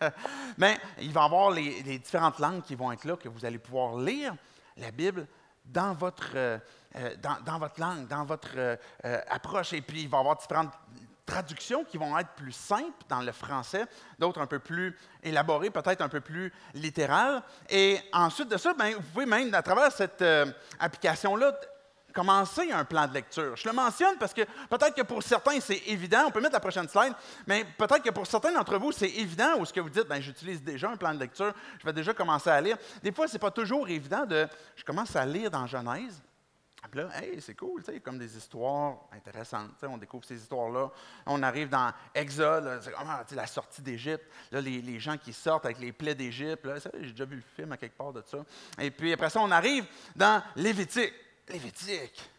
Mais 0.58 0.78
il 1.00 1.12
va 1.12 1.22
y 1.22 1.24
avoir 1.24 1.50
les, 1.50 1.98
différentes 1.98 2.38
langues 2.38 2.62
qui 2.62 2.74
vont 2.74 2.92
être 2.92 3.04
là, 3.04 3.16
que 3.16 3.28
vous 3.28 3.44
allez 3.44 3.58
pouvoir 3.58 3.96
lire 3.98 4.34
la 4.76 4.90
Bible 4.90 5.26
dans 5.64 5.94
votre, 5.94 6.32
euh, 6.34 6.58
euh, 6.96 7.14
dans, 7.44 7.58
votre 7.58 7.80
langue, 7.80 8.06
dans 8.08 8.24
votre 8.24 8.50
euh, 8.56 8.76
approche. 9.28 9.72
Et 9.72 9.80
puis, 9.80 10.02
il 10.02 10.08
va 10.08 10.18
y 10.18 10.20
avoir 10.20 10.36
différentes 10.36 10.72
traductions 11.24 11.84
qui 11.84 11.96
vont 11.96 12.18
être 12.18 12.30
plus 12.30 12.52
simples 12.52 13.02
dans 13.08 13.20
le 13.20 13.32
français, 13.32 13.86
d'autres 14.18 14.42
un 14.42 14.46
peu 14.46 14.58
plus 14.58 14.94
élaborées, 15.22 15.70
peut-être 15.70 16.02
un 16.02 16.08
peu 16.08 16.20
plus 16.20 16.52
littérales. 16.74 17.42
Et 17.70 17.98
ensuite 18.12 18.50
de 18.50 18.58
ça, 18.58 18.74
ben, 18.74 18.94
vous 18.94 19.00
pouvez 19.00 19.24
même, 19.24 19.54
à 19.54 19.62
travers 19.62 19.90
cette 19.90 20.22
application-là, 20.78 21.54
commencer 22.14 22.70
un 22.70 22.84
plan 22.84 23.06
de 23.06 23.14
lecture. 23.14 23.56
Je 23.56 23.68
le 23.68 23.74
mentionne 23.74 24.16
parce 24.18 24.32
que 24.32 24.42
peut-être 24.70 24.94
que 24.94 25.02
pour 25.02 25.22
certains, 25.22 25.60
c'est 25.60 25.82
évident. 25.88 26.24
On 26.26 26.30
peut 26.30 26.40
mettre 26.40 26.54
la 26.54 26.60
prochaine 26.60 26.88
slide, 26.88 27.12
mais 27.46 27.64
peut-être 27.76 28.02
que 28.02 28.10
pour 28.10 28.26
certains 28.26 28.52
d'entre 28.52 28.78
vous, 28.78 28.92
c'est 28.92 29.10
évident 29.10 29.58
ou 29.58 29.66
ce 29.66 29.72
que 29.72 29.80
vous 29.80 29.90
dites, 29.90 30.06
ben, 30.06 30.20
j'utilise 30.20 30.62
déjà 30.62 30.88
un 30.88 30.96
plan 30.96 31.12
de 31.12 31.18
lecture, 31.18 31.52
je 31.78 31.84
vais 31.84 31.92
déjà 31.92 32.14
commencer 32.14 32.48
à 32.48 32.60
lire. 32.60 32.78
Des 33.02 33.12
fois, 33.12 33.26
ce 33.26 33.34
n'est 33.34 33.38
pas 33.38 33.50
toujours 33.50 33.88
évident 33.88 34.24
de. 34.24 34.46
Je 34.76 34.84
commence 34.84 35.14
à 35.16 35.26
lire 35.26 35.50
dans 35.50 35.66
Genèse. 35.66 36.22
Là, 36.92 37.08
hey, 37.20 37.40
c'est 37.40 37.54
cool, 37.54 37.82
tu 37.82 37.92
sais, 37.92 38.00
comme 38.00 38.18
des 38.18 38.36
histoires 38.36 38.98
intéressantes. 39.12 39.70
On 39.82 39.98
découvre 39.98 40.24
ces 40.24 40.36
histoires-là. 40.36 40.90
On 41.26 41.42
arrive 41.42 41.68
dans 41.68 41.92
Exode, 42.14 42.80
c'est 42.82 42.92
comme 42.92 43.08
la 43.32 43.46
sortie 43.46 43.82
d'Égypte. 43.82 44.24
Là, 44.52 44.60
les, 44.60 44.80
les, 44.80 45.00
gens 45.00 45.16
qui 45.16 45.32
sortent 45.32 45.64
avec 45.64 45.80
les 45.80 45.92
plaies 45.92 46.14
d'Égypte. 46.14 46.68
J'ai 47.00 47.10
déjà 47.10 47.24
vu 47.24 47.36
le 47.36 47.42
film 47.56 47.72
à 47.72 47.76
quelque 47.76 47.96
part 47.96 48.12
de 48.12 48.22
ça. 48.24 48.38
Et 48.78 48.90
puis 48.92 49.12
après 49.12 49.30
ça, 49.30 49.40
on 49.40 49.50
arrive 49.50 49.86
dans 50.14 50.40
Lévitique. 50.54 51.12
Lévitique. 51.48 52.30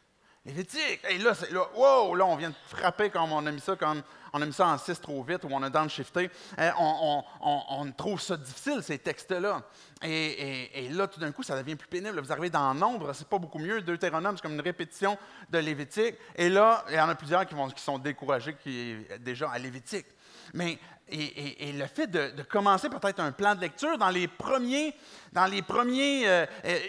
Lévitique. 0.46 1.00
Et 1.10 1.18
là, 1.18 1.34
là, 1.52 1.68
wow, 1.76 2.16
là, 2.16 2.26
on 2.26 2.36
vient 2.36 2.50
de 2.50 2.56
frapper 2.68 3.10
comme 3.10 3.32
on 3.32 3.46
a 3.46 3.52
mis 3.52 3.60
ça, 3.60 3.76
comme 3.76 4.04
on 4.32 4.42
a 4.42 4.46
mis 4.46 4.54
ça 4.54 4.68
en 4.68 4.78
6 4.78 5.02
trop 5.02 5.24
vite 5.24 5.44
ou 5.44 5.48
on 5.52 5.64
a 5.64 5.70
downshifté. 5.72 6.30
Euh, 6.60 6.72
on, 6.78 7.24
on, 7.42 7.64
on, 7.70 7.92
trouve 7.92 8.22
ça 8.22 8.38
difficile, 8.38 8.84
ces 8.84 9.00
textes-là. 9.00 9.64
Et, 10.04 10.86
et, 10.86 10.90
là, 10.90 11.08
tout 11.08 11.20
d'un 11.20 11.32
coup, 11.32 11.42
ça 11.42 11.58
devient 11.60 11.76
plus 11.76 11.88
pénible. 11.88 12.20
Vous 12.20 12.32
arrivez 12.32 12.52
dans 12.52 12.76
Nombre, 12.76 13.14
c'est 13.14 13.28
pas 13.28 13.40
beaucoup 13.40 13.58
mieux. 13.58 13.82
Deutéronome, 13.82 14.36
c'est 14.36 14.44
comme 14.44 14.54
une 14.54 14.62
répétition 14.62 15.18
de 15.50 15.58
Lévitique. 15.58 16.16
Et 16.36 16.50
là, 16.50 16.86
il 16.90 16.96
y 16.96 17.00
en 17.00 17.10
a 17.10 17.16
plusieurs 17.16 17.46
qui, 17.48 17.56
vont, 17.56 17.70
qui 17.70 17.82
sont 17.82 17.98
découragés 17.98 18.56
qui 18.56 18.98
déjà 19.22 19.50
à 19.50 19.58
Lévitique. 19.58 20.06
Mais 20.54 20.78
le 21.10 21.86
fait 21.88 22.08
de, 22.08 22.42
commencer 22.44 22.90
peut-être 22.90 23.20
un 23.20 23.32
plan 23.32 23.56
de 23.56 23.62
lecture 23.62 23.98
dans 23.98 24.10
les 24.10 24.28
premiers, 24.28 24.94
dans 25.32 25.46
les 25.46 25.62
premiers, 25.62 26.28
euh, 26.28 26.46
euh, 26.66 26.80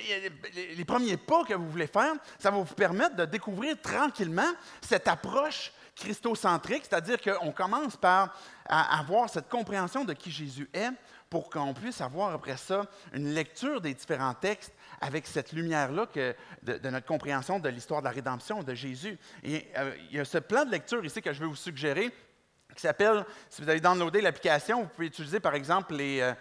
les 0.76 0.84
premiers 0.84 1.16
pas 1.16 1.44
que 1.44 1.54
vous 1.54 1.68
voulez 1.68 1.86
faire, 1.86 2.14
ça 2.38 2.50
va 2.50 2.58
vous 2.58 2.74
permettre 2.74 3.16
de 3.16 3.24
découvrir 3.24 3.80
tranquillement 3.80 4.52
cette 4.80 5.08
approche 5.08 5.72
christocentrique, 5.94 6.84
c'est-à-dire 6.88 7.18
qu'on 7.20 7.52
commence 7.52 7.96
par 7.96 8.38
avoir 8.68 9.30
cette 9.30 9.48
compréhension 9.48 10.04
de 10.04 10.12
qui 10.12 10.30
Jésus 10.30 10.68
est 10.74 10.90
pour 11.30 11.48
qu'on 11.48 11.72
puisse 11.72 12.00
avoir 12.00 12.34
après 12.34 12.56
ça 12.56 12.84
une 13.14 13.32
lecture 13.32 13.80
des 13.80 13.94
différents 13.94 14.34
textes 14.34 14.72
avec 15.00 15.26
cette 15.26 15.52
lumière-là 15.52 16.06
de, 16.62 16.90
notre 16.90 17.06
compréhension 17.06 17.58
de 17.58 17.68
l'histoire 17.68 18.00
de 18.00 18.06
la 18.06 18.12
rédemption 18.12 18.62
de 18.62 18.74
Jésus. 18.74 19.18
Et 19.42 19.66
euh, 19.76 19.94
il 20.10 20.16
y 20.16 20.20
a 20.20 20.24
ce 20.24 20.38
plan 20.38 20.64
de 20.64 20.70
lecture 20.70 21.04
ici 21.04 21.22
que 21.22 21.32
je 21.32 21.40
vais 21.40 21.46
vous 21.46 21.56
suggérer 21.56 22.12
qui 22.76 22.82
s'appelle, 22.82 23.24
si 23.48 23.62
vous 23.62 23.68
avez 23.68 23.80
downloadé 23.80 24.20
l'application, 24.20 24.82
vous 24.82 24.88
pouvez 24.88 25.06
utiliser 25.08 25.40
par 25.40 25.54
exemple 25.54 25.94
les, 25.94 26.20
euh, 26.20 26.32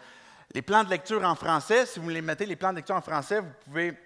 les 0.54 0.62
plans 0.62 0.84
de 0.84 0.90
lecture 0.90 1.24
en 1.24 1.36
français. 1.36 1.86
Si 1.86 2.00
vous 2.00 2.10
les 2.10 2.22
mettez 2.22 2.46
les 2.46 2.56
plans 2.56 2.72
de 2.72 2.78
lecture 2.78 2.96
en 2.96 3.02
français, 3.02 3.40
vous 3.40 3.52
pouvez 3.66 3.98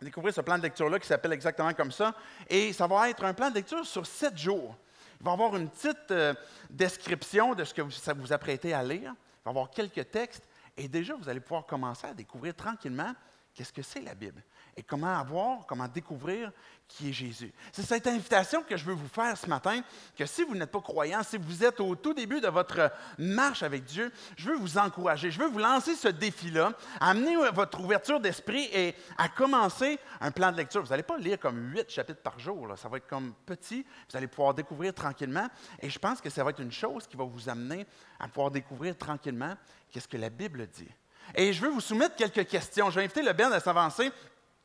découvrir 0.00 0.32
ce 0.32 0.40
plan 0.40 0.58
de 0.58 0.62
lecture-là 0.62 0.98
qui 0.98 1.06
s'appelle 1.06 1.32
exactement 1.32 1.72
comme 1.74 1.90
ça. 1.90 2.14
Et 2.48 2.72
ça 2.72 2.86
va 2.86 3.10
être 3.10 3.24
un 3.24 3.34
plan 3.34 3.50
de 3.50 3.54
lecture 3.54 3.84
sur 3.84 4.06
sept 4.06 4.36
jours. 4.36 4.76
Il 5.20 5.24
va 5.24 5.32
y 5.32 5.34
avoir 5.34 5.56
une 5.56 5.68
petite 5.68 6.10
euh, 6.10 6.34
description 6.68 7.54
de 7.54 7.64
ce 7.64 7.74
que 7.74 7.88
ça 7.90 8.14
vous 8.14 8.32
apprêtez 8.32 8.72
à 8.72 8.82
lire. 8.82 9.12
Il 9.12 9.44
va 9.44 9.46
y 9.46 9.48
avoir 9.50 9.70
quelques 9.70 10.10
textes. 10.10 10.44
Et 10.76 10.88
déjà, 10.88 11.14
vous 11.14 11.28
allez 11.28 11.40
pouvoir 11.40 11.66
commencer 11.66 12.06
à 12.06 12.14
découvrir 12.14 12.54
tranquillement 12.54 13.12
qu'est-ce 13.54 13.72
que 13.72 13.82
c'est 13.82 14.00
la 14.00 14.14
Bible 14.14 14.42
et 14.76 14.82
comment 14.82 15.18
avoir, 15.18 15.66
comment 15.66 15.88
découvrir 15.88 16.52
qui 16.90 17.10
est 17.10 17.12
Jésus. 17.12 17.52
C'est 17.72 17.82
cette 17.82 18.06
invitation 18.06 18.62
que 18.62 18.76
je 18.76 18.84
veux 18.84 18.94
vous 18.94 19.08
faire 19.08 19.36
ce 19.36 19.46
matin, 19.46 19.80
que 20.16 20.26
si 20.26 20.42
vous 20.42 20.56
n'êtes 20.56 20.72
pas 20.72 20.80
croyant, 20.80 21.22
si 21.22 21.38
vous 21.38 21.64
êtes 21.64 21.78
au 21.80 21.94
tout 21.94 22.12
début 22.12 22.40
de 22.40 22.48
votre 22.48 22.90
marche 23.16 23.62
avec 23.62 23.84
Dieu, 23.84 24.12
je 24.36 24.50
veux 24.50 24.56
vous 24.56 24.76
encourager, 24.76 25.30
je 25.30 25.38
veux 25.38 25.48
vous 25.48 25.60
lancer 25.60 25.94
ce 25.94 26.08
défi-là, 26.08 26.72
amener 27.00 27.36
votre 27.52 27.80
ouverture 27.80 28.18
d'esprit 28.18 28.68
et 28.72 28.94
à 29.18 29.28
commencer 29.28 29.98
un 30.20 30.32
plan 30.32 30.50
de 30.50 30.56
lecture. 30.56 30.82
Vous 30.82 30.88
n'allez 30.88 31.04
pas 31.04 31.16
lire 31.16 31.38
comme 31.38 31.72
huit 31.72 31.88
chapitres 31.88 32.22
par 32.22 32.38
jour, 32.38 32.66
ça 32.76 32.88
va 32.88 32.96
être 32.96 33.06
comme 33.06 33.34
petit, 33.46 33.86
vous 34.10 34.16
allez 34.16 34.26
pouvoir 34.26 34.54
découvrir 34.54 34.92
tranquillement 34.92 35.48
et 35.80 35.88
je 35.88 35.98
pense 35.98 36.20
que 36.20 36.28
ça 36.28 36.42
va 36.42 36.50
être 36.50 36.60
une 36.60 36.72
chose 36.72 37.06
qui 37.06 37.16
va 37.16 37.24
vous 37.24 37.48
amener 37.48 37.86
à 38.18 38.26
pouvoir 38.26 38.50
découvrir 38.50 38.98
tranquillement 38.98 39.54
qu'est-ce 39.90 40.08
que 40.08 40.16
la 40.16 40.30
Bible 40.30 40.66
dit. 40.66 40.88
Et 41.34 41.52
je 41.52 41.60
veux 41.60 41.70
vous 41.70 41.80
soumettre 41.80 42.16
quelques 42.16 42.48
questions. 42.48 42.90
Je 42.90 42.96
vais 42.96 43.04
inviter 43.04 43.22
le 43.22 43.32
Ben 43.32 43.52
à 43.52 43.60
s'avancer. 43.60 44.10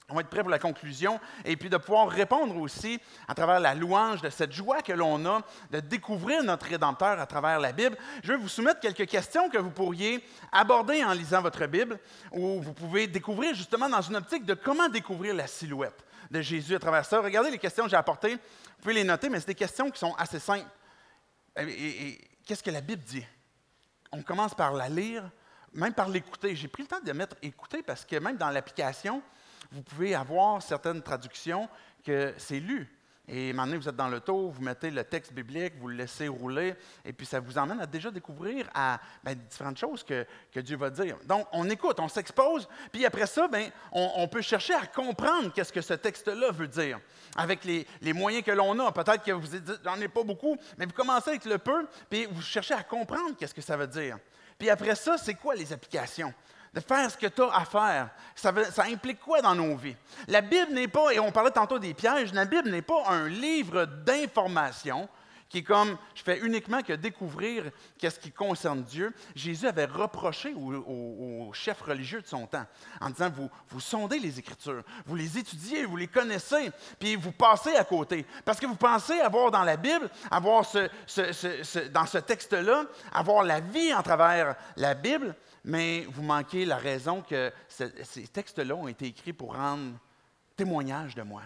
On 0.10 0.14
va 0.14 0.22
être 0.22 0.30
prêt 0.30 0.42
pour 0.42 0.52
la 0.52 0.60
conclusion 0.60 1.20
et 1.46 1.58
puis 1.58 1.68
de 1.68 1.78
pouvoir 1.78 2.08
répondre 2.08 2.56
aussi 2.58 3.00
à 3.28 3.34
travers 3.34 3.60
la 3.60 3.74
louange 3.74 4.22
de 4.22 4.30
cette 4.30 4.52
joie 4.52 4.84
que 4.84 4.94
l'on 4.94 5.26
a 5.26 5.42
de 5.72 5.80
découvrir 5.80 6.44
notre 6.44 6.68
Rédempteur 6.68 7.20
à 7.20 7.26
travers 7.26 7.60
la 7.60 7.72
Bible. 7.72 7.98
Je 8.24 8.34
vais 8.34 8.38
vous 8.38 8.48
soumettre 8.48 8.80
quelques 8.80 9.08
questions 9.08 9.50
que 9.50 9.58
vous 9.58 9.72
pourriez 9.72 10.24
aborder 10.52 11.04
en 11.04 11.12
lisant 11.14 11.42
votre 11.42 11.66
Bible 11.66 12.00
ou 12.32 12.62
vous 12.62 12.74
pouvez 12.74 13.08
découvrir 13.08 13.56
justement 13.56 13.90
dans 13.90 14.02
une 14.02 14.16
optique 14.18 14.46
de 14.46 14.54
comment 14.54 14.90
découvrir 14.90 15.34
la 15.34 15.48
silhouette 15.48 16.06
de 16.30 16.40
Jésus 16.40 16.76
à 16.76 16.80
travers 16.80 17.04
ça. 17.04 17.20
Regardez 17.20 17.50
les 17.50 17.58
questions 17.58 17.86
que 17.86 17.90
j'ai 17.90 17.96
apportées. 17.96 18.34
Vous 18.34 18.82
pouvez 18.82 18.94
les 18.94 19.04
noter, 19.04 19.30
mais 19.30 19.40
c'est 19.40 19.48
des 19.48 19.56
questions 19.56 19.90
qui 19.90 19.98
sont 19.98 20.14
assez 20.16 20.40
simples. 20.40 20.68
Et, 21.58 22.20
qu'est-ce 22.46 22.62
que 22.62 22.72
la 22.72 22.82
Bible 22.82 23.02
dit? 23.04 23.26
On 24.12 24.22
commence 24.22 24.54
par 24.54 24.74
la 24.74 24.88
lire, 24.88 25.24
même 25.74 25.94
par 25.94 26.10
l'écouter. 26.10 26.56
J'ai 26.56 26.68
pris 26.68 26.84
le 26.84 26.90
temps 26.90 27.02
de 27.04 27.12
mettre 27.12 27.36
écouter 27.42 27.82
parce 27.82 28.06
que 28.06 28.18
même 28.18 28.38
dans 28.38 28.50
l'application, 28.50 29.24
vous 29.76 29.84
pouvez 29.84 30.16
avoir 30.16 30.62
certaines 30.62 31.02
traductions 31.02 31.68
que 32.04 32.34
c'est 32.38 32.62
lu. 32.62 32.90
Et 33.28 33.52
maintenant, 33.54 33.78
vous 33.78 33.90
êtes 33.90 33.96
dans 33.96 34.08
le 34.08 34.20
tour, 34.20 34.52
vous 34.52 34.62
mettez 34.62 34.92
le 34.92 35.04
texte 35.04 35.34
biblique, 35.34 35.74
vous 35.80 35.88
le 35.88 35.96
laissez 35.96 36.28
rouler, 36.28 36.76
et 37.04 37.12
puis 37.12 37.26
ça 37.26 37.40
vous 37.40 37.58
emmène 37.58 37.82
à 37.82 37.88
déjà 37.88 38.12
découvrir 38.12 38.70
ben, 39.24 39.34
différentes 39.50 39.80
choses 39.80 40.04
que, 40.04 40.26
Dieu 40.60 40.78
va 40.78 40.92
dire. 40.92 41.18
Donc, 41.26 41.48
on 41.52 41.68
écoute, 41.70 42.00
on 42.00 42.08
s'expose, 42.08 42.70
puis 42.92 43.04
après 43.04 43.26
ça, 43.26 43.48
ben, 43.48 43.70
on, 43.92 44.28
peut 44.28 44.44
chercher 44.44 44.76
à 44.76 44.86
comprendre 44.86 45.52
qu'est-ce 45.54 45.74
que 45.74 45.82
ce 45.82 45.96
texte-là 45.96 46.52
veut 46.52 46.68
dire, 46.68 47.00
avec 47.36 47.66
les, 47.66 47.88
les 48.02 48.14
moyens 48.14 48.44
que 48.46 48.52
l'on 48.52 48.80
a. 48.80 48.92
Peut-être 48.92 49.24
que 49.24 49.32
vous 49.32 49.48
dites, 49.48 49.72
j'en 49.84 50.00
ai 50.00 50.08
pas 50.08 50.24
beaucoup, 50.24 50.56
mais 50.78 50.86
vous 50.86 50.94
commencez 50.94 51.32
avec 51.32 51.46
le 51.46 51.58
peu, 51.58 51.88
puis 52.10 52.28
vous 52.30 52.44
cherchez 52.44 52.76
à 52.76 52.84
comprendre 52.84 53.36
qu'est-ce 53.38 53.56
que 53.56 53.62
ça 53.62 53.76
veut 53.76 53.88
dire. 53.88 54.20
Puis 54.58 54.70
après 54.70 54.96
ça, 54.96 55.18
c'est 55.18 55.34
quoi 55.34 55.56
les 55.56 55.74
applications? 55.74 56.34
De 56.76 56.82
faire 56.82 57.10
ce 57.10 57.18
que 57.18 57.28
tu 57.28 57.42
as 57.42 57.56
à 57.56 57.66
faire. 57.66 58.10
Ça, 58.36 58.54
ça, 58.70 58.84
implique 58.84 59.22
quoi 59.22 59.42
dans 59.42 59.56
nos 59.56 59.76
vies? 59.78 59.96
La 60.28 60.42
Bible 60.42 60.74
n'est 60.74 60.90
pas, 60.90 61.14
et 61.14 61.20
on 61.20 61.32
parlait 61.32 61.52
tantôt 61.52 61.80
des 61.80 61.94
pièges, 61.94 62.34
la 62.34 62.44
Bible 62.44 62.70
n'est 62.70 62.82
pas 62.82 63.04
un 63.08 63.30
livre 63.30 63.86
d'information 63.86 65.08
qui 65.50 65.60
est 65.60 65.64
comme, 65.64 65.98
je 66.16 66.24
fais 66.24 66.40
uniquement 66.40 66.82
que 66.82 66.94
découvrir 66.94 67.72
qu'est-ce 67.98 68.20
qui 68.20 68.32
concerne 68.32 68.84
Dieu. 68.84 69.14
Jésus 69.36 69.68
avait 69.68 69.86
reproché 69.86 70.54
aux, 70.54 71.52
chefs 71.54 71.82
religieux 71.82 72.22
de 72.22 72.28
son 72.28 72.48
temps 72.48 72.66
en 73.00 73.10
disant, 73.10 73.30
vous, 73.30 73.50
vous 73.70 73.80
sondez 73.80 74.20
les 74.20 74.40
Écritures, 74.40 74.84
vous 75.06 75.16
les 75.16 75.38
étudiez, 75.38 75.86
vous 75.86 75.98
les 75.98 76.08
connaissez, 76.08 76.72
puis 77.00 77.16
vous 77.16 77.32
passez 77.32 77.76
à 77.76 77.84
côté. 77.84 78.26
Parce 78.44 78.60
que 78.60 78.66
vous 78.66 78.76
pensez 78.76 79.20
avoir 79.20 79.52
dans 79.52 79.64
la 79.64 79.78
Bible, 79.78 80.10
avoir 80.32 80.66
ce, 80.66 80.90
dans 81.90 82.06
ce 82.06 82.18
texte-là, 82.18 82.86
avoir 83.14 83.44
la 83.44 83.60
vie 83.60 83.94
en 83.94 84.02
travers 84.02 84.56
la 84.76 84.94
Bible, 84.96 85.36
mais 85.64 86.06
vous 86.10 86.24
manquez 86.24 86.66
la 86.66 86.78
raison 86.78 87.22
que 87.22 87.52
ces 87.68 88.28
textes-là 88.28 88.76
ont 88.76 88.88
été 88.88 89.06
écrits 89.06 89.34
pour 89.34 89.56
rendre 89.56 89.94
témoignage 90.56 91.16
de 91.16 91.22
moi 91.22 91.42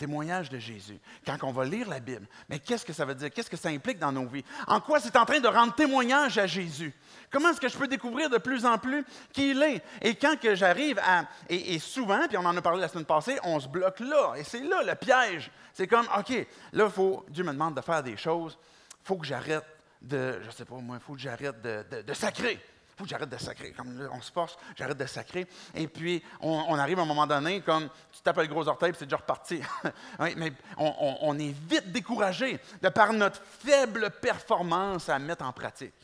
témoignage 0.00 0.48
de 0.48 0.58
Jésus. 0.58 0.98
Quand 1.26 1.36
on 1.42 1.52
va 1.52 1.66
lire 1.66 1.86
la 1.86 2.00
Bible, 2.00 2.26
mais 2.48 2.58
qu'est-ce 2.58 2.86
que 2.86 2.92
ça 2.94 3.04
veut 3.04 3.14
dire? 3.14 3.30
Qu'est-ce 3.30 3.50
que 3.50 3.56
ça 3.56 3.68
implique 3.68 3.98
dans 3.98 4.10
nos 4.10 4.26
vies? 4.26 4.44
En 4.66 4.80
quoi 4.80 4.98
c'est 4.98 5.14
en 5.14 5.26
train 5.26 5.40
de 5.40 5.46
rendre 5.46 5.74
témoignage 5.74 6.38
à 6.38 6.46
Jésus? 6.46 6.94
Comment 7.30 7.50
est-ce 7.50 7.60
que 7.60 7.68
je 7.68 7.76
peux 7.76 7.86
découvrir 7.86 8.30
de 8.30 8.38
plus 8.38 8.64
en 8.64 8.78
plus 8.78 9.04
qui 9.30 9.50
il 9.50 9.62
est? 9.62 9.82
Et 10.00 10.14
quand 10.14 10.40
que 10.40 10.54
j'arrive 10.54 10.98
à... 11.00 11.26
Et, 11.50 11.78
souvent, 11.78 12.26
puis 12.26 12.38
on 12.38 12.46
en 12.46 12.56
a 12.56 12.62
parlé 12.62 12.80
la 12.80 12.88
semaine 12.88 13.04
passée, 13.04 13.38
on 13.44 13.60
se 13.60 13.68
bloque 13.68 14.00
là. 14.00 14.34
Et 14.38 14.44
c'est 14.44 14.62
là 14.62 14.82
le 14.82 14.94
piège. 14.94 15.50
C'est 15.74 15.86
comme, 15.86 16.08
OK, 16.18 16.46
là, 16.72 16.88
faut, 16.88 17.26
Dieu 17.28 17.44
me 17.44 17.52
demande 17.52 17.76
de 17.76 17.82
faire 17.82 18.02
des 18.02 18.16
choses. 18.16 18.58
Il 19.02 19.06
faut 19.06 19.16
que 19.16 19.26
j'arrête 19.26 19.66
de, 20.00 20.40
je 20.46 20.50
sais 20.50 20.64
pas 20.64 20.76
moi, 20.76 20.96
il 20.98 21.04
faut 21.04 21.12
que 21.12 21.20
j'arrête 21.20 21.60
de, 21.60 21.84
de 22.00 22.14
sacrer 22.14 22.58
j'arrête 23.06 23.28
de 23.28 23.36
sacrer. 23.36 23.72
Comme 23.72 24.08
on 24.12 24.20
se 24.20 24.32
force, 24.32 24.56
j'arrête 24.76 24.96
de 24.96 25.06
sacrer. 25.06 25.46
Et 25.74 25.88
puis, 25.88 26.22
on, 26.40 26.74
arrive 26.76 26.98
à 26.98 27.02
un 27.02 27.06
moment 27.06 27.26
donné, 27.26 27.60
comme 27.60 27.88
tu 28.12 28.20
tapes 28.22 28.38
le 28.38 28.46
gros 28.46 28.66
orteil, 28.68 28.92
puis 28.92 28.98
c'est 28.98 29.06
déjà 29.06 29.16
reparti. 29.16 29.60
mais 30.36 30.52
on, 30.78 31.38
est 31.38 31.54
vite 31.68 31.92
découragé 31.92 32.58
de 32.82 32.88
par 32.88 33.12
notre 33.12 33.42
faible 33.42 34.10
performance 34.22 35.08
à 35.08 35.18
mettre 35.18 35.44
en 35.44 35.52
pratique. 35.52 35.94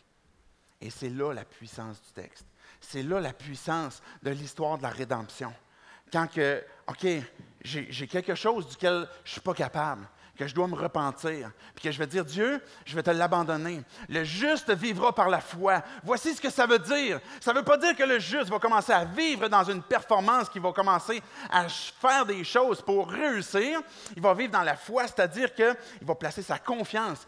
Et 0.81 0.91
c'est 0.91 1.11
là 1.11 1.33
la 1.33 1.45
puissance 1.45 2.01
du 2.03 2.13
texte. 2.13 2.47
C'est 2.81 3.03
là 3.03 3.21
la 3.21 3.33
puissance 3.33 4.03
de 4.23 4.31
l'histoire 4.31 4.79
de 4.79 4.83
la 4.83 4.91
rédemption. 4.91 5.53
Quand 6.13 6.29
que, 6.29 6.65
OK, 6.87 7.07
j'ai 7.63 8.07
quelque 8.07 8.35
chose 8.35 8.69
duquel 8.69 9.09
je 9.25 9.31
ne 9.31 9.33
suis 9.33 9.41
pas 9.41 9.55
capable 9.55 10.07
que 10.37 10.47
je 10.47 10.55
dois 10.55 10.69
me 10.69 10.75
repentir, 10.75 11.51
puis 11.75 11.85
que 11.85 11.91
je 11.91 11.99
vais 11.99 12.07
dire, 12.07 12.25
Dieu, 12.25 12.63
je 12.85 12.95
vais 12.95 13.03
te 13.03 13.11
l'abandonner. 13.11 13.83
Le 14.09 14.23
juste 14.25 14.71
vivra 14.71 15.15
par 15.15 15.29
la 15.29 15.41
foi. 15.41 15.83
Voici 16.05 16.35
ce 16.35 16.41
que 16.41 16.51
ça 16.51 16.67
veut 16.67 16.79
dire. 16.79 17.21
Ça 17.41 17.53
ne 17.53 17.59
veut 17.59 17.65
pas 17.65 17.79
dire 17.79 17.97
que 17.97 18.03
le 18.03 18.19
juste 18.19 18.51
va 18.51 18.59
commencer 18.59 18.93
à 18.93 19.05
vivre 19.05 19.49
dans 19.49 19.65
une 19.65 19.83
performance, 19.83 20.49
qu'il 20.49 20.61
va 20.61 20.73
commencer 20.73 21.23
à 21.51 21.69
faire 21.69 22.27
des 22.27 22.45
choses 22.45 22.83
pour 22.83 23.11
réussir. 23.11 23.81
Il 24.15 24.23
va 24.23 24.35
vivre 24.35 24.53
dans 24.53 24.63
la 24.63 24.77
foi, 24.77 25.05
c'est-à-dire 25.07 25.55
qu'il 25.55 25.75
va 26.03 26.15
placer 26.15 26.43
sa 26.43 26.59
confiance. 26.59 27.27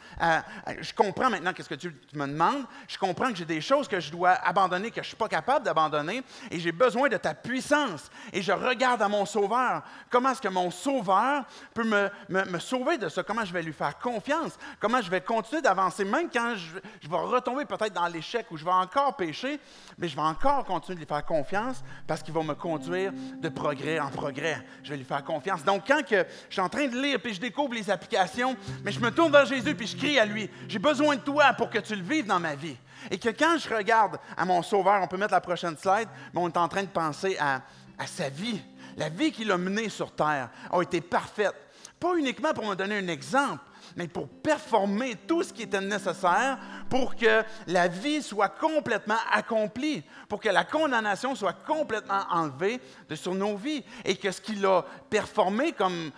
je 0.80 0.92
comprends 0.92 1.30
maintenant 1.30 1.52
qu'est-ce 1.52 1.68
que 1.68 1.74
tu, 1.74 1.94
me 2.12 2.26
demandes. 2.26 2.64
Je 2.86 2.98
comprends 2.98 3.30
que 3.30 3.36
j'ai 3.36 3.44
des 3.44 3.60
choses 3.60 3.88
que 3.88 4.00
je 4.00 4.10
dois 4.10 4.32
abandonner, 4.32 4.90
que 4.90 4.96
je 4.96 5.00
ne 5.00 5.06
suis 5.06 5.16
pas 5.16 5.28
capable 5.28 5.64
d'abandonner, 5.64 6.22
et 6.50 6.60
j'ai 6.60 6.72
besoin 6.72 7.08
de 7.08 7.16
ta 7.16 7.34
puissance. 7.34 8.10
Et 8.32 8.42
je 8.42 8.52
regarde 8.52 9.00
à 9.00 9.08
mon 9.08 9.24
Sauveur. 9.24 9.82
Comment 10.10 10.30
est-ce 10.30 10.42
que 10.42 10.48
mon 10.48 10.70
Sauveur 10.70 11.44
peut 11.72 11.84
me, 11.84 12.10
me, 12.28 12.44
me 12.44 12.58
sauver 12.58 12.97
de 12.98 13.08
ça, 13.08 13.22
comment 13.22 13.44
je 13.44 13.52
vais 13.52 13.62
lui 13.62 13.72
faire 13.72 13.98
confiance, 13.98 14.58
comment 14.80 15.00
je 15.00 15.10
vais 15.10 15.20
continuer 15.20 15.62
d'avancer, 15.62 16.04
même 16.04 16.28
quand 16.30 16.54
je, 16.56 17.08
vais 17.08 17.16
retomber 17.16 17.64
peut-être 17.64 17.92
dans 17.92 18.06
l'échec 18.06 18.46
ou 18.50 18.56
je 18.56 18.64
vais 18.64 18.70
encore 18.70 19.16
pécher, 19.16 19.60
mais 19.96 20.08
je 20.08 20.16
vais 20.16 20.22
encore 20.22 20.64
continuer 20.64 20.96
de 20.96 21.00
lui 21.00 21.06
faire 21.06 21.24
confiance 21.24 21.82
parce 22.06 22.22
qu'il 22.22 22.34
va 22.34 22.42
me 22.42 22.54
conduire 22.54 23.12
de 23.12 23.48
progrès 23.48 23.98
en 23.98 24.10
progrès. 24.10 24.64
Je 24.82 24.90
vais 24.90 24.96
lui 24.96 25.04
faire 25.04 25.24
confiance. 25.24 25.64
Donc, 25.64 25.84
quand 25.86 26.04
que 26.04 26.26
je 26.48 26.52
suis 26.52 26.60
en 26.60 26.68
train 26.68 26.86
de 26.86 27.00
lire 27.00 27.20
puis 27.20 27.34
je 27.34 27.40
découvre 27.40 27.74
les 27.74 27.90
applications, 27.90 28.56
mais 28.84 28.92
je 28.92 29.00
me 29.00 29.10
tourne 29.10 29.32
vers 29.32 29.46
Jésus 29.46 29.74
puis 29.74 29.86
je 29.86 29.96
crie 29.96 30.18
à 30.18 30.26
lui, 30.26 30.50
j'ai 30.68 30.78
besoin 30.78 31.16
de 31.16 31.20
toi 31.20 31.52
pour 31.54 31.70
que 31.70 31.78
tu 31.78 31.94
le 31.94 32.02
vives 32.02 32.26
dans 32.26 32.40
ma 32.40 32.54
vie. 32.54 32.76
Et 33.10 33.18
que 33.18 33.28
quand 33.28 33.56
je 33.58 33.72
regarde 33.72 34.18
à 34.36 34.44
mon 34.44 34.62
Sauveur, 34.62 35.00
on 35.02 35.06
peut 35.06 35.16
mettre 35.16 35.32
la 35.32 35.40
prochaine 35.40 35.76
slide, 35.76 36.08
mais 36.34 36.40
on 36.40 36.48
est 36.48 36.56
en 36.56 36.68
train 36.68 36.82
de 36.82 36.88
penser 36.88 37.36
à, 37.38 37.62
à 37.98 38.06
sa 38.06 38.28
vie. 38.28 38.60
La 38.96 39.08
vie 39.08 39.30
qu'il 39.30 39.50
a 39.52 39.56
menée 39.56 39.88
sur 39.88 40.10
terre 40.10 40.50
a 40.72 40.82
été 40.82 41.00
parfaite. 41.00 41.54
Pas 42.00 42.14
uniquement 42.16 42.52
pour 42.52 42.66
me 42.66 42.76
donner 42.76 42.98
un 42.98 43.08
exemple, 43.08 43.64
mais 43.96 44.06
pour 44.06 44.28
performer 44.28 45.16
tout 45.26 45.42
ce 45.42 45.52
qui 45.52 45.62
était 45.62 45.80
nécessaire 45.80 46.58
pour 46.88 47.16
que 47.16 47.42
la 47.66 47.88
vie 47.88 48.22
soit 48.22 48.48
complètement 48.48 49.18
accomplie, 49.32 50.04
pour 50.28 50.40
que 50.40 50.48
la 50.48 50.64
condamnation 50.64 51.34
soit 51.34 51.64
complètement 51.66 52.22
enlevée 52.30 52.80
de 53.08 53.14
sur 53.16 53.34
nos 53.34 53.56
vies 53.56 53.84
et 54.04 54.16
que 54.16 54.30
ce 54.30 54.40
qu'il 54.40 54.64
a 54.64 54.84
performé 55.10 55.72
comme, 55.72 56.12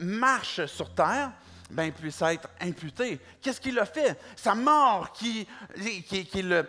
marche 0.00 0.66
sur 0.66 0.92
terre, 0.92 1.32
ben, 1.70 1.92
puisse 1.92 2.20
être 2.22 2.48
imputé. 2.60 3.20
Qu'est-ce 3.40 3.60
qu'il 3.60 3.78
a 3.78 3.86
fait? 3.86 4.18
Sa 4.34 4.56
mort 4.56 5.12
qui 5.12 5.46
est 5.76 6.66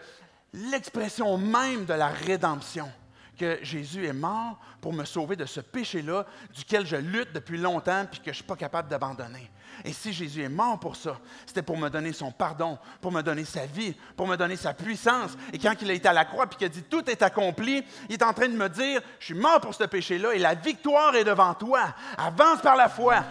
l'expression 0.54 1.38
même 1.40 1.86
de 1.86 1.94
la 1.94 2.10
rédemption 2.10 2.92
que 3.38 3.60
Jésus 3.64 4.06
est 4.06 4.14
mort 4.14 4.60
pour 4.80 4.94
me 4.94 5.06
sauver 5.06 5.36
de 5.36 5.46
ce 5.46 5.60
péché-là 5.60 6.26
duquel 6.54 6.86
je 6.86 6.96
lutte 6.96 7.34
depuis 7.34 7.58
longtemps 7.58 8.06
puis 8.10 8.20
que 8.20 8.26
je 8.26 8.30
ne 8.32 8.36
suis 8.36 8.44
pas 8.44 8.56
capable 8.56 8.90
d'abandonner. 8.90 9.50
Et 9.84 9.94
si 9.94 10.14
Jésus 10.14 10.44
est 10.44 10.50
mort 10.50 10.80
pour 10.80 10.96
ça, 10.96 11.18
c'était 11.46 11.62
pour 11.62 11.78
me 11.78 11.90
donner 11.90 12.14
son 12.14 12.32
pardon, 12.32 12.78
pour 13.00 13.12
me 13.12 13.22
donner 13.22 13.46
sa 13.46 13.66
vie, 13.66 13.96
pour 14.16 14.28
me 14.28 14.36
donner 14.36 14.56
sa 14.56 14.74
puissance. 14.74 15.32
Et 15.54 15.58
quand 15.58 15.74
il 15.82 15.90
a 15.90 15.94
été 15.94 16.08
à 16.08 16.14
la 16.14 16.26
croix 16.26 16.46
puis 16.48 16.58
qu'il 16.58 16.66
a 16.66 16.70
dit 16.70 16.84
tout 16.84 17.10
est 17.10 17.22
accompli, 17.22 17.84
il 18.10 18.14
est 18.14 18.24
en 18.24 18.34
train 18.34 18.48
de 18.48 18.56
me 18.56 18.70
dire 18.70 19.02
je 19.20 19.26
suis 19.26 19.34
mort 19.34 19.62
pour 19.62 19.74
ce 19.74 19.86
péché-là 19.86 20.34
et 20.34 20.40
la 20.40 20.54
victoire 20.54 21.16
est 21.16 21.24
devant 21.24 21.54
toi. 21.54 21.96
Avance 22.18 22.62
par 22.62 22.76
la 22.76 22.90
foi. 22.90 23.24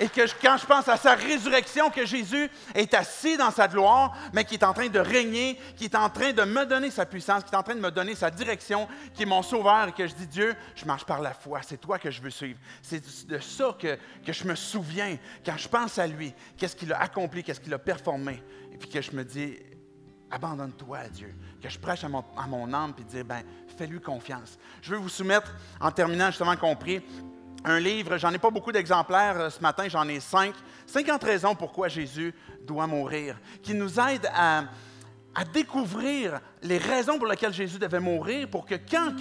Et 0.00 0.08
que 0.08 0.22
quand 0.42 0.56
je 0.56 0.66
pense 0.66 0.88
à 0.88 0.96
sa 0.96 1.14
résurrection, 1.14 1.88
que 1.88 2.04
Jésus 2.04 2.50
est 2.74 2.92
assis 2.94 3.36
dans 3.36 3.52
sa 3.52 3.68
gloire, 3.68 4.16
mais 4.32 4.44
qui 4.44 4.54
est 4.54 4.64
en 4.64 4.72
train 4.72 4.88
de 4.88 4.98
régner, 4.98 5.58
qui 5.76 5.84
est 5.84 5.94
en 5.94 6.10
train 6.10 6.32
de 6.32 6.42
me 6.42 6.66
donner 6.66 6.90
sa 6.90 7.06
puissance, 7.06 7.44
qui 7.44 7.54
est 7.54 7.56
en 7.56 7.62
train 7.62 7.76
de 7.76 7.80
me 7.80 7.92
donner 7.92 8.16
sa 8.16 8.30
direction, 8.30 8.88
qui 9.14 9.22
est 9.22 9.26
mon 9.26 9.42
sauveur, 9.42 9.88
et 9.88 9.92
que 9.92 10.06
je 10.08 10.14
dis 10.14 10.26
Dieu, 10.26 10.56
je 10.74 10.84
marche 10.84 11.04
par 11.04 11.20
la 11.20 11.32
foi, 11.32 11.60
c'est 11.62 11.80
toi 11.80 12.00
que 12.00 12.10
je 12.10 12.20
veux 12.20 12.30
suivre. 12.30 12.58
C'est 12.82 13.28
de 13.28 13.38
ça 13.38 13.76
que, 13.78 13.96
que 14.26 14.32
je 14.32 14.44
me 14.44 14.56
souviens 14.56 15.16
quand 15.46 15.56
je 15.56 15.68
pense 15.68 15.98
à 15.98 16.08
lui, 16.08 16.34
qu'est-ce 16.56 16.74
qu'il 16.74 16.92
a 16.92 17.00
accompli, 17.00 17.44
qu'est-ce 17.44 17.60
qu'il 17.60 17.74
a 17.74 17.78
performé, 17.78 18.42
et 18.72 18.76
puis 18.76 18.88
que 18.88 19.00
je 19.00 19.12
me 19.12 19.24
dis, 19.24 19.56
abandonne-toi 20.28 20.98
à 20.98 21.08
Dieu, 21.08 21.32
que 21.62 21.68
je 21.68 21.78
prêche 21.78 22.02
à 22.02 22.08
mon, 22.08 22.24
à 22.36 22.48
mon 22.48 22.72
âme, 22.72 22.94
puis 22.94 23.04
dire, 23.04 23.24
ben, 23.24 23.42
fais-lui 23.78 24.00
confiance. 24.00 24.58
Je 24.82 24.90
veux 24.90 24.98
vous 24.98 25.08
soumettre, 25.08 25.54
en 25.80 25.92
terminant 25.92 26.26
justement 26.26 26.56
compris, 26.56 27.00
un 27.64 27.80
livre, 27.80 28.18
j'en 28.18 28.32
ai 28.32 28.38
pas 28.38 28.50
beaucoup 28.50 28.72
d'exemplaires 28.72 29.40
euh, 29.40 29.50
ce 29.50 29.60
matin, 29.60 29.86
j'en 29.88 30.06
ai 30.08 30.20
cinq. 30.20 30.54
50 30.86 31.24
raisons 31.24 31.54
pourquoi 31.54 31.88
Jésus 31.88 32.34
doit 32.62 32.86
mourir, 32.86 33.38
qui 33.62 33.74
nous 33.74 33.98
aident 33.98 34.30
à, 34.34 34.64
découvrir 35.52 36.40
les 36.62 36.78
raisons 36.78 37.18
pour 37.18 37.26
lesquelles 37.26 37.52
Jésus 37.52 37.78
devait 37.78 37.98
mourir, 37.98 38.48
pour 38.48 38.64
que 38.64 38.76
quand 38.76 39.14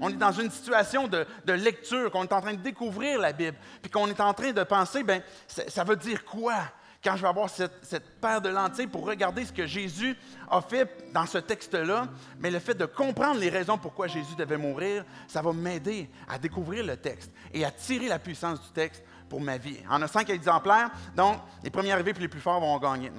on 0.00 0.08
est 0.08 0.14
dans 0.14 0.32
une 0.32 0.50
situation 0.50 1.06
de, 1.06 1.52
lecture, 1.52 2.10
qu'on 2.10 2.24
est 2.24 2.32
en 2.32 2.40
train 2.40 2.54
de 2.54 2.60
découvrir 2.60 3.20
la 3.20 3.32
Bible, 3.32 3.56
puis 3.80 3.88
qu'on 3.88 4.08
est 4.08 4.20
en 4.20 4.34
train 4.34 4.50
de 4.50 4.64
penser, 4.64 5.04
ben 5.04 5.22
ça 5.46 5.84
veut 5.84 5.94
dire 5.94 6.24
quoi? 6.24 6.56
Quand 7.02 7.16
je 7.16 7.22
vais 7.22 7.28
avoir 7.28 7.48
cette, 7.48 8.20
paire 8.20 8.42
de 8.42 8.50
lentilles 8.50 8.86
pour 8.86 9.06
regarder 9.06 9.44
ce 9.44 9.52
que 9.52 9.66
Jésus 9.66 10.16
a 10.50 10.60
fait 10.60 11.10
dans 11.14 11.26
ce 11.26 11.38
texte-là, 11.38 12.08
mais 12.38 12.50
le 12.50 12.58
fait 12.58 12.74
de 12.74 12.84
comprendre 12.84 13.40
les 13.40 13.48
raisons 13.48 13.78
pourquoi 13.78 14.06
Jésus 14.06 14.34
devait 14.36 14.58
mourir, 14.58 15.04
ça 15.26 15.40
va 15.40 15.52
m'aider 15.52 16.10
à 16.28 16.38
découvrir 16.38 16.84
le 16.84 16.96
texte 16.96 17.32
et 17.54 17.64
à 17.64 17.70
tirer 17.70 18.08
la 18.08 18.18
puissance 18.18 18.60
du 18.60 18.70
texte 18.70 19.02
pour 19.30 19.40
ma 19.40 19.56
vie. 19.56 19.78
On 19.88 20.02
a 20.02 20.08
cinq 20.08 20.28
exemplaires, 20.28 20.90
donc 21.16 21.38
les 21.62 21.70
premiers 21.70 21.92
arrivés 21.92 22.10
et 22.10 22.20
les 22.20 22.28
plus 22.28 22.40
forts 22.40 22.60
vont 22.60 22.78
gagner. 22.78 23.10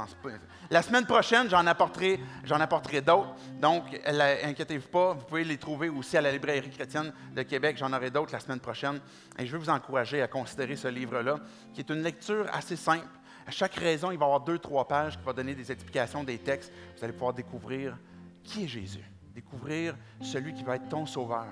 La 0.69 0.81
semaine 0.81 1.05
prochaine, 1.05 1.49
j'en 1.49 1.65
apporterai, 1.65 2.19
j'en 2.43 2.59
apporterai 2.59 3.01
d'autres. 3.01 3.33
Donc, 3.59 3.83
inquiétez-vous 4.05 4.89
pas, 4.89 5.13
vous 5.13 5.25
pouvez 5.25 5.43
les 5.43 5.57
trouver 5.57 5.89
aussi 5.89 6.17
à 6.17 6.21
la 6.21 6.31
librairie 6.31 6.69
chrétienne 6.69 7.13
de 7.33 7.41
Québec. 7.43 7.77
J'en 7.77 7.91
aurai 7.93 8.11
d'autres 8.11 8.33
la 8.33 8.39
semaine 8.39 8.59
prochaine. 8.59 8.99
Et 9.39 9.45
je 9.47 9.51
veux 9.53 9.57
vous 9.57 9.69
encourager 9.69 10.21
à 10.21 10.27
considérer 10.27 10.75
ce 10.75 10.89
livre-là, 10.89 11.37
qui 11.73 11.79
est 11.79 11.89
une 11.89 12.03
lecture 12.03 12.45
assez 12.53 12.75
simple 12.75 13.07
à 13.45 13.51
chaque 13.51 13.75
raison, 13.75 14.11
il 14.11 14.17
va 14.17 14.25
y 14.25 14.27
avoir 14.27 14.41
deux, 14.41 14.59
trois 14.59 14.87
pages 14.87 15.17
qui 15.17 15.23
vont 15.23 15.33
donner 15.33 15.55
des 15.55 15.71
explications 15.71 16.23
des 16.23 16.37
textes. 16.37 16.71
Vous 16.97 17.03
allez 17.03 17.13
pouvoir 17.13 17.33
découvrir 17.33 17.97
qui 18.43 18.63
est 18.63 18.67
Jésus, 18.67 19.03
découvrir 19.33 19.95
celui 20.21 20.53
qui 20.53 20.63
va 20.63 20.75
être 20.75 20.89
ton 20.89 21.05
sauveur, 21.05 21.47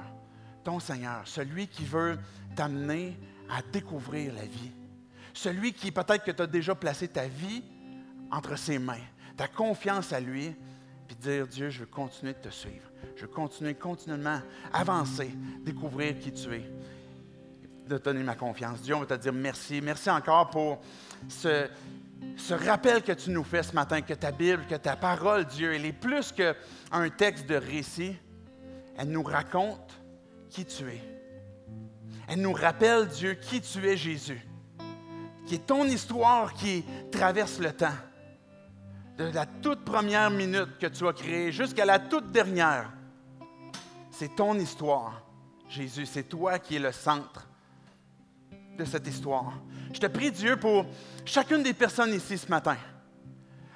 ton 0.63 0.79
Seigneur, 0.79 1.21
celui 1.25 1.67
qui 1.67 1.85
veut 1.85 2.17
t'amener 2.55 3.17
à 3.49 3.61
découvrir 3.61 4.33
la 4.33 4.45
vie, 4.45 4.71
celui 5.33 5.73
qui 5.73 5.91
peut-être 5.91 6.23
que 6.23 6.31
tu 6.31 6.41
as 6.41 6.47
déjà 6.47 6.75
placé 6.75 7.07
ta 7.07 7.27
vie 7.27 7.63
entre 8.31 8.57
ses 8.57 8.79
mains, 8.79 8.97
ta 9.37 9.47
confiance 9.47 10.13
à 10.13 10.19
lui, 10.19 10.53
puis 11.07 11.15
dire 11.15 11.47
Dieu, 11.47 11.69
je 11.69 11.79
veux 11.79 11.85
continuer 11.87 12.33
de 12.33 12.39
te 12.39 12.49
suivre, 12.49 12.89
je 13.15 13.21
veux 13.21 13.31
continuer 13.31 13.73
continuellement 13.73 14.41
avancer, 14.71 15.31
découvrir 15.61 16.19
qui 16.19 16.31
tu 16.31 16.53
es, 16.53 16.71
de 17.89 17.97
te 17.97 18.03
donner 18.03 18.23
ma 18.23 18.35
confiance. 18.35 18.81
Dieu, 18.81 18.95
on 18.95 18.99
va 18.99 19.05
te 19.05 19.15
dire 19.15 19.33
merci, 19.33 19.81
merci 19.81 20.09
encore 20.09 20.49
pour 20.51 20.79
ce, 21.27 21.67
rappel 22.53 23.01
que 23.01 23.11
tu 23.11 23.31
nous 23.31 23.43
fais 23.43 23.63
ce 23.63 23.73
matin, 23.73 24.01
que 24.01 24.13
ta 24.13 24.31
Bible, 24.31 24.65
que 24.69 24.75
ta 24.75 24.95
parole, 24.95 25.45
Dieu, 25.45 25.73
elle 25.73 25.85
est 25.85 25.91
plus 25.91 26.31
qu'un 26.31 27.09
texte 27.09 27.47
de 27.47 27.55
récit. 27.55 28.15
Elle 28.97 29.09
nous 29.09 29.23
raconte 29.23 29.99
qui 30.49 30.65
tu 30.65 30.87
es. 30.87 31.01
Elle 32.27 32.41
nous 32.41 32.53
rappelle, 32.53 33.07
Dieu, 33.07 33.33
qui 33.33 33.59
tu 33.59 33.87
es, 33.87 33.97
Jésus, 33.97 34.45
qui 35.47 35.55
est 35.55 35.65
ton 35.65 35.85
histoire 35.85 36.53
qui 36.53 36.85
traverse 37.11 37.59
le 37.59 37.71
temps. 37.71 37.97
De 39.17 39.25
la 39.25 39.45
toute 39.45 39.83
première 39.83 40.29
minute 40.29 40.77
que 40.79 40.87
tu 40.87 41.07
as 41.07 41.13
créée 41.13 41.51
jusqu'à 41.51 41.85
la 41.85 41.97
toute 41.99 42.31
dernière. 42.31 42.91
C'est 44.11 44.35
ton 44.35 44.53
histoire, 44.59 45.23
Jésus. 45.67 46.05
C'est 46.05 46.23
toi 46.23 46.59
qui 46.59 46.75
es 46.75 46.79
le 46.79 46.91
centre 46.91 47.48
de 48.79 48.85
cette 48.85 49.07
histoire. 49.07 49.53
Je 49.93 49.99
te 49.99 50.07
prie, 50.07 50.31
Dieu, 50.31 50.55
pour 50.55 50.85
chacune 51.25 51.61
des 51.61 51.73
personnes 51.73 52.13
ici 52.13 52.37
ce 52.37 52.47
matin. 52.47 52.77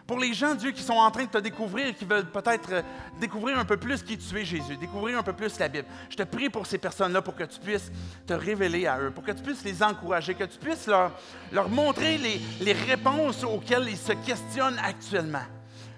Pour 0.06 0.20
les 0.20 0.34
gens, 0.34 0.54
Dieu, 0.54 0.72
qui 0.72 0.82
sont 0.82 0.94
en 0.94 1.10
train 1.12 1.24
de 1.24 1.30
te 1.30 1.38
découvrir, 1.38 1.96
qui 1.96 2.04
veulent 2.04 2.30
peut-être 2.30 2.74
euh, 2.74 2.82
découvrir 3.22 3.58
un 3.58 3.64
peu 3.64 3.78
plus 3.78 4.04
qui 4.04 4.18
tu 4.18 4.38
es, 4.38 4.44
Jésus, 4.44 4.76
découvrir 4.76 5.18
un 5.18 5.24
peu 5.24 5.32
plus 5.32 5.58
la 5.60 5.70
Bible. 5.70 5.88
Je 6.10 6.18
te 6.18 6.24
prie 6.24 6.50
pour 6.50 6.66
ces 6.66 6.78
personnes-là, 6.78 7.22
pour 7.22 7.36
que 7.36 7.46
tu 7.46 7.60
puisses 7.60 7.90
te 8.28 8.34
révéler 8.34 8.86
à 8.86 9.00
eux, 9.00 9.12
pour 9.12 9.24
que 9.24 9.32
tu 9.32 9.42
puisses 9.42 9.64
les 9.64 9.82
encourager, 9.82 10.36
que 10.36 10.44
tu 10.44 10.58
puisses 10.58 10.88
leur, 10.88 11.12
leur 11.54 11.70
montrer 11.70 12.18
les, 12.18 12.42
les 12.60 12.74
réponses 12.74 13.44
auxquelles 13.44 13.88
ils 13.88 13.98
se 13.98 14.12
questionnent 14.12 14.80
actuellement. 14.84 15.46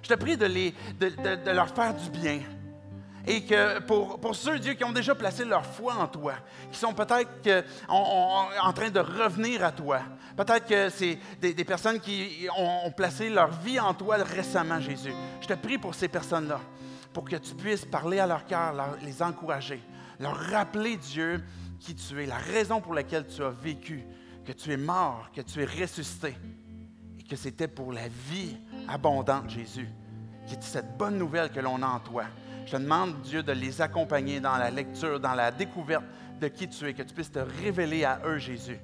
Je 0.03 0.09
te 0.09 0.13
prie 0.13 0.37
de, 0.37 0.45
les, 0.45 0.75
de, 0.99 1.09
de 1.43 1.51
leur 1.51 1.69
faire 1.69 1.95
du 1.95 2.09
bien, 2.11 2.41
et 3.27 3.43
que 3.43 3.79
pour, 3.79 4.35
ceux, 4.35 4.59
Dieu, 4.59 4.73
qui 4.73 4.83
ont 4.83 4.91
déjà 4.91 5.15
placé 5.15 5.45
leur 5.45 5.65
foi 5.65 5.95
en 5.95 6.07
toi, 6.07 6.33
qui 6.71 6.77
sont 6.77 6.93
peut-être 6.93 7.65
en 7.87 8.73
train 8.73 8.89
de 8.89 8.99
revenir 8.99 9.63
à 9.63 9.71
toi, 9.71 10.01
peut-être 10.35 10.67
que 10.67 10.89
c'est 10.89 11.17
des, 11.41 11.53
personnes 11.63 11.99
qui 11.99 12.47
ont, 12.55 12.91
placé 12.91 13.29
leur 13.29 13.51
vie 13.51 13.79
en 13.79 13.93
toi 13.93 14.17
récemment, 14.17 14.79
Jésus. 14.79 15.13
Je 15.41 15.47
te 15.47 15.53
prie 15.53 15.77
pour 15.77 15.95
ces 15.95 16.07
personnes-là, 16.07 16.59
pour 17.13 17.25
que 17.25 17.35
tu 17.37 17.55
puisses 17.55 17.85
parler 17.85 18.19
à 18.19 18.27
leur 18.27 18.45
cœur, 18.45 18.73
les 19.03 19.21
encourager, 19.23 19.81
leur 20.19 20.35
rappeler, 20.35 20.97
Dieu, 20.97 21.43
qui 21.79 21.95
tu 21.95 22.21
es, 22.21 22.25
la 22.25 22.37
raison 22.37 22.81
pour 22.81 22.93
laquelle 22.93 23.25
tu 23.27 23.43
as 23.43 23.49
vécu, 23.49 24.03
que 24.45 24.51
tu 24.51 24.71
es 24.71 24.77
mort, 24.77 25.29
que 25.33 25.41
tu 25.41 25.61
es 25.61 25.65
ressuscité, 25.65 26.35
et 27.19 27.23
que 27.23 27.35
c'était 27.35 27.67
pour 27.67 27.91
la 27.91 28.07
vie 28.07 28.57
abondante, 28.87 29.49
Jésus, 29.49 29.89
qui 30.45 30.53
est 30.53 30.61
cette 30.61 30.97
bonne 30.97 31.17
nouvelle 31.17 31.49
que 31.51 31.59
l'on 31.59 31.81
a 31.81 31.87
en 31.87 31.99
toi. 31.99 32.25
Je 32.65 32.71
te 32.71 32.77
demande, 32.77 33.21
Dieu, 33.21 33.43
de 33.43 33.51
les 33.51 33.79
accompagner 33.81 34.39
dans 34.39 34.57
la 34.57 34.71
lecture, 34.71 35.19
dans 35.19 35.35
la 35.35 35.51
découverte 35.51 36.03
de 36.41 36.47
qui 36.47 36.67
tu 36.67 36.87
es, 36.87 36.93
que 36.93 37.03
tu 37.03 37.13
puisses 37.13 37.31
te 37.31 37.39
révéler 37.63 38.03
à 38.03 38.19
eux, 38.25 38.39
Jésus, 38.39 38.79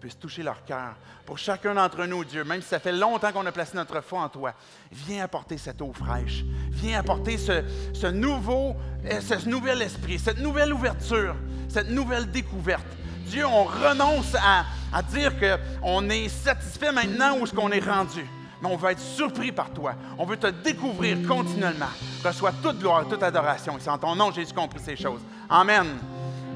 puisses 0.00 0.18
toucher 0.18 0.44
leur 0.44 0.64
cœur. 0.64 0.94
Pour 1.24 1.36
chacun 1.36 1.74
d'entre 1.74 2.06
nous, 2.06 2.24
Dieu, 2.24 2.44
même 2.44 2.62
si 2.62 2.68
ça 2.68 2.78
fait 2.78 2.92
longtemps 2.92 3.32
qu'on 3.32 3.44
a 3.44 3.50
placé 3.50 3.76
notre 3.76 4.00
foi 4.00 4.20
en 4.20 4.28
toi, 4.28 4.54
viens 4.92 5.24
apporter 5.24 5.58
cette 5.58 5.82
eau 5.82 5.92
fraîche. 5.92 6.44
Viens 6.70 7.00
apporter 7.00 7.36
ce, 7.36 8.06
nouveau, 8.06 8.76
ce 9.04 9.48
nouvel 9.48 9.82
esprit, 9.82 10.20
cette 10.20 10.38
nouvelle 10.38 10.72
ouverture, 10.72 11.34
cette 11.68 11.90
nouvelle 11.90 12.30
découverte. 12.30 12.86
Dieu, 13.26 13.44
on 13.44 13.64
renonce 13.64 14.36
à, 14.36 14.66
à 14.92 15.02
dire 15.02 15.32
qu'on 15.36 16.08
est 16.08 16.28
satisfait 16.28 16.92
maintenant 16.92 17.38
où 17.40 17.46
ce 17.46 17.52
qu'on 17.52 17.72
est 17.72 17.84
rendu 17.84 18.24
on 18.66 18.76
veut 18.76 18.90
être 18.90 19.00
surpris 19.00 19.52
par 19.52 19.70
toi. 19.70 19.94
On 20.18 20.24
veut 20.24 20.36
te 20.36 20.46
découvrir 20.48 21.18
continuellement. 21.26 21.86
Reçois 22.24 22.52
toute 22.62 22.78
gloire, 22.78 23.06
toute 23.08 23.22
adoration. 23.22 23.76
C'est 23.78 23.90
en 23.90 23.98
ton 23.98 24.14
nom, 24.14 24.30
Jésus, 24.30 24.52
qu'on 24.52 24.68
prie 24.68 24.80
ces 24.80 24.96
choses. 24.96 25.20
Amen. 25.48 25.86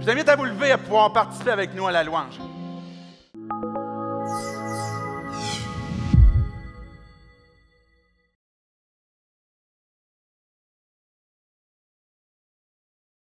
Je 0.00 0.10
vous 0.10 0.30
à 0.30 0.36
vous 0.36 0.44
lever 0.44 0.72
à 0.72 0.78
pouvoir 0.78 1.12
participer 1.12 1.50
avec 1.50 1.74
nous 1.74 1.86
à 1.86 1.92
la 1.92 2.02
louange. 2.02 2.38